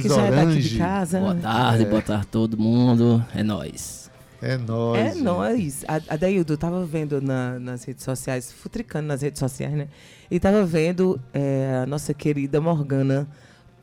Que 0.00 0.08
já 0.08 0.22
é 0.22 0.30
daqui 0.30 0.60
de 0.60 0.78
casa. 0.78 1.20
Boa 1.20 1.34
tarde, 1.34 1.82
É. 1.84 1.86
boa 1.88 2.02
tarde 2.02 2.26
todo 2.26 2.58
mundo. 2.58 3.24
É 3.34 3.42
nóis. 3.42 4.10
É 4.42 4.56
nóis. 4.58 5.00
É 5.00 5.10
gente. 5.12 5.22
nóis. 5.22 5.84
A, 5.88 5.94
a 6.14 6.16
Daildo 6.16 6.56
tava 6.56 6.84
vendo 6.84 7.20
na- 7.22 7.58
nas 7.58 7.84
redes 7.84 8.04
sociais, 8.04 8.52
futricando 8.52 9.08
nas 9.08 9.22
redes 9.22 9.38
sociais, 9.38 9.72
né? 9.72 9.88
E 10.30 10.38
tava 10.38 10.64
vendo 10.66 11.18
é, 11.32 11.80
a 11.82 11.86
nossa 11.86 12.12
querida 12.12 12.60
Morgana 12.60 13.26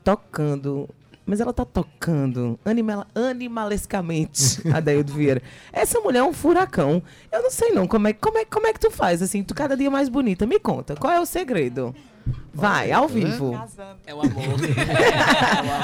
tocando. 0.03 0.88
Mas 1.32 1.39
ela 1.39 1.53
tá 1.53 1.63
tocando 1.63 2.59
animal, 2.65 3.05
animalescamente, 3.15 4.61
a 4.75 4.82
Daildo 4.82 5.13
Vieira. 5.13 5.41
Essa 5.71 6.01
mulher 6.01 6.19
é 6.19 6.23
um 6.23 6.34
furacão. 6.34 7.01
Eu 7.32 7.41
não 7.41 7.49
sei 7.49 7.69
não, 7.71 7.88
como 7.88 8.09
é, 8.09 8.11
como, 8.11 8.38
é, 8.38 8.43
como 8.43 8.67
é 8.67 8.73
que 8.73 8.79
tu 8.82 8.91
faz, 8.91 9.21
assim, 9.21 9.41
tu 9.41 9.55
cada 9.55 9.77
dia 9.77 9.89
mais 9.89 10.09
bonita. 10.09 10.45
Me 10.45 10.59
conta, 10.59 10.93
qual 10.93 11.13
é 11.13 11.21
o 11.21 11.25
segredo? 11.25 11.95
Vai, 12.53 12.91
ao 12.91 13.07
vendo? 13.07 13.29
vivo. 13.32 13.51
É 14.05 14.13
o 14.13 14.19
amor. 14.19 14.59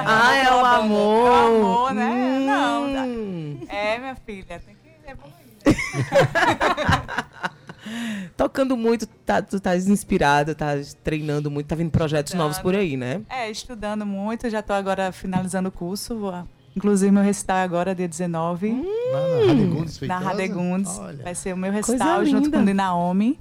Ah, 0.06 0.36
é 0.36 0.52
o 0.52 0.66
amor. 0.66 1.28
É 1.28 1.32
o 1.32 1.34
amor, 1.62 1.94
né? 1.94 2.40
Não, 2.46 2.84
Hum. 3.08 3.58
tá. 3.66 3.74
É, 3.74 4.00
minha 4.00 4.16
filha, 4.16 4.62
tem 4.66 4.76
que 4.76 5.10
evoluir. 5.10 5.34
Tocando 8.38 8.76
muito, 8.78 9.06
tá, 9.26 9.42
tu 9.42 9.60
tá 9.60 9.76
inspirada, 9.76 10.54
tá 10.54 10.74
treinando 11.04 11.50
muito, 11.50 11.68
tá 11.68 11.76
vindo 11.76 11.90
projetos 11.92 12.34
novos 12.34 12.60
por 12.60 12.76
aí, 12.76 12.96
né? 12.98 13.22
É, 13.30 13.50
estudando 13.50 14.06
muito, 14.06 14.50
já 14.50 14.62
tô 14.62 14.74
agora 14.74 15.12
finalizando 15.12 15.70
o 15.70 15.72
curso. 15.72 16.18
vou- 16.18 16.48
Inclusive, 16.76 17.12
meu 17.12 17.24
recital 17.24 17.58
é 17.58 17.64
agora, 17.64 17.96
dia 17.96 18.08
19, 18.08 18.70
Lá 19.12 19.20
na 19.46 19.48
Radegundes, 19.48 20.02
na? 20.02 20.18
Radegundes. 20.20 21.00
Olha. 21.00 21.24
Vai 21.24 21.34
ser 21.34 21.54
o 21.54 21.58
meu 21.58 21.72
recital 21.72 22.24
junto 22.24 22.52
com 22.52 22.58
o 22.60 22.74
Naomi. 22.74 23.40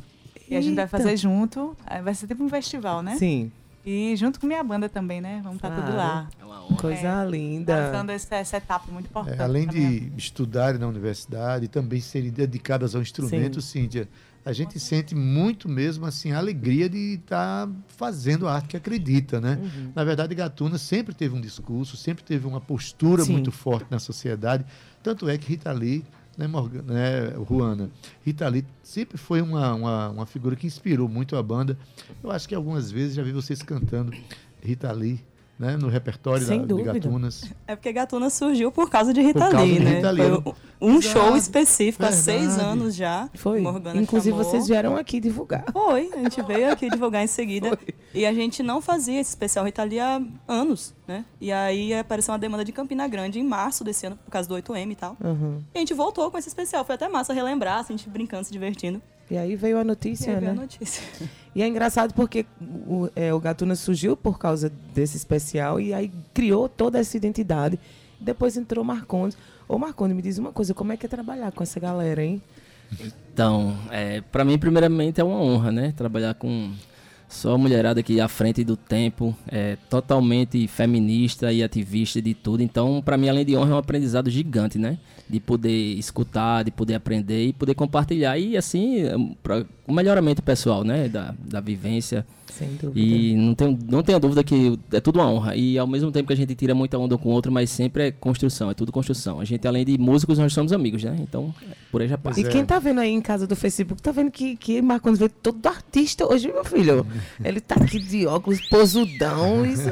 E 0.48 0.56
a 0.56 0.60
gente 0.60 0.74
vai 0.76 0.84
Eita. 0.84 0.96
fazer 0.96 1.16
junto. 1.16 1.76
Aí 1.86 2.00
Vai 2.00 2.14
ser 2.14 2.26
tipo 2.28 2.42
um 2.42 2.48
festival, 2.48 3.02
né? 3.02 3.16
Sim. 3.16 3.50
E 3.84 4.16
junto 4.16 4.40
com 4.40 4.46
minha 4.46 4.62
banda 4.64 4.88
também, 4.88 5.20
né? 5.20 5.40
Vamos 5.42 5.56
estar 5.56 5.68
tudo 5.70 5.82
Claro. 5.92 5.96
lá. 5.96 6.28
É 6.40 6.44
uma 6.44 6.64
honra. 6.64 6.76
Coisa 6.76 7.24
linda. 7.24 7.76
Lançando 7.76 8.10
essa, 8.10 8.34
essa 8.36 8.56
etapa 8.56 8.90
muito 8.90 9.06
importante. 9.06 9.38
É, 9.38 9.42
além 9.44 9.64
pra 9.66 9.74
minha 9.76 10.00
de 10.00 10.12
estudarem 10.16 10.80
na 10.80 10.86
universidade, 10.86 11.68
também 11.68 12.00
serem 12.00 12.30
dedicadas 12.30 12.94
ao 12.94 13.02
instrumento, 13.02 13.60
Cíntia, 13.60 14.08
a 14.46 14.52
gente 14.52 14.78
sente 14.78 15.12
muito 15.12 15.68
mesmo 15.68 16.06
assim 16.06 16.30
a 16.30 16.38
alegria 16.38 16.88
de 16.88 17.14
estar 17.14 17.68
fazendo 17.88 18.46
a 18.46 18.54
arte 18.54 18.68
que 18.68 18.76
acredita, 18.76 19.40
né? 19.40 19.58
Uhum. 19.60 19.90
Na 19.92 20.04
verdade, 20.04 20.36
Gatuna 20.36 20.78
sempre 20.78 21.12
teve 21.12 21.34
um 21.34 21.40
discurso, 21.40 21.96
sempre 21.96 22.22
teve 22.22 22.46
uma 22.46 22.60
postura 22.60 23.24
Sim. 23.24 23.32
muito 23.32 23.50
forte 23.50 23.88
na 23.90 23.98
sociedade. 23.98 24.64
Tanto 25.02 25.28
é 25.28 25.36
que 25.36 25.48
Rita 25.48 25.72
Lee, 25.72 26.04
né, 26.38 26.46
Morgan, 26.46 26.82
né 26.82 27.30
Ruana, 27.36 27.90
Rita 28.24 28.46
Lee 28.48 28.64
sempre 28.84 29.18
foi 29.18 29.42
uma, 29.42 29.74
uma, 29.74 30.08
uma 30.10 30.26
figura 30.26 30.54
que 30.54 30.64
inspirou 30.64 31.08
muito 31.08 31.34
a 31.34 31.42
banda. 31.42 31.76
Eu 32.22 32.30
acho 32.30 32.48
que 32.48 32.54
algumas 32.54 32.88
vezes 32.88 33.16
já 33.16 33.24
vi 33.24 33.32
vocês 33.32 33.60
cantando 33.62 34.12
Rita 34.62 34.92
Lee, 34.92 35.20
né, 35.58 35.76
no 35.76 35.88
repertório 35.88 36.44
Sem 36.46 36.66
da, 36.66 36.74
de. 36.74 36.82
Gatunas. 36.82 37.50
É 37.66 37.74
porque 37.74 37.92
Gatuna 37.92 38.28
surgiu 38.28 38.70
por 38.70 38.90
causa 38.90 39.12
de 39.12 39.20
Rita 39.22 39.40
causa 39.40 39.62
Lee, 39.62 39.74
de 39.74 39.80
né? 39.80 39.96
Rita 39.96 40.10
Lee. 40.10 40.28
Foi 40.28 40.54
um 40.80 40.98
Exato. 40.98 41.18
show 41.18 41.36
específico 41.36 42.04
há 42.04 42.12
seis 42.12 42.48
Verdade. 42.48 42.60
anos 42.68 42.94
já. 42.94 43.30
Foi. 43.34 43.60
Morgana 43.60 44.00
Inclusive, 44.00 44.36
chamou. 44.36 44.44
vocês 44.44 44.68
vieram 44.68 44.96
aqui 44.96 45.18
divulgar. 45.18 45.64
Foi, 45.72 46.10
a 46.12 46.18
gente 46.18 46.42
veio 46.42 46.70
aqui 46.70 46.90
divulgar 46.90 47.24
em 47.24 47.26
seguida. 47.26 47.78
E 48.12 48.26
a 48.26 48.32
gente 48.32 48.62
não 48.62 48.82
fazia 48.82 49.18
esse 49.20 49.30
especial 49.30 49.64
Rita 49.64 49.82
Lee 49.82 50.00
há 50.00 50.20
anos, 50.46 50.94
né? 51.08 51.24
E 51.40 51.50
aí 51.50 51.94
apareceu 51.94 52.32
uma 52.32 52.38
demanda 52.38 52.64
de 52.64 52.72
Campina 52.72 53.08
Grande 53.08 53.40
em 53.40 53.44
março 53.44 53.82
desse 53.82 54.06
ano, 54.06 54.16
por 54.16 54.30
causa 54.30 54.48
do 54.48 54.54
8M 54.54 54.90
e 54.90 54.94
tal. 54.94 55.16
Uhum. 55.22 55.62
E 55.74 55.78
a 55.78 55.80
gente 55.80 55.94
voltou 55.94 56.30
com 56.30 56.36
esse 56.36 56.48
especial. 56.48 56.84
Foi 56.84 56.94
até 56.94 57.08
massa 57.08 57.32
relembrar, 57.32 57.80
assim, 57.80 57.94
a 57.94 57.96
gente 57.96 58.08
brincando, 58.10 58.44
se 58.44 58.52
divertindo. 58.52 59.00
E 59.30 59.36
aí 59.36 59.56
veio 59.56 59.78
a 59.78 59.82
E 59.82 59.84
notícia, 59.84 60.34
aí 60.34 60.40
veio 60.40 60.52
né? 60.52 60.58
a 60.58 60.62
notícia. 60.62 61.02
E 61.56 61.62
é 61.62 61.66
engraçado 61.66 62.12
porque 62.12 62.44
o, 62.86 63.08
é, 63.16 63.32
o 63.32 63.40
Gatuna 63.40 63.74
surgiu 63.74 64.14
por 64.14 64.38
causa 64.38 64.70
desse 64.94 65.16
especial 65.16 65.80
e 65.80 65.94
aí 65.94 66.12
criou 66.34 66.68
toda 66.68 66.98
essa 66.98 67.16
identidade. 67.16 67.80
Depois 68.20 68.58
entrou 68.58 68.84
o 68.84 68.86
Marcondes. 68.86 69.38
Ô, 69.66 69.78
Marcondes, 69.78 70.14
me 70.14 70.20
diz 70.20 70.36
uma 70.36 70.52
coisa, 70.52 70.74
como 70.74 70.92
é 70.92 70.98
que 70.98 71.06
é 71.06 71.08
trabalhar 71.08 71.50
com 71.52 71.62
essa 71.62 71.80
galera, 71.80 72.22
hein? 72.22 72.42
Então, 73.32 73.74
é, 73.90 74.20
para 74.20 74.44
mim, 74.44 74.58
primeiramente, 74.58 75.18
é 75.18 75.24
uma 75.24 75.40
honra, 75.40 75.72
né? 75.72 75.94
Trabalhar 75.96 76.34
com 76.34 76.72
só 77.28 77.58
mulherada 77.58 78.00
aqui 78.00 78.20
à 78.20 78.28
frente 78.28 78.62
do 78.62 78.76
tempo, 78.76 79.36
é 79.48 79.76
totalmente 79.90 80.68
feminista 80.68 81.52
e 81.52 81.62
ativista 81.62 82.22
de 82.22 82.34
tudo. 82.34 82.62
Então, 82.62 83.02
para 83.02 83.16
mim, 83.16 83.28
além 83.28 83.44
de 83.44 83.56
honra, 83.56 83.70
é 83.70 83.74
um 83.74 83.78
aprendizado 83.78 84.30
gigante, 84.30 84.78
né? 84.78 84.98
De 85.28 85.40
poder 85.40 85.94
escutar, 85.98 86.62
de 86.62 86.70
poder 86.70 86.94
aprender 86.94 87.46
e 87.46 87.52
poder 87.52 87.74
compartilhar. 87.74 88.38
E 88.38 88.56
assim, 88.56 89.36
para 89.42 89.64
o 89.86 89.92
melhoramento 89.92 90.42
pessoal, 90.42 90.84
né? 90.84 91.08
Da, 91.08 91.34
da 91.38 91.60
vivência. 91.60 92.24
Sem 92.52 92.68
dúvida. 92.74 92.98
E 92.98 93.34
não 93.36 93.54
tenho, 93.54 93.78
não 93.88 94.02
tenho 94.02 94.18
dúvida 94.18 94.42
que 94.44 94.78
é 94.92 95.00
tudo 95.00 95.18
uma 95.18 95.30
honra. 95.30 95.56
E 95.56 95.78
ao 95.78 95.86
mesmo 95.86 96.10
tempo 96.10 96.26
que 96.26 96.32
a 96.32 96.36
gente 96.36 96.54
tira 96.54 96.74
muita 96.74 96.98
onda 96.98 97.16
com 97.18 97.28
o 97.28 97.32
outro, 97.32 97.50
mas 97.52 97.70
sempre 97.70 98.08
é 98.08 98.10
construção, 98.10 98.70
é 98.70 98.74
tudo 98.74 98.92
construção. 98.92 99.40
A 99.40 99.44
gente, 99.44 99.66
além 99.66 99.84
de 99.84 99.98
músicos, 99.98 100.38
nós 100.38 100.52
somos 100.52 100.72
amigos, 100.72 101.02
né? 101.02 101.16
Então, 101.20 101.54
por 101.90 102.00
aí 102.02 102.08
já 102.08 102.18
passa. 102.18 102.40
E 102.40 102.44
quem 102.44 102.64
tá 102.64 102.78
vendo 102.78 103.00
aí 103.00 103.10
em 103.10 103.20
casa 103.20 103.46
do 103.46 103.56
Facebook, 103.56 104.00
tá 104.00 104.12
vendo 104.12 104.30
que, 104.30 104.56
que 104.56 104.80
Marcondes 104.80 105.18
veio 105.18 105.30
todo 105.30 105.66
artista 105.66 106.26
hoje, 106.30 106.48
meu 106.48 106.64
filho. 106.64 107.06
Ele 107.44 107.60
tá 107.60 107.76
aqui 107.76 107.98
de 107.98 108.26
óculos, 108.26 108.60
posudão. 108.68 109.64
Isso... 109.66 109.90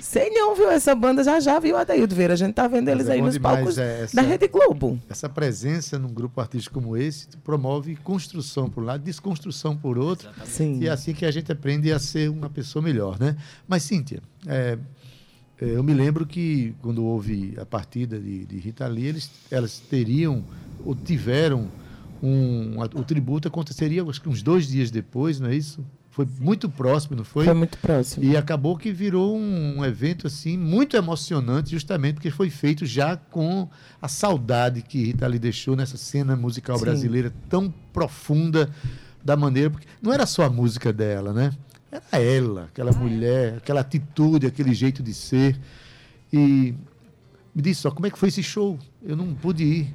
Sei 0.00 0.30
não, 0.30 0.54
viu? 0.54 0.70
Essa 0.70 0.94
banda 0.94 1.22
já 1.22 1.40
já 1.40 1.58
viu 1.58 1.76
a 1.76 1.84
Daildo 1.84 2.14
Vieira. 2.14 2.34
A 2.34 2.36
gente 2.36 2.54
tá 2.54 2.66
vendo 2.66 2.88
eles 2.88 3.08
é 3.08 3.12
aí 3.12 3.22
nos 3.22 3.34
demais, 3.34 3.56
palcos 3.56 3.78
é, 3.78 4.02
essa- 4.04 4.16
da 4.16 4.22
Rede 4.22 4.48
Globo. 4.48 4.98
Essa 5.08 5.28
presença 5.28 5.98
num 5.98 6.12
grupo 6.12 6.40
artístico 6.40 6.80
como 6.80 6.96
esse 6.96 7.26
promove 7.44 7.96
construção 7.96 8.68
por 8.68 8.82
um 8.82 8.86
lado, 8.86 9.02
desconstrução 9.02 9.76
por 9.76 9.98
outro. 9.98 10.28
Sim. 10.44 10.80
E 10.80 10.88
é 10.88 10.90
assim 10.90 11.12
que 11.12 11.24
a 11.24 11.30
gente 11.30 11.50
aprende 11.52 11.73
a 11.92 11.98
ser 11.98 12.30
uma 12.30 12.48
pessoa 12.50 12.82
melhor, 12.82 13.18
né? 13.18 13.36
Mas, 13.66 13.82
Cíntia, 13.82 14.20
é, 14.46 14.78
é, 15.60 15.64
eu 15.76 15.82
me 15.82 15.94
lembro 15.94 16.26
que 16.26 16.74
quando 16.82 17.04
houve 17.04 17.54
a 17.60 17.64
partida 17.66 18.18
de, 18.18 18.44
de 18.44 18.58
Rita 18.58 18.86
Lee, 18.86 19.06
eles, 19.06 19.30
elas 19.50 19.78
teriam 19.78 20.44
ou 20.84 20.94
tiveram 20.94 21.68
um, 22.22 22.82
a- 22.82 22.86
o 22.98 23.04
tributo 23.04 23.48
aconteceria 23.48 24.02
acho 24.04 24.20
que 24.20 24.28
uns 24.28 24.42
dois 24.42 24.66
dias 24.68 24.90
depois, 24.90 25.38
não 25.40 25.48
é 25.48 25.54
isso? 25.56 25.84
Foi 26.10 26.28
muito 26.40 26.68
próximo, 26.68 27.16
não 27.16 27.24
foi? 27.24 27.44
Foi 27.44 27.54
muito 27.54 27.76
próximo. 27.78 28.24
E 28.24 28.36
acabou 28.36 28.76
que 28.78 28.92
virou 28.92 29.36
um, 29.36 29.78
um 29.78 29.84
evento 29.84 30.28
assim 30.28 30.56
muito 30.56 30.96
emocionante, 30.96 31.70
justamente 31.72 32.14
porque 32.14 32.30
foi 32.30 32.50
feito 32.50 32.86
já 32.86 33.16
com 33.16 33.68
a 34.00 34.06
saudade 34.06 34.80
que 34.80 35.02
Rita 35.06 35.26
Lee 35.26 35.40
deixou 35.40 35.74
nessa 35.74 35.96
cena 35.96 36.36
musical 36.36 36.78
Sim. 36.78 36.84
brasileira 36.84 37.32
tão 37.50 37.68
profunda 37.92 38.70
da 39.24 39.36
maneira 39.36 39.70
porque 39.70 39.86
não 40.02 40.12
era 40.12 40.26
só 40.26 40.42
a 40.42 40.50
música 40.50 40.92
dela, 40.92 41.32
né? 41.32 41.52
Era 41.90 42.22
ela, 42.22 42.64
aquela 42.64 42.92
mulher, 42.92 43.56
aquela 43.56 43.80
atitude, 43.80 44.46
aquele 44.46 44.74
jeito 44.74 45.02
de 45.02 45.14
ser. 45.14 45.58
E 46.32 46.74
me 47.54 47.62
diz 47.62 47.78
só, 47.78 47.90
como 47.90 48.06
é 48.06 48.10
que 48.10 48.18
foi 48.18 48.28
esse 48.28 48.42
show? 48.42 48.78
Eu 49.02 49.16
não 49.16 49.32
pude 49.34 49.64
ir. 49.64 49.94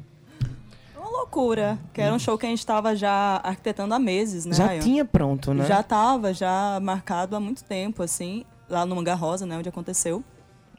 Uma 0.98 1.10
loucura, 1.10 1.78
que 1.94 2.02
era 2.02 2.16
um 2.16 2.20
show 2.20 2.38
que 2.38 2.46
a 2.46 2.50
gente 2.50 2.60
estava 2.60 2.96
já 2.96 3.40
arquitetando 3.44 3.94
há 3.94 4.00
meses, 4.00 4.46
né? 4.46 4.56
Já 4.56 4.80
tinha 4.80 5.06
pronto, 5.06 5.54
né? 5.54 5.66
Já 5.66 5.82
estava, 5.82 6.34
já 6.34 6.80
marcado 6.82 7.36
há 7.36 7.40
muito 7.40 7.64
tempo, 7.64 8.02
assim, 8.02 8.46
lá 8.70 8.86
no 8.86 8.96
Manga 8.96 9.14
Rosa, 9.14 9.46
né, 9.46 9.58
onde 9.58 9.70
aconteceu. 9.70 10.24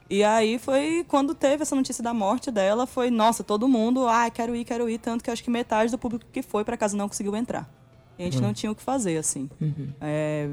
E 0.09 0.25
aí 0.25 0.59
foi 0.59 1.05
quando 1.07 1.33
teve 1.33 1.61
essa 1.61 1.75
notícia 1.75 2.03
da 2.03 2.13
morte 2.13 2.51
dela, 2.51 2.85
foi, 2.85 3.09
nossa, 3.09 3.45
todo 3.45 3.67
mundo, 3.67 4.07
ah, 4.07 4.29
quero 4.29 4.53
ir, 4.55 4.65
quero 4.65 4.89
ir, 4.89 4.97
tanto 4.97 5.23
que 5.23 5.31
acho 5.31 5.43
que 5.43 5.49
metade 5.49 5.91
do 5.91 5.97
público 5.97 6.25
que 6.33 6.41
foi 6.41 6.65
para 6.65 6.75
casa 6.75 6.97
não 6.97 7.07
conseguiu 7.07 7.33
entrar. 7.35 7.69
E 8.21 8.27
a 8.27 8.31
gente 8.31 8.37
Hum. 8.37 8.41
não 8.41 8.53
tinha 8.53 8.71
o 8.71 8.75
que 8.75 8.83
fazer, 8.83 9.17
assim. 9.17 9.49
Uhum. 9.59 9.87
É, 9.99 10.47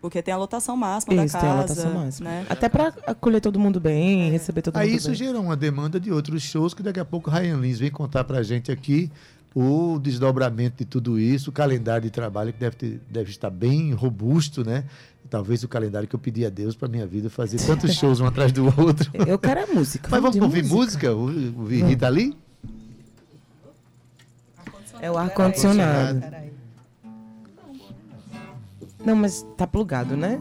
porque 0.00 0.22
tem 0.22 0.32
a 0.32 0.36
lotação 0.36 0.76
máxima 0.76 1.14
Isso, 1.24 1.34
da 1.34 1.40
tem 1.40 1.48
a 1.50 1.52
casa. 1.52 1.68
lotação 1.74 1.94
máxima. 1.94 2.30
Né? 2.30 2.46
Até 2.48 2.68
pra 2.68 2.92
acolher 3.06 3.40
todo 3.40 3.58
mundo 3.58 3.78
bem, 3.78 4.30
receber 4.30 4.62
todo 4.62 4.76
Aí 4.76 4.88
mundo 4.90 4.98
isso 4.98 5.08
bem. 5.08 5.16
gerou 5.16 5.42
uma 5.42 5.56
demanda 5.56 6.00
de 6.00 6.10
outros 6.10 6.42
shows 6.42 6.72
que 6.74 6.82
daqui 6.82 6.98
a 6.98 7.04
pouco 7.04 7.30
Ryan 7.30 7.58
Lins 7.58 7.78
vem 7.78 7.90
contar 7.90 8.24
pra 8.24 8.42
gente 8.42 8.72
aqui 8.72 9.10
o 9.54 9.98
desdobramento 9.98 10.78
de 10.78 10.86
tudo 10.86 11.18
isso, 11.20 11.50
o 11.50 11.52
calendário 11.52 12.04
de 12.04 12.10
trabalho 12.10 12.52
que 12.54 12.58
deve, 12.58 12.74
ter- 12.76 13.00
deve 13.10 13.30
estar 13.30 13.50
bem 13.50 13.92
robusto, 13.92 14.64
né? 14.64 14.84
Talvez 15.28 15.62
o 15.62 15.68
calendário 15.68 16.08
que 16.08 16.14
eu 16.16 16.18
pedi 16.20 16.44
a 16.46 16.50
Deus 16.50 16.74
para 16.74 16.88
minha 16.88 17.06
vida, 17.06 17.28
fazer 17.30 17.58
tantos 17.58 17.92
shows 17.94 18.18
um 18.20 18.26
atrás 18.26 18.50
do 18.50 18.64
outro. 18.80 19.10
Eu 19.26 19.38
quero 19.38 19.60
é 19.60 19.66
música. 19.66 20.08
Mas 20.10 20.20
vamos 20.22 20.36
ouvir 20.36 20.64
música? 20.64 21.12
Ouvir 21.12 21.54
ouvir 21.56 21.84
Rita 21.84 22.08
Lee? 22.08 22.34
É 25.00 25.10
o 25.10 25.18
ar-condicionado. 25.18 26.22
Não, 29.04 29.16
mas 29.16 29.46
tá 29.56 29.66
plugado, 29.66 30.16
né? 30.16 30.38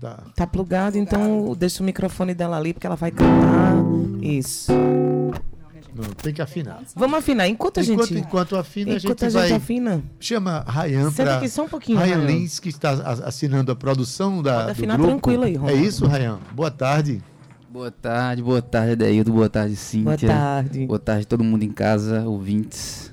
Tá. 0.00 0.22
Tá 0.36 0.46
plugado, 0.46 0.96
então 0.96 1.54
deixa 1.58 1.82
o 1.82 1.86
microfone 1.86 2.32
dela 2.34 2.56
ali, 2.56 2.72
porque 2.72 2.86
ela 2.86 2.94
vai 2.96 3.10
cantar. 3.10 3.74
Isso. 4.22 4.70
Não, 4.72 6.04
tem 6.22 6.32
que 6.32 6.40
afinar. 6.40 6.80
Vamos 6.94 7.18
afinar. 7.18 7.48
Enquanto 7.48 7.78
a 7.80 7.82
enquanto, 7.82 8.08
gente. 8.08 8.20
enquanto 8.20 8.56
afina, 8.56 8.92
a 8.92 8.96
enquanto 8.96 9.20
gente 9.22 9.36
a 9.36 9.40
gente 9.40 9.48
vai. 9.50 9.52
afina. 9.58 10.00
Chama 10.20 10.64
Rayan 10.68 11.10
Senta 11.10 11.36
aqui 11.38 11.48
só 11.48 11.64
um 11.64 11.68
pouquinho, 11.68 11.98
Rayan 11.98 12.18
Rayan. 12.18 12.26
Lins, 12.26 12.60
que 12.60 12.68
está 12.68 12.90
a- 12.92 13.26
assinando 13.28 13.72
a 13.72 13.74
produção 13.76 14.40
da. 14.40 14.52
Pode 14.54 14.66
do 14.66 14.70
afinar 14.72 14.96
grupo. 14.96 15.10
tranquilo 15.10 15.42
aí, 15.42 15.54
É 15.54 15.58
Ronaldo. 15.58 15.82
isso, 15.82 16.06
Rayan? 16.06 16.38
Boa 16.54 16.70
tarde. 16.70 17.20
Boa 17.68 17.90
tarde, 17.90 18.42
boa 18.42 18.62
tarde, 18.62 18.92
Adeildo, 18.92 19.32
boa 19.32 19.48
tarde, 19.48 19.74
Cíntia. 19.76 20.04
Boa 20.04 20.16
tarde. 20.18 20.86
Boa 20.86 20.98
tarde, 20.98 21.26
todo 21.26 21.42
mundo 21.42 21.64
em 21.64 21.70
casa, 21.72 22.22
ouvintes. 22.22 23.10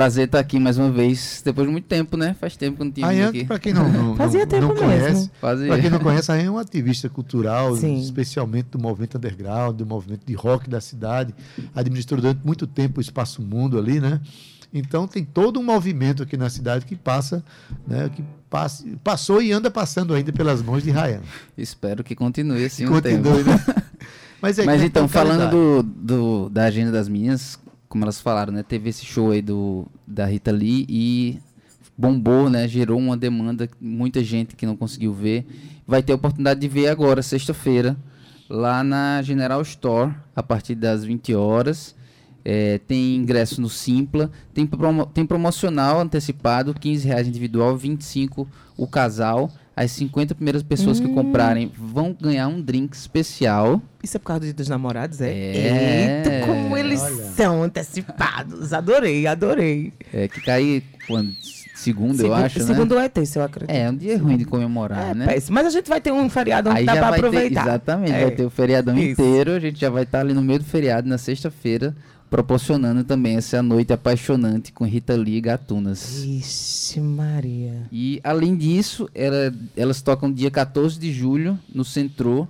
Prazer 0.00 0.24
estar 0.24 0.38
aqui 0.38 0.58
mais 0.58 0.78
uma 0.78 0.90
vez, 0.90 1.42
depois 1.44 1.66
de 1.66 1.72
muito 1.72 1.84
tempo, 1.84 2.16
né? 2.16 2.34
Faz 2.40 2.56
tempo 2.56 2.76
que 2.78 2.80
eu 2.82 2.86
não 2.86 2.90
tinha 2.92 3.06
vindo 3.06 3.18
Ayan, 3.18 3.28
aqui. 3.28 3.44
para 3.44 3.58
quem 3.58 3.74
não, 3.74 3.86
não, 3.92 4.16
Fazia 4.16 4.40
não, 4.40 4.46
tempo 4.46 4.62
não 4.68 4.74
mesmo. 4.74 4.86
conhece, 4.86 5.30
para 5.38 5.78
quem 5.78 5.90
não 5.90 5.98
conhece, 5.98 6.32
a 6.32 6.36
Ayan 6.36 6.46
é 6.46 6.50
uma 6.50 6.62
ativista 6.62 7.06
cultural, 7.10 7.76
Sim. 7.76 8.00
especialmente 8.00 8.68
do 8.70 8.78
movimento 8.78 9.18
underground, 9.18 9.76
do 9.76 9.84
movimento 9.84 10.22
de 10.24 10.32
rock 10.32 10.70
da 10.70 10.80
cidade. 10.80 11.34
Administrou 11.74 12.18
durante 12.18 12.40
muito 12.46 12.66
tempo 12.66 12.96
o 12.96 13.00
Espaço 13.02 13.42
Mundo 13.42 13.78
ali, 13.78 14.00
né? 14.00 14.22
Então 14.72 15.06
tem 15.06 15.22
todo 15.22 15.60
um 15.60 15.62
movimento 15.62 16.22
aqui 16.22 16.34
na 16.34 16.48
cidade 16.48 16.86
que 16.86 16.96
passa, 16.96 17.44
né? 17.86 18.08
Que 18.08 18.24
passa, 18.48 18.82
passou 19.04 19.42
e 19.42 19.52
anda 19.52 19.70
passando 19.70 20.14
ainda 20.14 20.32
pelas 20.32 20.62
mãos 20.62 20.82
de 20.82 20.90
Rayan. 20.90 21.20
Espero 21.58 22.02
que 22.02 22.14
continue 22.14 22.64
assim 22.64 22.86
Que 22.86 22.90
um 22.90 23.00
tempo. 23.02 23.28
continue, 23.28 23.44
né? 23.52 23.64
Mas, 24.40 24.58
é, 24.58 24.64
Mas 24.64 24.80
é 24.80 24.86
então, 24.86 25.06
falando 25.06 25.50
do, 25.50 25.82
do- 25.82 26.48
da 26.48 26.64
agenda 26.64 26.90
das 26.90 27.06
minhas, 27.06 27.58
como 27.90 28.04
elas 28.04 28.20
falaram, 28.20 28.52
né? 28.52 28.62
Teve 28.62 28.88
esse 28.88 29.04
show 29.04 29.32
aí 29.32 29.42
do, 29.42 29.86
da 30.06 30.24
Rita 30.24 30.50
Lee 30.52 30.86
e 30.88 31.38
bombou, 31.98 32.48
né? 32.48 32.66
Gerou 32.66 32.98
uma 32.98 33.16
demanda, 33.16 33.68
muita 33.80 34.24
gente 34.24 34.56
que 34.56 34.64
não 34.64 34.76
conseguiu 34.76 35.12
ver. 35.12 35.44
Vai 35.86 36.02
ter 36.02 36.12
a 36.12 36.14
oportunidade 36.14 36.60
de 36.60 36.68
ver 36.68 36.86
agora, 36.88 37.20
sexta-feira, 37.20 37.96
lá 38.48 38.82
na 38.84 39.20
General 39.22 39.60
Store, 39.62 40.14
a 40.34 40.42
partir 40.42 40.76
das 40.76 41.04
20 41.04 41.34
horas. 41.34 41.94
É, 42.42 42.78
tem 42.78 43.16
ingresso 43.16 43.60
no 43.60 43.68
Simpla, 43.68 44.30
tem, 44.54 44.64
promo- 44.66 45.04
tem 45.04 45.26
promocional 45.26 46.00
antecipado, 46.00 46.72
15 46.72 47.06
reais 47.06 47.28
individual, 47.28 47.76
25 47.76 48.48
o 48.78 48.86
casal. 48.86 49.52
As 49.76 49.92
50 49.92 50.34
primeiras 50.34 50.62
pessoas 50.62 51.00
que 51.00 51.06
Hum. 51.06 51.14
comprarem 51.14 51.70
vão 51.78 52.14
ganhar 52.20 52.48
um 52.48 52.60
drink 52.60 52.94
especial. 52.94 53.80
Isso 54.02 54.16
é 54.16 54.20
por 54.20 54.26
causa 54.26 54.40
do 54.40 54.44
dia 54.44 54.52
dos 54.54 54.68
namorados, 54.68 55.20
é? 55.20 55.30
É. 55.30 56.16
Eita, 56.26 56.46
como 56.46 56.76
eles 56.76 57.00
são 57.36 57.62
antecipados. 57.62 58.72
Adorei, 58.72 59.26
adorei. 59.26 59.92
É, 60.12 60.28
que 60.28 60.40
cai 60.40 60.82
quando? 61.06 61.32
Segunda, 61.74 62.12
eu 62.12 62.16
Segundo- 62.28 62.34
acho, 62.44 62.58
né? 62.58 62.64
Segundo 62.66 62.98
é 62.98 63.08
terça, 63.08 63.38
eu 63.38 63.42
acredito. 63.44 63.74
É, 63.74 63.88
um 63.88 63.96
dia 63.96 64.18
ruim 64.18 64.36
de 64.36 64.44
comemorar, 64.44 65.14
né? 65.14 65.24
Péssimo. 65.26 65.54
Mas 65.54 65.66
a 65.68 65.70
gente 65.70 65.88
vai 65.88 65.98
ter 66.00 66.12
um 66.12 66.28
feriado 66.28 66.68
onde 66.68 66.80
Aí 66.80 66.84
dá 66.84 66.92
pra 66.92 67.00
vai 67.02 67.12
ter, 67.12 67.26
aproveitar. 67.26 67.62
exatamente, 67.62 68.12
É. 68.12 68.20
vai 68.22 68.30
ter 68.32 68.44
o 68.44 68.50
feriadão 68.50 68.98
Isso. 68.98 69.12
inteiro, 69.12 69.52
a 69.52 69.60
gente 69.60 69.80
já 69.80 69.88
vai 69.88 70.02
estar 70.02 70.20
ali 70.20 70.34
no 70.34 70.42
meio 70.42 70.58
do 70.58 70.64
feriado, 70.66 71.08
na 71.08 71.16
sexta-feira, 71.16 71.94
proporcionando 72.30 73.02
também 73.02 73.36
essa 73.36 73.60
noite 73.62 73.92
apaixonante 73.92 74.72
com 74.72 74.84
Rita 74.84 75.14
Lee 75.16 75.36
e 75.36 75.40
Gatunas. 75.40 76.22
Ixi, 76.24 77.00
Maria. 77.00 77.82
E 77.90 78.20
além 78.22 78.56
disso, 78.56 79.08
ela- 79.14 79.52
elas 79.76 80.00
tocam 80.00 80.32
dia 80.32 80.50
14 80.50 80.98
de 80.98 81.12
julho 81.12 81.58
no 81.74 81.84
Centro. 81.84 82.46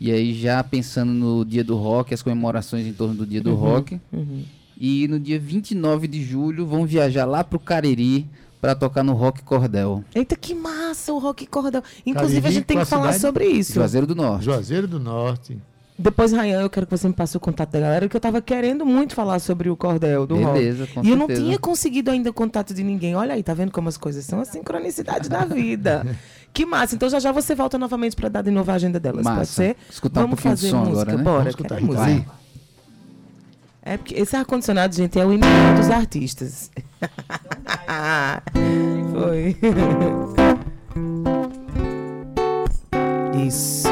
E 0.00 0.10
aí 0.10 0.34
já 0.34 0.62
pensando 0.62 1.12
no 1.12 1.44
dia 1.44 1.64
do 1.64 1.76
rock, 1.76 2.14
as 2.14 2.22
comemorações 2.22 2.86
em 2.86 2.92
torno 2.92 3.14
do 3.14 3.26
dia 3.26 3.40
do 3.40 3.50
Uhum, 3.50 3.56
rock. 3.56 4.00
uhum. 4.12 4.42
E 4.78 5.06
no 5.08 5.18
dia 5.20 5.38
29 5.38 6.06
de 6.08 6.22
julho 6.24 6.66
vão 6.66 6.84
viajar 6.86 7.24
lá 7.24 7.42
pro 7.44 7.58
Cariri 7.60 8.26
para 8.60 8.74
tocar 8.74 9.02
no 9.04 9.12
Rock 9.12 9.42
Cordel. 9.42 10.02
Eita, 10.14 10.34
que 10.36 10.54
massa 10.54 11.12
o 11.12 11.18
Rock 11.18 11.46
Cordel. 11.46 11.82
Inclusive, 12.04 12.38
a 12.38 12.42
Cariri, 12.42 12.54
gente 12.54 12.64
tem 12.64 12.78
que 12.78 12.84
falar 12.84 13.12
sobre 13.14 13.46
isso. 13.46 13.74
Juazeiro 13.74 14.06
do 14.06 14.14
Norte. 14.14 14.44
Juazeiro 14.44 14.88
do 14.88 14.98
Norte. 14.98 15.58
Depois, 15.96 16.32
Rayan, 16.32 16.62
eu 16.62 16.70
quero 16.70 16.86
que 16.86 16.90
você 16.96 17.06
me 17.06 17.14
passe 17.14 17.36
o 17.36 17.40
contato 17.40 17.70
da 17.70 17.78
galera, 17.78 18.08
que 18.08 18.16
eu 18.16 18.20
tava 18.20 18.42
querendo 18.42 18.84
muito 18.84 19.14
falar 19.14 19.38
sobre 19.38 19.70
o 19.70 19.76
cordel 19.76 20.26
do 20.26 20.34
Beleza, 20.36 20.80
rock. 20.84 20.94
com 20.94 21.04
E 21.04 21.10
eu 21.10 21.16
não 21.16 21.26
certeza. 21.28 21.42
tinha 21.46 21.58
conseguido 21.58 22.10
ainda 22.10 22.30
o 22.30 22.32
contato 22.32 22.74
de 22.74 22.82
ninguém. 22.82 23.14
Olha 23.14 23.34
aí, 23.34 23.44
tá 23.44 23.54
vendo 23.54 23.70
como 23.70 23.88
as 23.88 23.96
coisas 23.96 24.24
são? 24.24 24.40
A 24.40 24.44
sincronicidade 24.44 25.28
da 25.28 25.44
vida. 25.44 26.04
Que 26.54 26.64
massa. 26.64 26.94
Então 26.94 27.08
já 27.08 27.18
já 27.18 27.32
você 27.32 27.52
volta 27.52 27.76
novamente 27.76 28.14
pra 28.14 28.28
dar 28.28 28.40
de 28.40 28.48
novo 28.52 28.70
a 28.70 28.74
agenda 28.74 29.00
delas, 29.00 29.24
pode 29.24 29.38
Massa. 29.38 29.52
ser? 29.52 29.76
Escutar 29.90 30.20
um 30.20 30.28
Vamos 30.28 30.36
pouquinho 30.40 30.54
de 30.54 30.60
fazer 30.60 30.70
som 30.70 30.78
música, 30.88 31.00
agora, 31.02 31.16
né? 31.18 31.24
bora. 31.24 31.36
Vamos 31.38 31.50
escutar 31.50 31.74
quero 31.74 31.80
Rita 31.80 31.92
música. 31.92 32.06
Lee. 32.06 32.24
É 33.82 33.96
porque 33.96 34.14
esse 34.14 34.36
ar-condicionado, 34.36 34.94
gente, 34.94 35.18
é 35.18 35.26
o 35.26 35.32
inimigo 35.32 35.74
dos 35.76 35.90
artistas. 35.90 36.70
Foi. 39.12 39.56
Isso. 43.46 43.88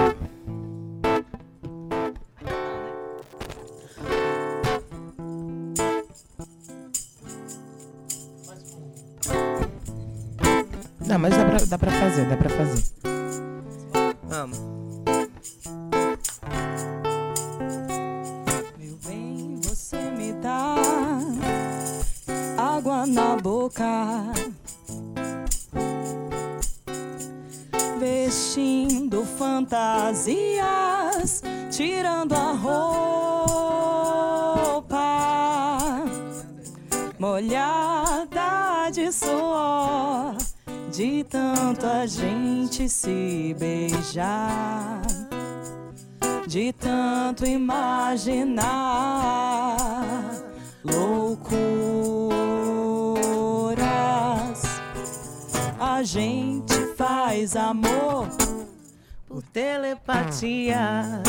Não, 11.13 11.19
mas 11.19 11.37
dá 11.37 11.45
pra, 11.45 11.59
dá 11.67 11.77
pra 11.77 11.91
fazer, 11.91 12.25
dá 12.25 12.39
pra 12.39 12.49
fazer. 12.49 12.83
Vamos. 14.23 14.59
Meu 18.79 18.97
bem, 19.07 19.61
você 19.63 20.11
me 20.13 20.33
dá 20.33 20.75
água 22.57 23.05
na 23.07 23.37
boca, 23.37 23.85
vestindo 28.01 29.27
fantasias, 29.37 30.63
tirando 31.71 32.33
a 32.33 32.53
roupa, 32.53 33.85
molhada 37.19 38.89
de 38.91 39.13
suor, 39.13 40.39
de 40.93 41.24
tanto 41.24 41.86
a 41.86 42.07
gente 42.07 42.86
se 42.86 43.57
beijar 43.59 45.01
de 46.47 46.70
tanto 46.74 47.47
imaginar 47.47 48.66
loucuras. 50.84 51.32
A 55.80 56.03
gente 56.03 56.74
faz 56.95 57.57
amor 57.57 58.28
Por 59.26 59.43
telepatia. 59.45 61.22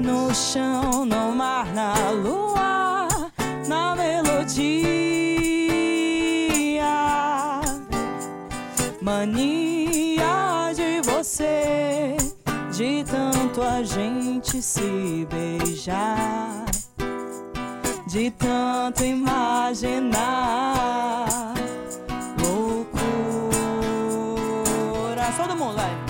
no 0.00 0.34
chão, 0.34 1.06
no 1.06 1.30
mar, 1.30 1.72
na 1.72 2.10
lua, 2.10 3.06
na 3.68 3.94
melodia. 3.94 5.01
Mania 9.02 10.72
de 10.76 11.00
você, 11.10 12.16
de 12.70 13.02
tanto 13.02 13.60
a 13.60 13.82
gente 13.82 14.62
se 14.62 15.26
beijar, 15.28 16.66
de 18.06 18.30
tanto 18.30 19.02
imaginar 19.04 20.14
loucura. 22.38 22.92
Todo 25.36 25.56
mundo, 25.56 25.74
vai. 25.74 26.01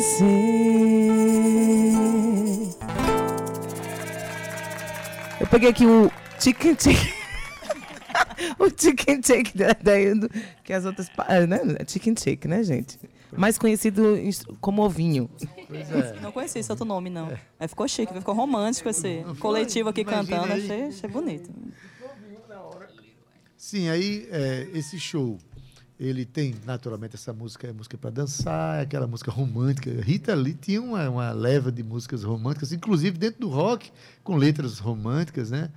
Você. 0.00 0.24
Eu 5.40 5.46
peguei 5.46 5.70
aqui 5.70 5.86
o 5.86 6.10
chicken 6.38 6.76
chicken. 6.78 7.14
o 8.58 8.68
chicken 8.68 9.22
shake 9.22 9.56
da, 9.56 9.72
da 9.72 10.00
Endo, 10.00 10.28
que 10.62 10.72
as 10.72 10.84
outras. 10.84 11.10
ah, 11.18 11.46
Né? 11.46 11.58
Chicken 11.86 12.14
shake, 12.16 12.46
né, 12.46 12.62
gente? 12.62 12.98
Mais 13.32 13.58
conhecido 13.58 14.16
como 14.60 14.82
ovinho. 14.82 15.28
Não 16.22 16.30
conheci 16.30 16.58
esse 16.58 16.70
outro 16.70 16.84
nome, 16.84 17.10
não. 17.10 17.28
Aí 17.58 17.68
ficou 17.68 17.88
chique, 17.88 18.12
ficou 18.12 18.34
romântico 18.34 18.88
esse 18.88 19.24
coletivo 19.40 19.88
aqui 19.88 20.02
Imagina 20.02 20.38
cantando. 20.38 20.52
Achei, 20.52 20.82
achei 20.84 21.10
bonito. 21.10 21.50
Sim, 23.56 23.88
aí 23.88 24.28
é, 24.30 24.68
esse 24.74 24.98
show, 25.00 25.38
ele 25.98 26.26
tem 26.26 26.54
naturalmente 26.64 27.14
essa 27.14 27.32
música, 27.32 27.66
é 27.66 27.72
música 27.72 27.96
para 27.96 28.10
dançar, 28.10 28.78
é 28.78 28.82
aquela 28.82 29.06
música 29.06 29.30
romântica. 29.30 29.90
Rita 30.02 30.34
Lee 30.34 30.54
tinha 30.54 30.80
uma, 30.80 31.08
uma 31.08 31.30
leva 31.32 31.72
de 31.72 31.82
músicas 31.82 32.22
românticas, 32.22 32.72
inclusive 32.72 33.16
dentro 33.16 33.40
do 33.40 33.48
rock, 33.48 33.90
com 34.22 34.36
letras 34.36 34.78
românticas, 34.78 35.50
né? 35.50 35.70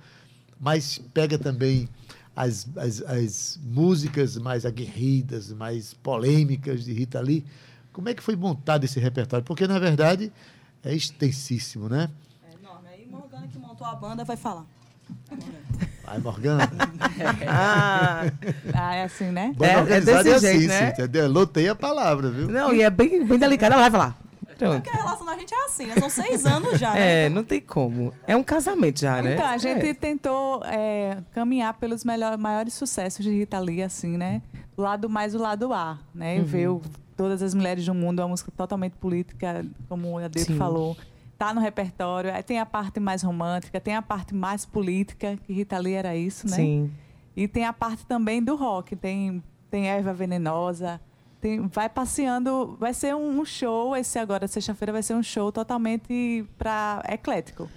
Mas 0.60 0.98
pega 0.98 1.38
também 1.38 1.88
as, 2.36 2.68
as, 2.76 3.00
as 3.02 3.60
músicas 3.62 4.36
mais 4.36 4.66
aguerridas, 4.66 5.50
mais 5.52 5.94
polêmicas 5.94 6.84
de 6.84 6.92
Rita 6.92 7.20
Lee. 7.20 7.44
Como 7.90 8.08
é 8.08 8.14
que 8.14 8.22
foi 8.22 8.36
montado 8.36 8.84
esse 8.84 9.00
repertório? 9.00 9.44
Porque, 9.44 9.66
na 9.66 9.78
verdade, 9.78 10.30
é 10.84 10.94
extensíssimo, 10.94 11.88
né? 11.88 12.10
Aí 12.86 13.06
Morgana 13.06 13.48
que 13.48 13.58
montou 13.58 13.86
a 13.86 13.94
banda 13.94 14.22
vai 14.22 14.36
falar. 14.36 14.66
Ai, 16.10 16.18
Morgana. 16.18 16.68
Ah, 17.46 18.22
Ah, 18.74 18.94
é 18.96 19.04
assim, 19.04 19.26
né? 19.30 19.52
Banda 19.56 19.72
É- 19.72 19.74
é 19.74 19.78
organizada 19.80 20.24
desse 20.24 20.46
é 20.46 20.52
jeito, 20.52 20.56
assim, 20.58 20.66
né? 20.68 20.86
Cíntia, 20.88 21.02
entendeu? 21.04 21.28
Lotei 21.30 21.68
a 21.68 21.74
palavra, 21.74 22.30
viu? 22.30 22.48
não, 22.48 22.74
e 22.74 22.82
é 22.82 22.90
bem, 22.90 23.24
bem 23.24 23.38
delicado. 23.38 23.72
Ela 23.74 23.82
vai 23.82 23.90
falar. 23.90 24.16
Pronto. 24.58 24.82
Porque 24.82 24.90
a 24.90 25.02
relação 25.02 25.24
da 25.26 25.36
gente 25.38 25.54
é 25.54 25.64
assim, 25.64 25.86
né? 25.86 25.94
São 25.98 26.10
seis 26.10 26.44
anos 26.44 26.78
já, 26.78 26.92
né? 26.92 27.24
É, 27.26 27.28
não 27.30 27.42
tem 27.42 27.60
como. 27.60 28.12
É 28.26 28.36
um 28.36 28.42
casamento 28.42 29.00
já, 29.00 29.22
né? 29.22 29.34
Então, 29.34 29.46
a 29.46 29.56
gente 29.56 29.86
É. 29.88 29.94
tentou 29.94 30.62
é, 30.66 31.16
caminhar 31.32 31.72
pelos 31.74 32.04
melhor, 32.04 32.36
maiores 32.36 32.74
sucessos 32.74 33.24
de 33.24 33.30
Rita 33.30 33.58
Lee, 33.58 33.82
assim, 33.82 34.18
né? 34.18 34.42
O 34.76 34.82
lado 34.82 35.08
mais 35.08 35.34
o 35.34 35.38
lado 35.38 35.72
A, 35.72 35.98
né? 36.14 36.38
Uhum. 36.38 36.44
Ver 36.44 36.68
o- 36.68 36.82
todas 37.16 37.42
as 37.42 37.54
mulheres 37.54 37.84
do 37.86 37.94
mundo, 37.94 38.20
é 38.20 38.24
uma 38.24 38.30
música 38.30 38.50
totalmente 38.54 38.92
política, 38.96 39.64
como 39.88 40.18
a 40.18 40.28
Dedo 40.28 40.44
Sim. 40.46 40.56
falou. 40.58 40.94
Tá 41.40 41.54
no 41.54 41.60
repertório. 41.62 42.34
Aí 42.34 42.42
tem 42.42 42.58
a 42.58 42.66
parte 42.66 43.00
mais 43.00 43.22
romântica, 43.22 43.80
tem 43.80 43.94
a 43.94 44.02
parte 44.02 44.34
mais 44.34 44.66
política, 44.66 45.38
que 45.38 45.54
Rita 45.54 45.78
Lee 45.78 45.94
era 45.94 46.14
isso, 46.14 46.46
né? 46.46 46.54
Sim. 46.54 46.90
E 47.34 47.48
tem 47.48 47.64
a 47.64 47.72
parte 47.72 48.04
também 48.04 48.44
do 48.44 48.54
rock. 48.54 48.94
Tem, 48.94 49.42
tem 49.70 49.88
Erva 49.88 50.12
Venenosa. 50.12 51.00
Tem, 51.40 51.66
vai 51.68 51.88
passeando. 51.88 52.76
Vai 52.78 52.92
ser 52.92 53.14
um, 53.14 53.40
um 53.40 53.44
show. 53.46 53.96
Esse 53.96 54.18
agora, 54.18 54.46
sexta-feira, 54.46 54.92
vai 54.92 55.02
ser 55.02 55.14
um 55.14 55.22
show 55.22 55.50
totalmente 55.50 56.44
pra, 56.58 57.02
eclético. 57.08 57.70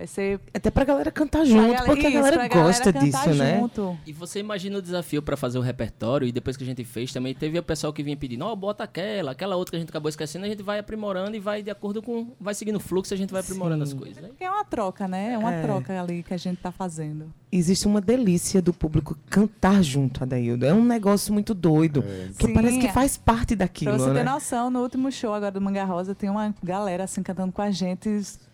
Vai 0.00 0.06
ser. 0.06 0.40
Até 0.54 0.70
pra 0.70 0.82
galera 0.82 1.10
cantar 1.10 1.44
junto, 1.44 1.60
galera- 1.60 1.84
porque 1.84 2.06
a 2.06 2.08
isso, 2.08 2.18
galera 2.18 2.36
pra 2.38 2.48
galera 2.48 2.66
gosta 2.68 2.90
cantar 2.90 3.04
disso, 3.04 3.34
né? 3.34 3.58
junto. 3.60 3.98
E 4.06 4.14
você 4.14 4.40
imagina 4.40 4.78
o 4.78 4.80
desafio 4.82 5.20
para 5.20 5.36
fazer 5.36 5.58
o 5.58 5.60
repertório 5.60 6.26
e 6.26 6.32
depois 6.32 6.56
que 6.56 6.64
a 6.64 6.66
gente 6.66 6.82
fez 6.84 7.12
também 7.12 7.34
teve 7.34 7.58
o 7.58 7.62
pessoal 7.62 7.92
que 7.92 8.02
vinha 8.02 8.16
pedindo, 8.16 8.42
ó, 8.46 8.56
bota 8.56 8.82
aquela, 8.82 9.32
aquela 9.32 9.56
outra 9.56 9.72
que 9.72 9.76
a 9.76 9.78
gente 9.78 9.90
acabou 9.90 10.08
esquecendo, 10.08 10.46
a 10.46 10.48
gente 10.48 10.62
vai 10.62 10.78
aprimorando 10.78 11.36
e 11.36 11.38
vai 11.38 11.62
de 11.62 11.70
acordo 11.70 12.00
com, 12.00 12.28
vai 12.40 12.54
seguindo 12.54 12.76
o 12.76 12.80
fluxo, 12.80 13.12
a 13.12 13.16
gente 13.18 13.30
vai 13.30 13.42
aprimorando 13.42 13.84
as 13.84 13.92
coisas. 13.92 14.22
Né? 14.22 14.30
É 14.40 14.48
uma 14.50 14.64
troca, 14.64 15.06
né? 15.06 15.34
É 15.34 15.38
uma 15.38 15.52
É. 15.52 15.60
troca 15.60 16.00
ali 16.00 16.22
que 16.22 16.32
a 16.32 16.38
gente 16.38 16.56
tá 16.62 16.72
fazendo. 16.72 17.30
Existe 17.52 17.86
uma 17.86 18.00
delícia 18.00 18.62
do 18.62 18.72
público 18.72 19.18
cantar 19.28 19.82
junto, 19.82 20.22
Adaildo. 20.22 20.64
É 20.64 20.72
um 20.72 20.82
negócio 20.84 21.30
muito 21.30 21.52
doido. 21.52 22.02
Que 22.38 22.46
Sim, 22.46 22.54
parece 22.54 22.78
que 22.78 22.86
é. 22.86 22.92
faz 22.92 23.18
parte 23.18 23.54
daquilo, 23.54 23.90
Pra 23.90 23.98
você 24.02 24.10
né? 24.14 24.20
ter 24.24 24.30
noção, 24.30 24.70
no 24.70 24.80
último 24.80 25.12
show 25.12 25.34
agora 25.34 25.50
do 25.52 25.60
Manga 25.60 25.84
Rosa, 25.84 26.14
tem 26.14 26.30
uma 26.30 26.54
galera 26.64 27.04
assim 27.04 27.22
cantando 27.22 27.52
com 27.52 27.60
a 27.60 27.70
gente, 27.70 28.08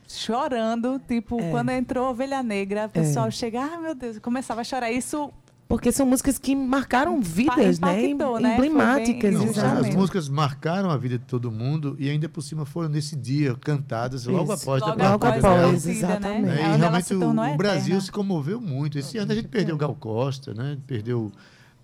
chorando. 0.06 1.00
Tipo, 1.06 1.40
É. 1.40 1.50
quando 1.50 1.70
entrou 1.70 2.10
Ovelha 2.10 2.42
Negra, 2.42 2.86
o 2.86 2.90
pessoal 2.90 3.30
chega, 3.30 3.60
ai 3.62 3.78
meu 3.80 3.94
Deus, 3.94 4.18
começava 4.18 4.60
a 4.60 4.64
chorar. 4.64 4.90
Isso 4.90 5.30
Porque 5.68 5.90
são 5.90 6.06
músicas 6.06 6.38
que 6.38 6.54
marcaram 6.54 7.20
vidas, 7.20 7.80
né? 7.80 8.04
impactou, 8.06 8.38
né? 8.38 8.54
Emblemáticas. 8.54 9.34
bem- 9.34 9.52
Não, 9.52 9.78
as 9.80 9.94
músicas 9.96 10.28
marcaram 10.28 10.90
a 10.90 10.96
vida 10.96 11.18
de 11.18 11.24
todo 11.24 11.50
mundo 11.50 11.96
e 11.98 12.08
ainda 12.08 12.28
por 12.28 12.40
cima 12.42 12.64
foram 12.64 12.88
nesse 12.88 13.16
dia 13.16 13.52
cantadas 13.56 14.26
logo 14.26 14.52
Isso. 14.54 14.62
após 14.62 14.80
Logo 14.80 14.94
da 14.94 15.14
após 15.14 15.44
após, 15.44 15.84
né? 15.86 15.92
exatamente. 15.92 16.42
Né? 16.46 16.60
É 16.62 16.74
E 16.74 16.76
realmente 16.76 17.14
o, 17.14 17.30
o 17.30 17.56
Brasil 17.56 17.82
eterna. 17.86 18.00
se 18.00 18.12
comoveu 18.12 18.60
muito. 18.60 18.96
Esse 18.96 19.18
ano 19.18 19.32
a 19.32 19.34
gente 19.34 19.48
perdeu 19.48 19.76
Gal 19.76 19.96
Costa, 19.96 20.54
né? 20.54 20.78
Perdeu 20.86 21.32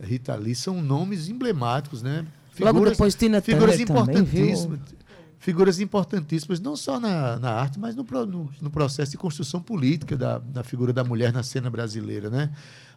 Rita 0.01 0.37
Lee, 0.37 0.55
são 0.55 0.81
nomes 0.81 1.29
emblemáticos, 1.29 2.03
né? 2.05 2.25
Logo 2.61 2.85
depois 2.85 3.17
Tina 3.17 3.41
figuras 3.41 3.77
Turner 3.79 3.87
também, 4.05 4.15
importantíssimas. 4.23 4.79
Figuras 5.43 5.81
importantíssimas, 5.81 6.61
não 6.61 6.77
só 6.77 7.01
na, 7.01 7.37
na 7.37 7.51
arte, 7.51 7.77
mas 7.77 7.97
no, 7.97 8.05
no, 8.05 8.49
no 8.61 8.71
processo 8.71 9.11
de 9.11 9.19
construção 9.19 9.61
política 9.61 10.17
da, 10.17 10.39
da 10.39 10.63
figura 10.63 10.93
da 10.93 11.03
mulher 11.03 11.33
na 11.33 11.43
cena 11.43 11.69
brasileira, 11.69 12.31
né? 12.31 12.51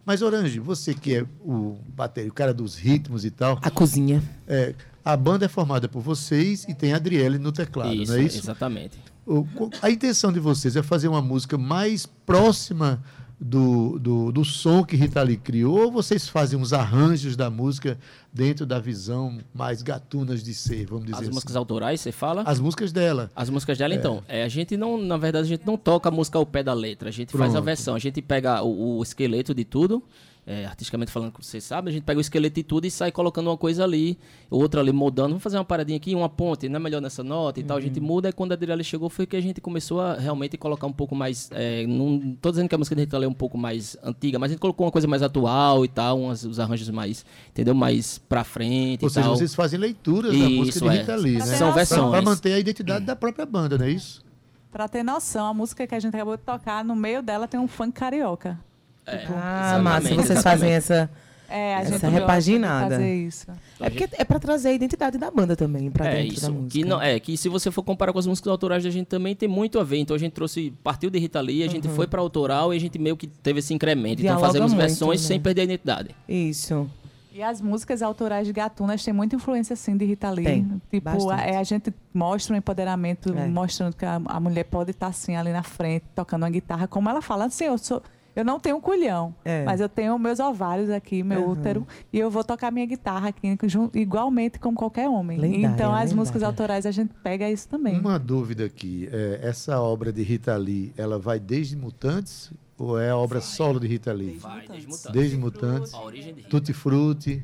Mas, 0.05 0.21
Orange, 0.21 0.59
você 0.59 0.93
que 0.93 1.15
é 1.15 1.25
o 1.43 1.79
bater, 1.89 2.29
o 2.29 2.31
cara 2.31 2.53
dos 2.53 2.75
ritmos 2.75 3.25
e 3.25 3.31
tal, 3.31 3.57
A 3.63 3.71
cozinha. 3.71 4.21
é, 4.47 4.75
a 5.03 5.17
banda 5.17 5.45
é 5.45 5.47
formada 5.47 5.89
por 5.89 6.01
vocês 6.03 6.65
e 6.69 6.75
tem 6.75 6.93
a 6.93 6.97
Adriele 6.97 7.39
no 7.39 7.51
teclado, 7.51 7.95
isso, 7.95 8.11
não 8.11 8.19
é 8.19 8.23
isso? 8.23 8.37
exatamente. 8.37 8.99
O- 9.25 9.47
a 9.81 9.89
intenção 9.89 10.31
de 10.31 10.39
vocês 10.39 10.75
é 10.75 10.83
fazer 10.83 11.07
uma 11.07 11.23
música 11.23 11.57
mais 11.57 12.05
próxima 12.05 13.01
do, 13.39 13.99
do, 13.99 14.31
do 14.31 14.45
som 14.45 14.83
que 14.83 14.95
Rita 14.95 15.21
Lee 15.21 15.37
criou 15.37 15.85
ou 15.85 15.91
vocês 15.91 16.27
fazem 16.27 16.57
uns 16.57 16.71
arranjos 16.71 17.35
da 17.35 17.49
música 17.49 17.97
dentro 18.31 18.65
da 18.65 18.79
visão 18.79 19.39
mais 19.53 19.81
gatunas 19.81 20.41
de 20.43 20.53
ser, 20.53 20.85
vamos 20.85 21.05
dizer 21.05 21.15
As 21.17 21.21
assim? 21.23 21.31
músicas 21.33 21.55
autorais, 21.55 22.01
você 22.01 22.11
fala? 22.11 22.43
As 22.45 22.59
músicas 22.59 22.91
dela. 22.91 23.29
As 23.35 23.49
músicas 23.49 23.77
dela, 23.77 23.93
então. 23.93 24.23
É, 24.27 24.43
a 24.43 24.47
gente 24.47 24.77
não, 24.77 24.97
na 24.97 25.17
verdade, 25.17 25.45
a 25.45 25.49
gente 25.49 25.65
não 25.65 25.77
toca 25.77 26.09
a 26.09 26.11
música 26.11 26.37
ao 26.37 26.45
pé 26.45 26.63
da 26.63 26.73
letra. 26.73 27.09
A 27.09 27.11
gente 27.11 27.31
faz 27.31 27.51
a 27.51 27.53
Pronto. 27.53 27.65
versão. 27.65 27.95
A 27.95 27.99
gente 27.99 28.21
pega 28.21 28.61
o, 28.63 28.97
o 28.97 29.03
esqueleto 29.03 29.53
de 29.53 29.65
tudo, 29.65 30.01
é, 30.47 30.65
artisticamente 30.65 31.11
falando, 31.11 31.31
como 31.31 31.43
vocês 31.43 31.63
sabem, 31.63 31.91
a 31.91 31.93
gente 31.93 32.03
pega 32.03 32.17
o 32.17 32.21
esqueleto 32.21 32.55
de 32.55 32.63
tudo 32.63 32.85
e 32.85 32.91
sai 32.91 33.11
colocando 33.11 33.47
uma 33.49 33.57
coisa 33.57 33.83
ali, 33.83 34.17
outra 34.49 34.79
ali, 34.81 34.91
mudando. 34.91 35.29
Vamos 35.29 35.43
fazer 35.43 35.57
uma 35.57 35.65
paradinha 35.65 35.97
aqui, 35.97 36.13
uma 36.13 36.29
ponte, 36.29 36.69
não 36.69 36.75
é 36.75 36.79
melhor 36.79 37.01
nessa 37.01 37.23
nota 37.23 37.59
e 37.59 37.63
tal. 37.63 37.77
A 37.77 37.81
gente 37.81 37.99
Uhum. 37.99 38.05
muda. 38.05 38.29
E 38.29 38.31
quando 38.31 38.51
a 38.51 38.55
Adriele 38.55 38.83
chegou, 38.83 39.09
foi 39.09 39.25
que 39.25 39.35
a 39.35 39.41
gente 39.41 39.59
começou 39.59 39.99
a 40.01 40.13
realmente 40.15 40.57
colocar 40.57 40.85
um 40.85 40.93
pouco 40.93 41.15
mais. 41.15 41.49
É, 41.51 41.87
não 41.87 42.35
tô 42.41 42.51
dizendo 42.51 42.69
que 42.69 42.75
a 42.75 42.77
música 42.77 42.95
da 42.95 43.01
Rita 43.01 43.17
Lee 43.17 43.25
é 43.25 43.29
um 43.29 43.33
pouco 43.33 43.57
mais 43.57 43.97
antiga, 44.03 44.37
mas 44.37 44.51
a 44.51 44.53
gente 44.53 44.59
colocou 44.61 44.85
uma 44.85 44.91
coisa 44.91 45.07
mais 45.07 45.23
atual 45.23 45.83
e 45.83 45.87
tal, 45.87 46.19
umas, 46.21 46.43
os 46.43 46.59
arranjos 46.59 46.89
mais, 46.89 47.25
entendeu? 47.49 47.73
Mais 47.73 48.17
pra 48.19 48.43
frente 48.43 49.03
Ou 49.03 49.07
e 49.09 49.11
seja, 49.11 49.25
tal. 49.25 49.35
vocês 49.35 49.55
fazem 49.55 49.79
leituras 49.79 50.31
da 50.31 50.49
música 50.49 50.77
Isso, 50.77 50.79
de 50.81 50.95
é. 50.95 50.99
Rita 50.99 51.15
Lee, 51.15 51.37
né? 51.37 51.45
São 51.45 51.73
versões. 51.73 52.11
Para 52.11 52.21
manter 52.21 52.53
a 52.53 52.59
identidade 52.59 53.03
da 53.05 53.15
própria 53.15 53.45
banda, 53.45 53.77
não 53.77 53.85
é 53.85 53.91
isso? 53.91 54.23
Pra 54.71 54.87
ter 54.89 55.03
noção, 55.03 55.47
a 55.47 55.53
música 55.53 55.87
que 55.87 55.95
a 55.95 55.99
gente 55.99 56.13
acabou 56.15 56.35
de 56.37 56.43
tocar, 56.43 56.83
no 56.83 56.95
meio 56.95 57.23
dela 57.23 57.47
tem 57.47 57.59
um 57.59 57.67
funk 57.67 57.93
carioca. 57.93 58.59
Ah, 59.07 59.79
massa. 59.81 60.07
exatamente, 60.07 60.27
Vocês 60.27 60.43
fazem 60.43 60.71
essa. 60.71 61.09
É, 61.47 61.75
a 61.75 61.81
Essa 61.81 61.91
gente 61.99 62.07
repaginada. 62.11 62.95
fazer 62.95 63.15
isso. 63.15 63.45
É 63.79 63.89
porque 63.89 64.09
é 64.17 64.23
pra 64.25 64.39
trazer 64.39 64.69
a 64.69 64.73
identidade 64.73 65.15
da 65.19 65.29
banda 65.29 65.55
também, 65.55 65.91
pra 65.91 66.07
É 66.07 66.23
dentro 66.23 66.27
da 66.29 66.33
isso. 66.47 66.51
música. 66.51 66.71
Que 66.71 66.83
não, 66.83 66.99
é 66.99 67.19
que 67.19 67.37
se 67.37 67.47
você 67.47 67.69
for 67.69 67.83
comparar 67.83 68.11
com 68.11 68.17
as 68.17 68.25
músicas 68.25 68.49
autorais 68.49 68.83
da 68.83 68.89
gente 68.89 69.05
também 69.05 69.35
tem 69.35 69.47
muito 69.47 69.79
a 69.79 69.83
ver. 69.83 69.97
Então 69.99 70.15
a 70.15 70.19
gente 70.19 70.31
trouxe, 70.33 70.73
partiu 70.83 71.09
de 71.11 71.19
Rita 71.19 71.39
Lee, 71.39 71.63
a 71.63 71.67
gente 71.69 71.87
foi 71.89 72.07
pra 72.07 72.19
autoral 72.19 72.73
e 72.73 72.77
a 72.77 72.79
gente 72.79 72.97
meio 72.97 73.15
que 73.15 73.27
teve 73.27 73.59
esse 73.59 73.71
incremento. 73.75 74.21
Dialoga 74.23 74.39
então 74.39 74.47
fazemos 74.53 74.73
muito, 74.73 74.81
versões 74.87 75.21
né? 75.21 75.27
sem 75.27 75.39
perder 75.39 75.61
a 75.61 75.63
identidade. 75.65 76.15
Isso. 76.27 76.89
E 77.31 77.43
as 77.43 77.61
músicas 77.61 78.01
autorais 78.01 78.47
de 78.47 78.53
Gatunas 78.53 79.03
têm 79.03 79.13
muita 79.13 79.35
influência, 79.35 79.73
assim, 79.75 79.95
de 79.95 80.03
Rita 80.05 80.29
Lee. 80.31 80.45
Tem, 80.45 80.81
tipo, 80.89 81.29
a, 81.29 81.41
é, 81.41 81.57
a 81.57 81.63
gente 81.63 81.93
mostra 82.13 82.55
um 82.55 82.57
empoderamento, 82.57 83.37
É. 83.37 83.45
mostrando 83.45 83.93
que 83.93 84.05
a, 84.05 84.19
a 84.25 84.39
mulher 84.39 84.63
pode 84.63 84.91
estar, 84.91 85.07
assim, 85.07 85.35
ali 85.35 85.51
na 85.51 85.61
frente, 85.61 86.05
tocando 86.15 86.43
uma 86.43 86.49
guitarra. 86.49 86.87
Como 86.87 87.07
ela 87.09 87.21
fala, 87.21 87.45
assim, 87.45 87.65
eu 87.65 87.77
sou... 87.77 88.01
Eu 88.35 88.43
não 88.43 88.59
tenho 88.59 88.81
culhão, 88.81 89.33
É. 89.45 89.63
mas 89.63 89.79
eu 89.79 89.87
tenho 89.87 90.19
meus 90.19 90.39
ovários 90.41 90.89
aqui, 90.89 91.23
meu 91.23 91.43
Aham. 91.43 91.51
útero, 91.53 91.87
e 92.11 92.19
eu 92.19 92.29
vou 92.29 92.43
tocar 92.43 92.69
minha 92.71 92.85
guitarra 92.85 93.29
aqui 93.29 93.57
igualmente 93.93 94.59
como 94.59 94.75
qualquer 94.77 95.07
homem. 95.07 95.37
Lendária, 95.39 95.65
então, 95.73 95.91
as 95.93 95.99
lendária. 95.99 96.15
músicas 96.17 96.43
autorais 96.43 96.85
a 96.85 96.91
gente 96.91 97.13
pega 97.23 97.49
isso 97.49 97.67
também. 97.69 97.97
Uma 97.99 98.19
dúvida 98.19 98.65
aqui, 98.65 99.07
é, 99.11 99.39
essa 99.41 99.79
obra 99.79 100.11
de 100.11 100.21
Rita 100.21 100.55
Lee, 100.57 100.93
ela 100.97 101.17
vai 101.17 101.39
desde 101.39 101.77
Mutantes 101.77 102.51
ou 102.77 102.99
é 102.99 103.09
a 103.09 103.15
obra 103.17 103.39
solo 103.39 103.79
de 103.79 103.87
Rita 103.87 104.11
Lee? 104.11 104.37
Vai, 104.37 104.67
desde 104.67 104.87
Mutantes. 104.87 105.11
Desde 105.13 105.37
Mutantes, 105.37 105.93
A 105.93 106.01
origem 106.01 106.33
de 106.33 106.39
Rita. 106.41 106.49
Tutti 106.49 106.73
Frutti. 106.73 107.41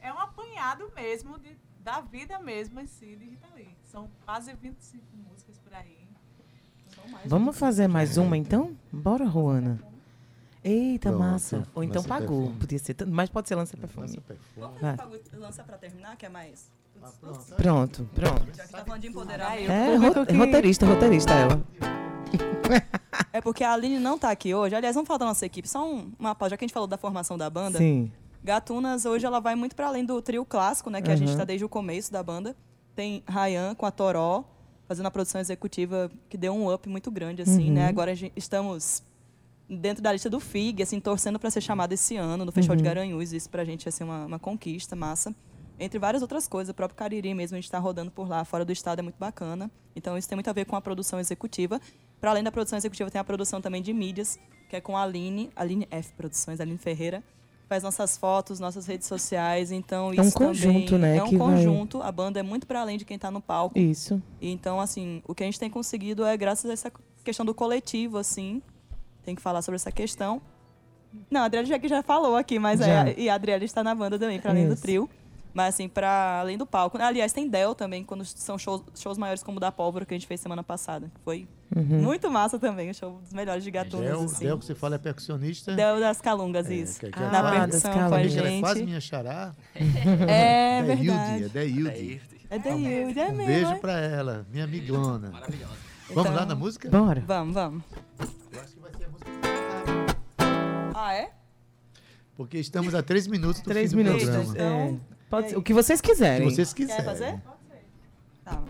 É 0.00 0.12
um 0.12 0.18
apanhado 0.18 0.84
mesmo 0.94 1.36
de- 1.38 1.56
da 1.82 2.00
vida 2.00 2.38
mesmo 2.38 2.78
em 2.80 2.86
si 2.86 3.16
de 3.16 3.24
Rita 3.24 3.46
Lee. 3.56 3.68
São 3.82 4.08
quase 4.24 4.52
25 4.62 5.04
músicas 5.28 5.58
por 5.58 5.74
aí. 5.74 5.96
São 6.94 6.97
mais 6.97 6.97
Vamos 7.26 7.58
fazer 7.58 7.88
mais 7.88 8.16
uma 8.16 8.36
então? 8.36 8.70
Bora, 8.92 9.24
Ruana. 9.26 9.78
Eita, 10.64 11.10
Pronto, 11.10 11.20
massa. 11.22 11.62
Ou 11.74 11.82
então 11.84 12.02
lança 12.02 12.08
pagou. 12.08 12.38
perfume. 12.40 12.58
Podia 12.60 12.78
ser. 12.78 12.94
tanto- 12.94 13.10
Mas 13.12 13.30
pode 13.30 13.48
ser 13.48 13.54
lança 13.54 13.76
perfume. 13.76 14.18
Vai. 14.80 14.96
Lança 15.38 15.62
pra 15.62 15.76
terminar, 15.78 16.16
que 16.16 16.26
é 16.26 16.28
mais. 16.28 16.70
Pronto, 17.56 18.08
pronto. 18.14 18.46
Já 18.56 18.64
que 18.64 18.72
tá 18.72 18.84
falando 18.84 19.00
de 19.00 19.06
empoderamento. 19.06 19.70
É 19.70 19.94
ro- 19.96 20.38
roteirista, 20.38 20.84
roteirista 20.86 21.32
ela. 21.32 21.62
É 23.32 23.40
porque 23.40 23.64
a 23.64 23.72
Aline 23.72 23.98
não 23.98 24.18
tá 24.18 24.30
aqui 24.30 24.54
hoje. 24.54 24.74
Aliás, 24.74 24.94
vamos 24.94 25.06
falar 25.08 25.18
da 25.18 25.24
nossa 25.26 25.46
equipe. 25.46 25.66
Só 25.68 25.86
um, 25.90 26.12
uma 26.18 26.34
pausa, 26.34 26.50
já 26.50 26.56
que 26.56 26.64
a 26.64 26.66
gente 26.66 26.74
falou 26.74 26.86
da 26.86 26.98
formação 26.98 27.38
da 27.38 27.48
banda. 27.48 27.78
Sim. 27.78 28.10
Gatunas, 28.44 29.06
hoje 29.06 29.24
ela 29.24 29.40
vai 29.40 29.54
muito 29.54 29.74
para 29.74 29.86
além 29.86 30.04
do 30.04 30.20
trio 30.20 30.44
clássico, 30.44 30.90
né? 30.90 31.00
Que 31.00 31.10
a 31.10 31.16
gente 31.16 31.28
Uhum. 31.28 31.32
está 31.34 31.44
desde 31.44 31.64
o 31.64 31.68
começo 31.68 32.12
da 32.12 32.22
banda. 32.22 32.54
Tem 32.94 33.22
Ryan 33.26 33.74
com 33.74 33.86
a 33.86 33.90
Toró, 33.90 34.44
fazendo 34.88 35.06
a 35.06 35.10
produção 35.10 35.40
executiva, 35.40 36.10
que 36.28 36.36
deu 36.38 36.52
um 36.54 36.72
up 36.72 36.88
muito 36.88 37.10
grande, 37.10 37.42
assim, 37.42 37.68
Uhum. 37.68 37.74
né? 37.74 37.86
Agora 37.88 38.10
a 38.10 38.14
estamos 38.34 39.02
dentro 39.68 40.02
da 40.02 40.10
lista 40.10 40.30
do 40.30 40.40
FIG, 40.40 40.82
assim, 40.82 40.98
torcendo 40.98 41.38
para 41.38 41.50
ser 41.50 41.60
chamado 41.60 41.92
esse 41.92 42.16
ano 42.16 42.44
no 42.44 42.50
Festival 42.50 42.74
de 42.76 42.82
Uhum. 42.82 42.88
Garanhuns. 42.88 43.32
Isso 43.34 43.50
pra 43.50 43.64
gente 43.66 43.84
ia 43.84 43.92
ser 43.92 44.04
uma, 44.04 44.24
uma 44.24 44.38
conquista 44.38 44.96
massa. 44.96 45.34
Entre 45.78 45.98
várias 45.98 46.22
outras 46.22 46.48
coisas, 46.48 46.70
o 46.70 46.74
próprio 46.74 46.96
Cariri 46.96 47.32
mesmo, 47.34 47.54
a 47.54 47.58
gente 47.58 47.66
está 47.66 47.78
rodando 47.78 48.10
por 48.10 48.26
lá, 48.26 48.44
fora 48.44 48.64
do 48.64 48.72
estado, 48.72 48.98
é 49.00 49.02
muito 49.02 49.18
bacana. 49.18 49.70
Então 49.94 50.16
isso 50.16 50.26
tem 50.28 50.34
muito 50.36 50.48
a 50.48 50.52
ver 50.54 50.64
com 50.64 50.74
a 50.74 50.80
produção 50.80 51.20
executiva. 51.20 51.80
Para 52.20 52.30
além 52.30 52.42
da 52.42 52.50
produção 52.50 52.76
executiva, 52.78 53.10
tem 53.10 53.20
a 53.20 53.24
produção 53.24 53.60
também 53.60 53.80
de 53.82 53.92
mídias, 53.92 54.38
que 54.70 54.74
é 54.74 54.80
com 54.80 54.96
a 54.96 55.02
Aline, 55.02 55.50
Aline 55.54 55.86
F 55.90 56.12
Produções, 56.14 56.60
Aline 56.60 56.78
Ferreira. 56.78 57.22
Faz 57.68 57.82
nossas 57.82 58.16
fotos, 58.16 58.58
nossas 58.58 58.86
redes 58.86 59.06
sociais, 59.06 59.70
então 59.70 60.10
É 60.16 60.22
um 60.22 60.30
conjunto, 60.30 60.96
né, 60.96 61.18
É 61.18 61.22
um 61.22 61.28
que 61.28 61.36
vai- 61.36 61.48
conjunto, 61.54 62.02
a 62.02 62.10
banda 62.10 62.40
é 62.40 62.42
muito 62.42 62.66
para 62.66 62.80
além 62.80 62.96
de 62.96 63.04
quem 63.04 63.16
está 63.16 63.30
no 63.30 63.42
palco. 63.42 63.78
Isso. 63.78 64.22
Então, 64.40 64.80
assim, 64.80 65.22
o 65.28 65.34
que 65.34 65.42
a 65.42 65.46
gente 65.46 65.60
tem 65.60 65.68
conseguido 65.68 66.24
é 66.24 66.34
graças 66.36 66.70
a 66.70 66.72
essa 66.72 66.90
questão 67.22 67.44
do 67.44 67.52
coletivo, 67.54 68.16
assim. 68.16 68.62
Tem 69.22 69.34
que 69.34 69.42
falar 69.42 69.60
sobre 69.60 69.76
essa 69.76 69.92
questão. 69.92 70.40
Não, 71.30 71.42
a 71.42 71.44
Adriele 71.44 71.68
já 71.68 71.78
já 71.86 72.02
falou 72.02 72.36
aqui, 72.36 72.58
mas 72.58 72.80
é, 72.80 73.14
e 73.18 73.28
a 73.28 73.34
Adriele 73.34 73.66
está 73.66 73.84
na 73.84 73.94
banda 73.94 74.18
também, 74.18 74.40
para 74.40 74.50
além 74.50 74.66
do 74.66 74.72
Isso. 74.72 74.82
trio. 74.82 75.10
Mas, 75.54 75.74
assim, 75.74 75.88
para 75.88 76.40
além 76.40 76.56
do 76.58 76.66
palco. 76.66 76.98
Aliás, 77.00 77.32
tem 77.32 77.48
Del 77.48 77.74
também, 77.74 78.04
quando 78.04 78.24
são 78.24 78.56
shows, 78.58 78.82
shows 78.94 79.18
maiores 79.18 79.42
como 79.42 79.56
o 79.56 79.60
da 79.60 79.72
Pólvora, 79.72 80.04
que 80.06 80.14
a 80.14 80.16
gente 80.16 80.26
fez 80.26 80.40
semana 80.40 80.62
passada. 80.62 81.10
Foi 81.24 81.48
Uhum. 81.74 81.82
muito 82.02 82.30
massa 82.30 82.58
também, 82.58 82.90
o 82.90 82.94
show 82.94 83.18
dos 83.20 83.32
melhores 83.32 83.64
de 83.64 83.70
gatunas, 83.70 84.06
Del, 84.08 84.22
assim. 84.24 84.44
Del 84.46 84.58
que 84.58 84.64
você 84.66 84.74
fala 84.74 84.94
é 84.94 84.98
percussionista. 84.98 85.74
Del 85.74 85.98
das 86.00 86.20
Calungas, 86.20 86.68
isso. 86.70 87.00
que- 87.00 87.10
que 87.10 87.18
Na 87.20 87.38
é- 87.54 87.58
percussão 87.60 87.92
com 87.92 87.98
a 87.98 88.04
Amiga, 88.06 88.38
ela 88.38 88.48
É 88.48 88.50
gente. 88.50 88.60
quase 88.60 88.84
minha 88.84 89.00
xará. 89.00 89.52
É 90.28 90.82
Deilde, 90.82 91.02
verdade. 91.06 91.44
É 91.44 91.48
Deilde. 91.48 92.20
É 92.50 92.58
Deilde, 92.58 93.20
é 93.20 93.24
Um 93.28 93.32
mesmo. 93.32 93.46
beijo 93.46 93.70
é? 93.72 93.78
pra 93.78 93.98
ela, 94.00 94.46
minha 94.50 94.64
amigona. 94.64 95.30
Maravilhosa. 95.30 95.72
Vamos 96.10 96.32
lá 96.34 96.46
na 96.46 96.54
música? 96.54 96.88
Bora. 96.88 97.22
Vamos, 97.26 97.54
vamos. 97.54 97.82
Ah, 100.94 101.14
é? 101.14 101.30
Porque 102.36 102.58
estamos 102.58 102.94
a 102.94 103.02
três 103.02 103.26
minutos 103.26 103.60
do 103.60 103.64
Três 103.70 103.90
fim 103.92 103.96
do 103.98 104.04
minutos. 104.04 104.24
programa. 104.28 104.56
É. 104.58 105.17
Pode 105.30 105.50
ser, 105.50 105.56
o 105.56 105.62
que 105.62 105.74
vocês 105.74 106.00
quiserem. 106.00 106.48
Se 106.48 106.54
vocês 106.56 106.72
Quer 106.72 106.82
quiserem. 106.86 107.04
fazer? 107.04 107.40
Tá. 108.44 108.62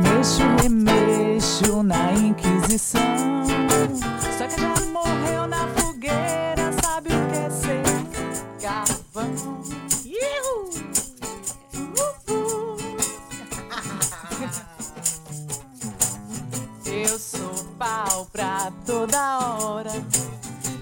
Mexo, 0.00 0.42
remexo 0.62 1.82
na 1.82 2.12
Inquisição. 2.12 3.00
Só 4.36 4.46
que 4.46 4.60
já 4.60 4.74
morreu 4.92 5.46
na 5.46 5.66
fogueira, 5.68 6.72
sabe 6.82 7.08
o 7.08 7.28
que 7.30 7.36
é 7.36 7.50
ser 7.50 7.82
carvão? 8.60 9.62
Ihu! 10.04 10.70
Uhul! 12.28 12.76
Eu 16.86 17.18
sou 17.18 17.64
pau 17.78 18.26
pra 18.32 18.72
toda 18.86 19.38
hora. 19.58 19.92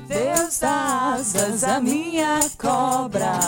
Deus 0.09 0.63
asas 0.63 1.65
a 1.65 1.81
minha 1.81 2.39
cobra. 2.57 3.39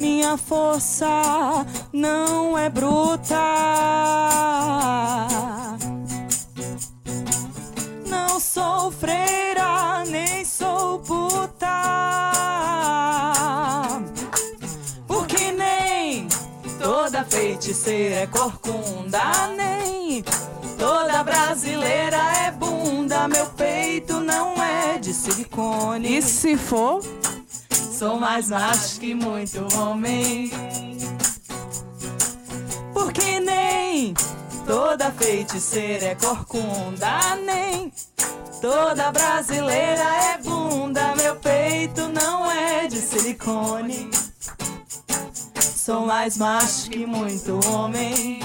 Minha 0.00 0.36
força 0.36 1.06
não 1.92 2.58
é 2.58 2.68
bruta. 2.68 3.34
Não 8.06 8.40
sou 8.40 8.90
freira, 8.90 10.04
nem 10.06 10.44
sou 10.44 10.98
puta. 10.98 11.44
Toda 16.84 17.24
feiticeira 17.24 18.16
é 18.16 18.26
corcunda, 18.26 19.46
nem 19.56 20.22
toda 20.78 21.24
brasileira 21.24 22.18
é 22.46 22.50
bunda. 22.50 23.26
Meu 23.26 23.46
peito 23.46 24.20
não 24.20 24.52
é 24.62 24.98
de 24.98 25.14
silicone. 25.14 26.18
E 26.18 26.20
se 26.20 26.58
for? 26.58 27.02
Sou 27.70 28.20
mais 28.20 28.50
macho 28.50 29.00
que 29.00 29.14
muito 29.14 29.66
homem. 29.78 30.50
Porque 32.92 33.40
nem 33.40 34.12
toda 34.66 35.10
feiticeira 35.12 36.08
é 36.08 36.14
corcunda, 36.14 37.34
nem 37.46 37.90
toda 38.60 39.10
brasileira 39.10 40.04
é 40.34 40.38
bunda. 40.42 41.16
Meu 41.16 41.34
peito 41.36 42.08
não 42.08 42.52
é 42.52 42.86
de 42.86 42.98
silicone. 42.98 44.10
Sou 45.84 46.06
mais 46.06 46.38
macho 46.38 46.88
que 46.88 47.04
muito 47.04 47.60
homem. 47.68 48.40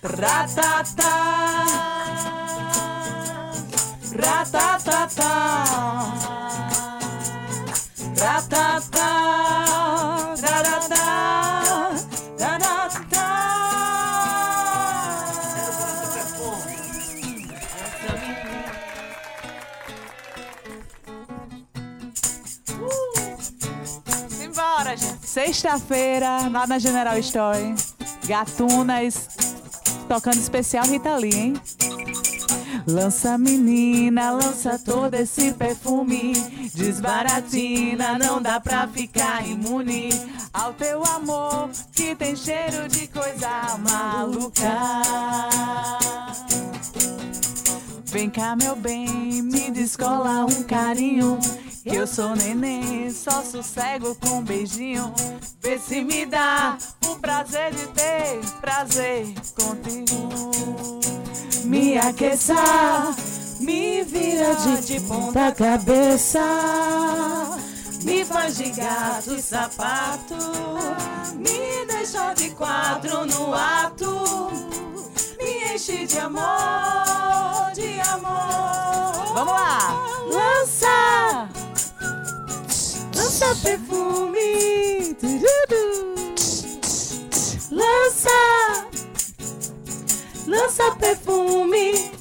Ratatá, 0.00 1.66
ratatá. 4.14 5.34
Ratatá, 8.16 9.69
Sexta-feira, 25.30 26.48
lá 26.48 26.66
na 26.66 26.80
General 26.80 27.16
Store. 27.20 27.76
Gatunas, 28.26 29.28
tocando 30.08 30.38
especial 30.38 30.84
Rita 30.86 31.14
Lee, 31.14 31.32
hein? 31.32 31.54
Lança 32.84 33.38
menina, 33.38 34.32
lança 34.32 34.76
todo 34.76 35.14
esse 35.14 35.52
perfume 35.52 36.32
Desbaratina, 36.74 38.18
não 38.18 38.42
dá 38.42 38.58
pra 38.58 38.88
ficar 38.88 39.46
imune 39.46 40.08
Ao 40.52 40.72
teu 40.72 41.00
amor, 41.04 41.70
que 41.92 42.16
tem 42.16 42.34
cheiro 42.34 42.88
de 42.88 43.06
coisa 43.06 43.78
maluca 43.78 44.80
Vem 48.10 48.28
cá, 48.28 48.56
meu 48.56 48.74
bem, 48.74 49.40
me 49.40 49.70
descola 49.70 50.44
um 50.44 50.64
carinho. 50.64 51.38
Que 51.84 51.94
eu 51.94 52.08
sou 52.08 52.34
neném, 52.34 53.08
só 53.08 53.40
sossego 53.42 54.16
com 54.16 54.38
um 54.38 54.42
beijinho. 54.42 55.14
Vê 55.62 55.78
se 55.78 56.02
me 56.02 56.26
dá 56.26 56.76
o 57.06 57.14
prazer 57.20 57.72
de 57.72 57.86
ter 57.88 58.40
prazer 58.60 59.32
contigo. 59.54 61.00
Me 61.64 61.98
aqueça, 61.98 63.14
me 63.60 64.02
vira 64.02 64.56
de, 64.56 64.86
de 64.86 65.00
ponta 65.06 65.52
cabeça. 65.52 66.40
Me 68.02 68.24
faz 68.24 68.56
de 68.56 68.70
gato 68.70 69.36
e 69.36 69.40
sapato. 69.40 70.34
Me 71.36 71.86
deixa 71.86 72.34
de 72.34 72.50
quatro 72.50 73.24
no 73.24 73.54
ato. 73.54 74.89
Me 75.38 75.74
enche 75.74 76.06
de 76.06 76.18
amor, 76.18 77.72
de 77.74 78.00
amor. 78.00 79.34
Vamos 79.34 79.52
lá! 79.52 80.06
Lança! 80.30 81.48
Lança 83.14 83.54
perfume. 83.62 85.16
Lança. 87.70 88.30
Lança 90.46 90.90
perfume. 90.96 92.19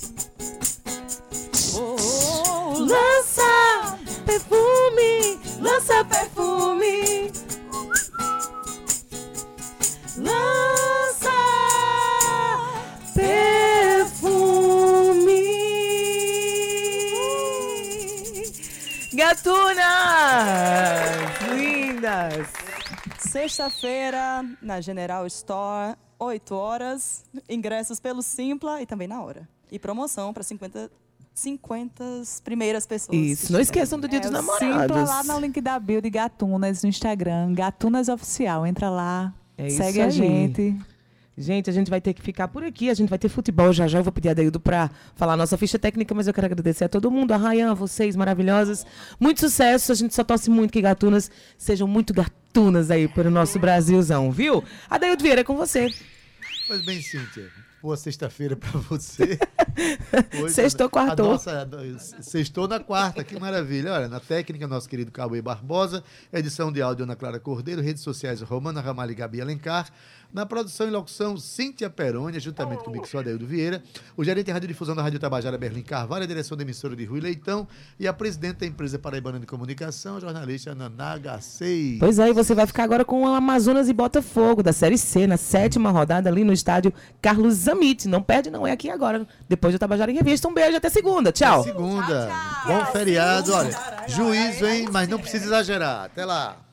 Sexta-feira, 23.31 24.43
na 24.61 24.81
General 24.81 25.25
Store, 25.27 25.95
8 26.17 26.55
horas. 26.55 27.23
Ingressos 27.47 27.99
pelo 27.99 28.21
Simpla 28.21 28.81
e 28.81 28.85
também 28.85 29.07
na 29.07 29.21
hora. 29.21 29.47
E 29.71 29.77
promoção 29.77 30.33
para 30.33 30.41
50, 30.41 30.89
50 31.35 32.03
primeiras 32.43 32.87
pessoas. 32.87 33.15
Isso, 33.15 33.53
não 33.53 33.59
esqueçam 33.59 33.99
do 33.99 34.07
Dia 34.07 34.19
dos 34.19 34.29
Simpla 34.31 34.57
Namorados. 34.61 35.09
lá 35.09 35.23
no 35.23 35.39
link 35.39 35.61
da 35.61 35.77
bio 35.79 36.01
de 36.01 36.09
Gatunas 36.09 36.81
no 36.81 36.89
Instagram. 36.89 37.53
Gatunas 37.53 38.09
Oficial. 38.09 38.65
Entra 38.65 38.89
lá, 38.89 39.33
É 39.57 39.69
segue 39.69 40.01
a 40.01 40.05
aí. 40.05 40.11
gente. 40.11 40.75
Gente, 41.37 41.69
a 41.69 41.73
gente 41.73 41.89
vai 41.89 42.01
ter 42.01 42.13
que 42.13 42.21
ficar 42.21 42.47
por 42.49 42.63
aqui. 42.65 42.89
A 42.89 42.93
gente 42.93 43.09
vai 43.09 43.17
ter 43.19 43.29
futebol 43.29 43.71
já 43.71 43.87
já. 43.87 43.99
Eu 43.99 44.03
vou 44.03 44.11
pedir 44.11 44.29
a 44.29 44.33
Deildo 44.33 44.59
para 44.59 44.89
falar 45.15 45.33
a 45.33 45.37
nossa 45.37 45.55
ficha 45.57 45.77
técnica, 45.79 46.13
mas 46.13 46.27
eu 46.27 46.33
quero 46.33 46.45
agradecer 46.47 46.83
a 46.85 46.89
todo 46.89 47.09
mundo, 47.09 47.31
a 47.31 47.37
Rayan, 47.37 47.71
a 47.71 47.73
vocês, 47.73 48.15
maravilhosas. 48.15 48.85
Muito 49.19 49.39
sucesso. 49.39 49.91
A 49.91 49.95
gente 49.95 50.13
só 50.13 50.23
torce 50.23 50.49
muito 50.49 50.71
que 50.73 50.81
gatunas 50.81 51.29
sejam 51.57 51.87
muito 51.87 52.13
gatunas 52.13 52.38
aí 52.91 53.07
para 53.07 53.27
o 53.27 53.31
nosso 53.31 53.59
Brasilzão, 53.59 54.31
viu? 54.31 54.63
A 54.89 54.97
Deildo 54.97 55.23
Vieira 55.23 55.41
é 55.41 55.43
com 55.43 55.55
você. 55.55 55.87
Pois 56.67 56.81
bem, 56.83 57.01
Cíntia. 57.01 57.49
Boa 57.81 57.95
sexta-feira 57.95 58.57
pra 58.57 58.71
você. 58.71 59.39
Sextou, 60.49 60.89
quartou. 60.89 61.31
Nossa, 61.31 61.65
sextou 62.21 62.67
na 62.67 62.79
quarta, 62.81 63.23
que 63.23 63.39
maravilha. 63.39 63.93
Olha, 63.93 64.09
na 64.09 64.19
técnica, 64.19 64.67
nosso 64.67 64.89
querido 64.89 65.11
Cauê 65.11 65.41
Barbosa, 65.41 66.03
edição 66.33 66.73
de 66.73 66.81
áudio 66.81 67.03
Ana 67.03 67.15
Clara 67.15 67.39
Cordeiro, 67.39 67.81
redes 67.81 68.03
sociais 68.03 68.41
Romana 68.41 68.81
Ramalho 68.81 69.11
e 69.11 69.15
Gabi 69.15 69.39
Alencar, 69.39 69.89
Na 70.31 70.45
produção 70.45 70.87
e 70.87 70.91
locução, 70.91 71.37
Cíntia 71.37 71.89
Perônia, 71.89 72.39
juntamente 72.39 72.83
comigo, 72.83 73.07
sou 73.07 73.19
Adeildo 73.19 73.47
Vieira. 73.47 73.81
O 74.15 74.23
gerente 74.23 74.45
de 74.45 74.51
radiodifusão 74.51 74.95
da 74.95 75.01
Rádio 75.01 75.19
Tabajara, 75.19 75.57
Berlim 75.57 75.81
Carvalho, 75.81 76.23
a 76.23 76.27
direção 76.27 76.55
da 76.55 76.61
emissora 76.61 76.95
de 76.95 77.03
Rui 77.03 77.19
Leitão 77.19 77.67
e 77.99 78.07
a 78.07 78.13
presidente 78.13 78.57
da 78.57 78.67
empresa 78.67 78.99
Paraibana 78.99 79.39
de 79.39 79.47
Comunicação, 79.47 80.17
a 80.17 80.19
jornalista 80.19 80.75
Nanaga 80.75 81.41
6. 81.41 81.97
Pois 81.97 82.19
é, 82.19 82.29
e 82.29 82.33
você 82.33 82.53
vai 82.53 82.67
ficar 82.67 82.83
agora 82.83 83.03
com 83.03 83.23
o 83.23 83.27
Amazonas 83.27 83.89
e 83.89 83.93
Botafogo, 83.93 84.61
da 84.61 84.71
Série 84.71 84.99
C, 84.99 85.25
na 85.25 85.35
sétima 85.35 85.89
rodada 85.89 86.29
ali 86.29 86.43
no 86.43 86.53
estádio 86.53 86.93
Carlos 87.19 87.55
Zamit. 87.55 88.07
Não 88.07 88.21
perde, 88.21 88.51
não 88.51 88.67
é 88.67 88.71
aqui 88.71 88.91
agora. 88.91 89.27
Depois 89.47 89.73
do 89.73 89.79
Tabajara 89.79 90.11
em 90.11 90.15
Revista. 90.15 90.47
Um 90.47 90.53
beijo, 90.53 90.77
até 90.77 90.91
segunda. 90.91 91.31
Tchau. 91.31 91.63
Segunda. 91.63 92.29
Bom 92.67 92.85
feriado. 92.91 93.51
Olha, 93.51 94.05
juízo, 94.07 94.67
hein? 94.67 94.87
Mas 94.91 95.07
não 95.07 95.17
precisa 95.17 95.45
exagerar. 95.45 96.05
Até 96.05 96.23
lá. 96.23 96.68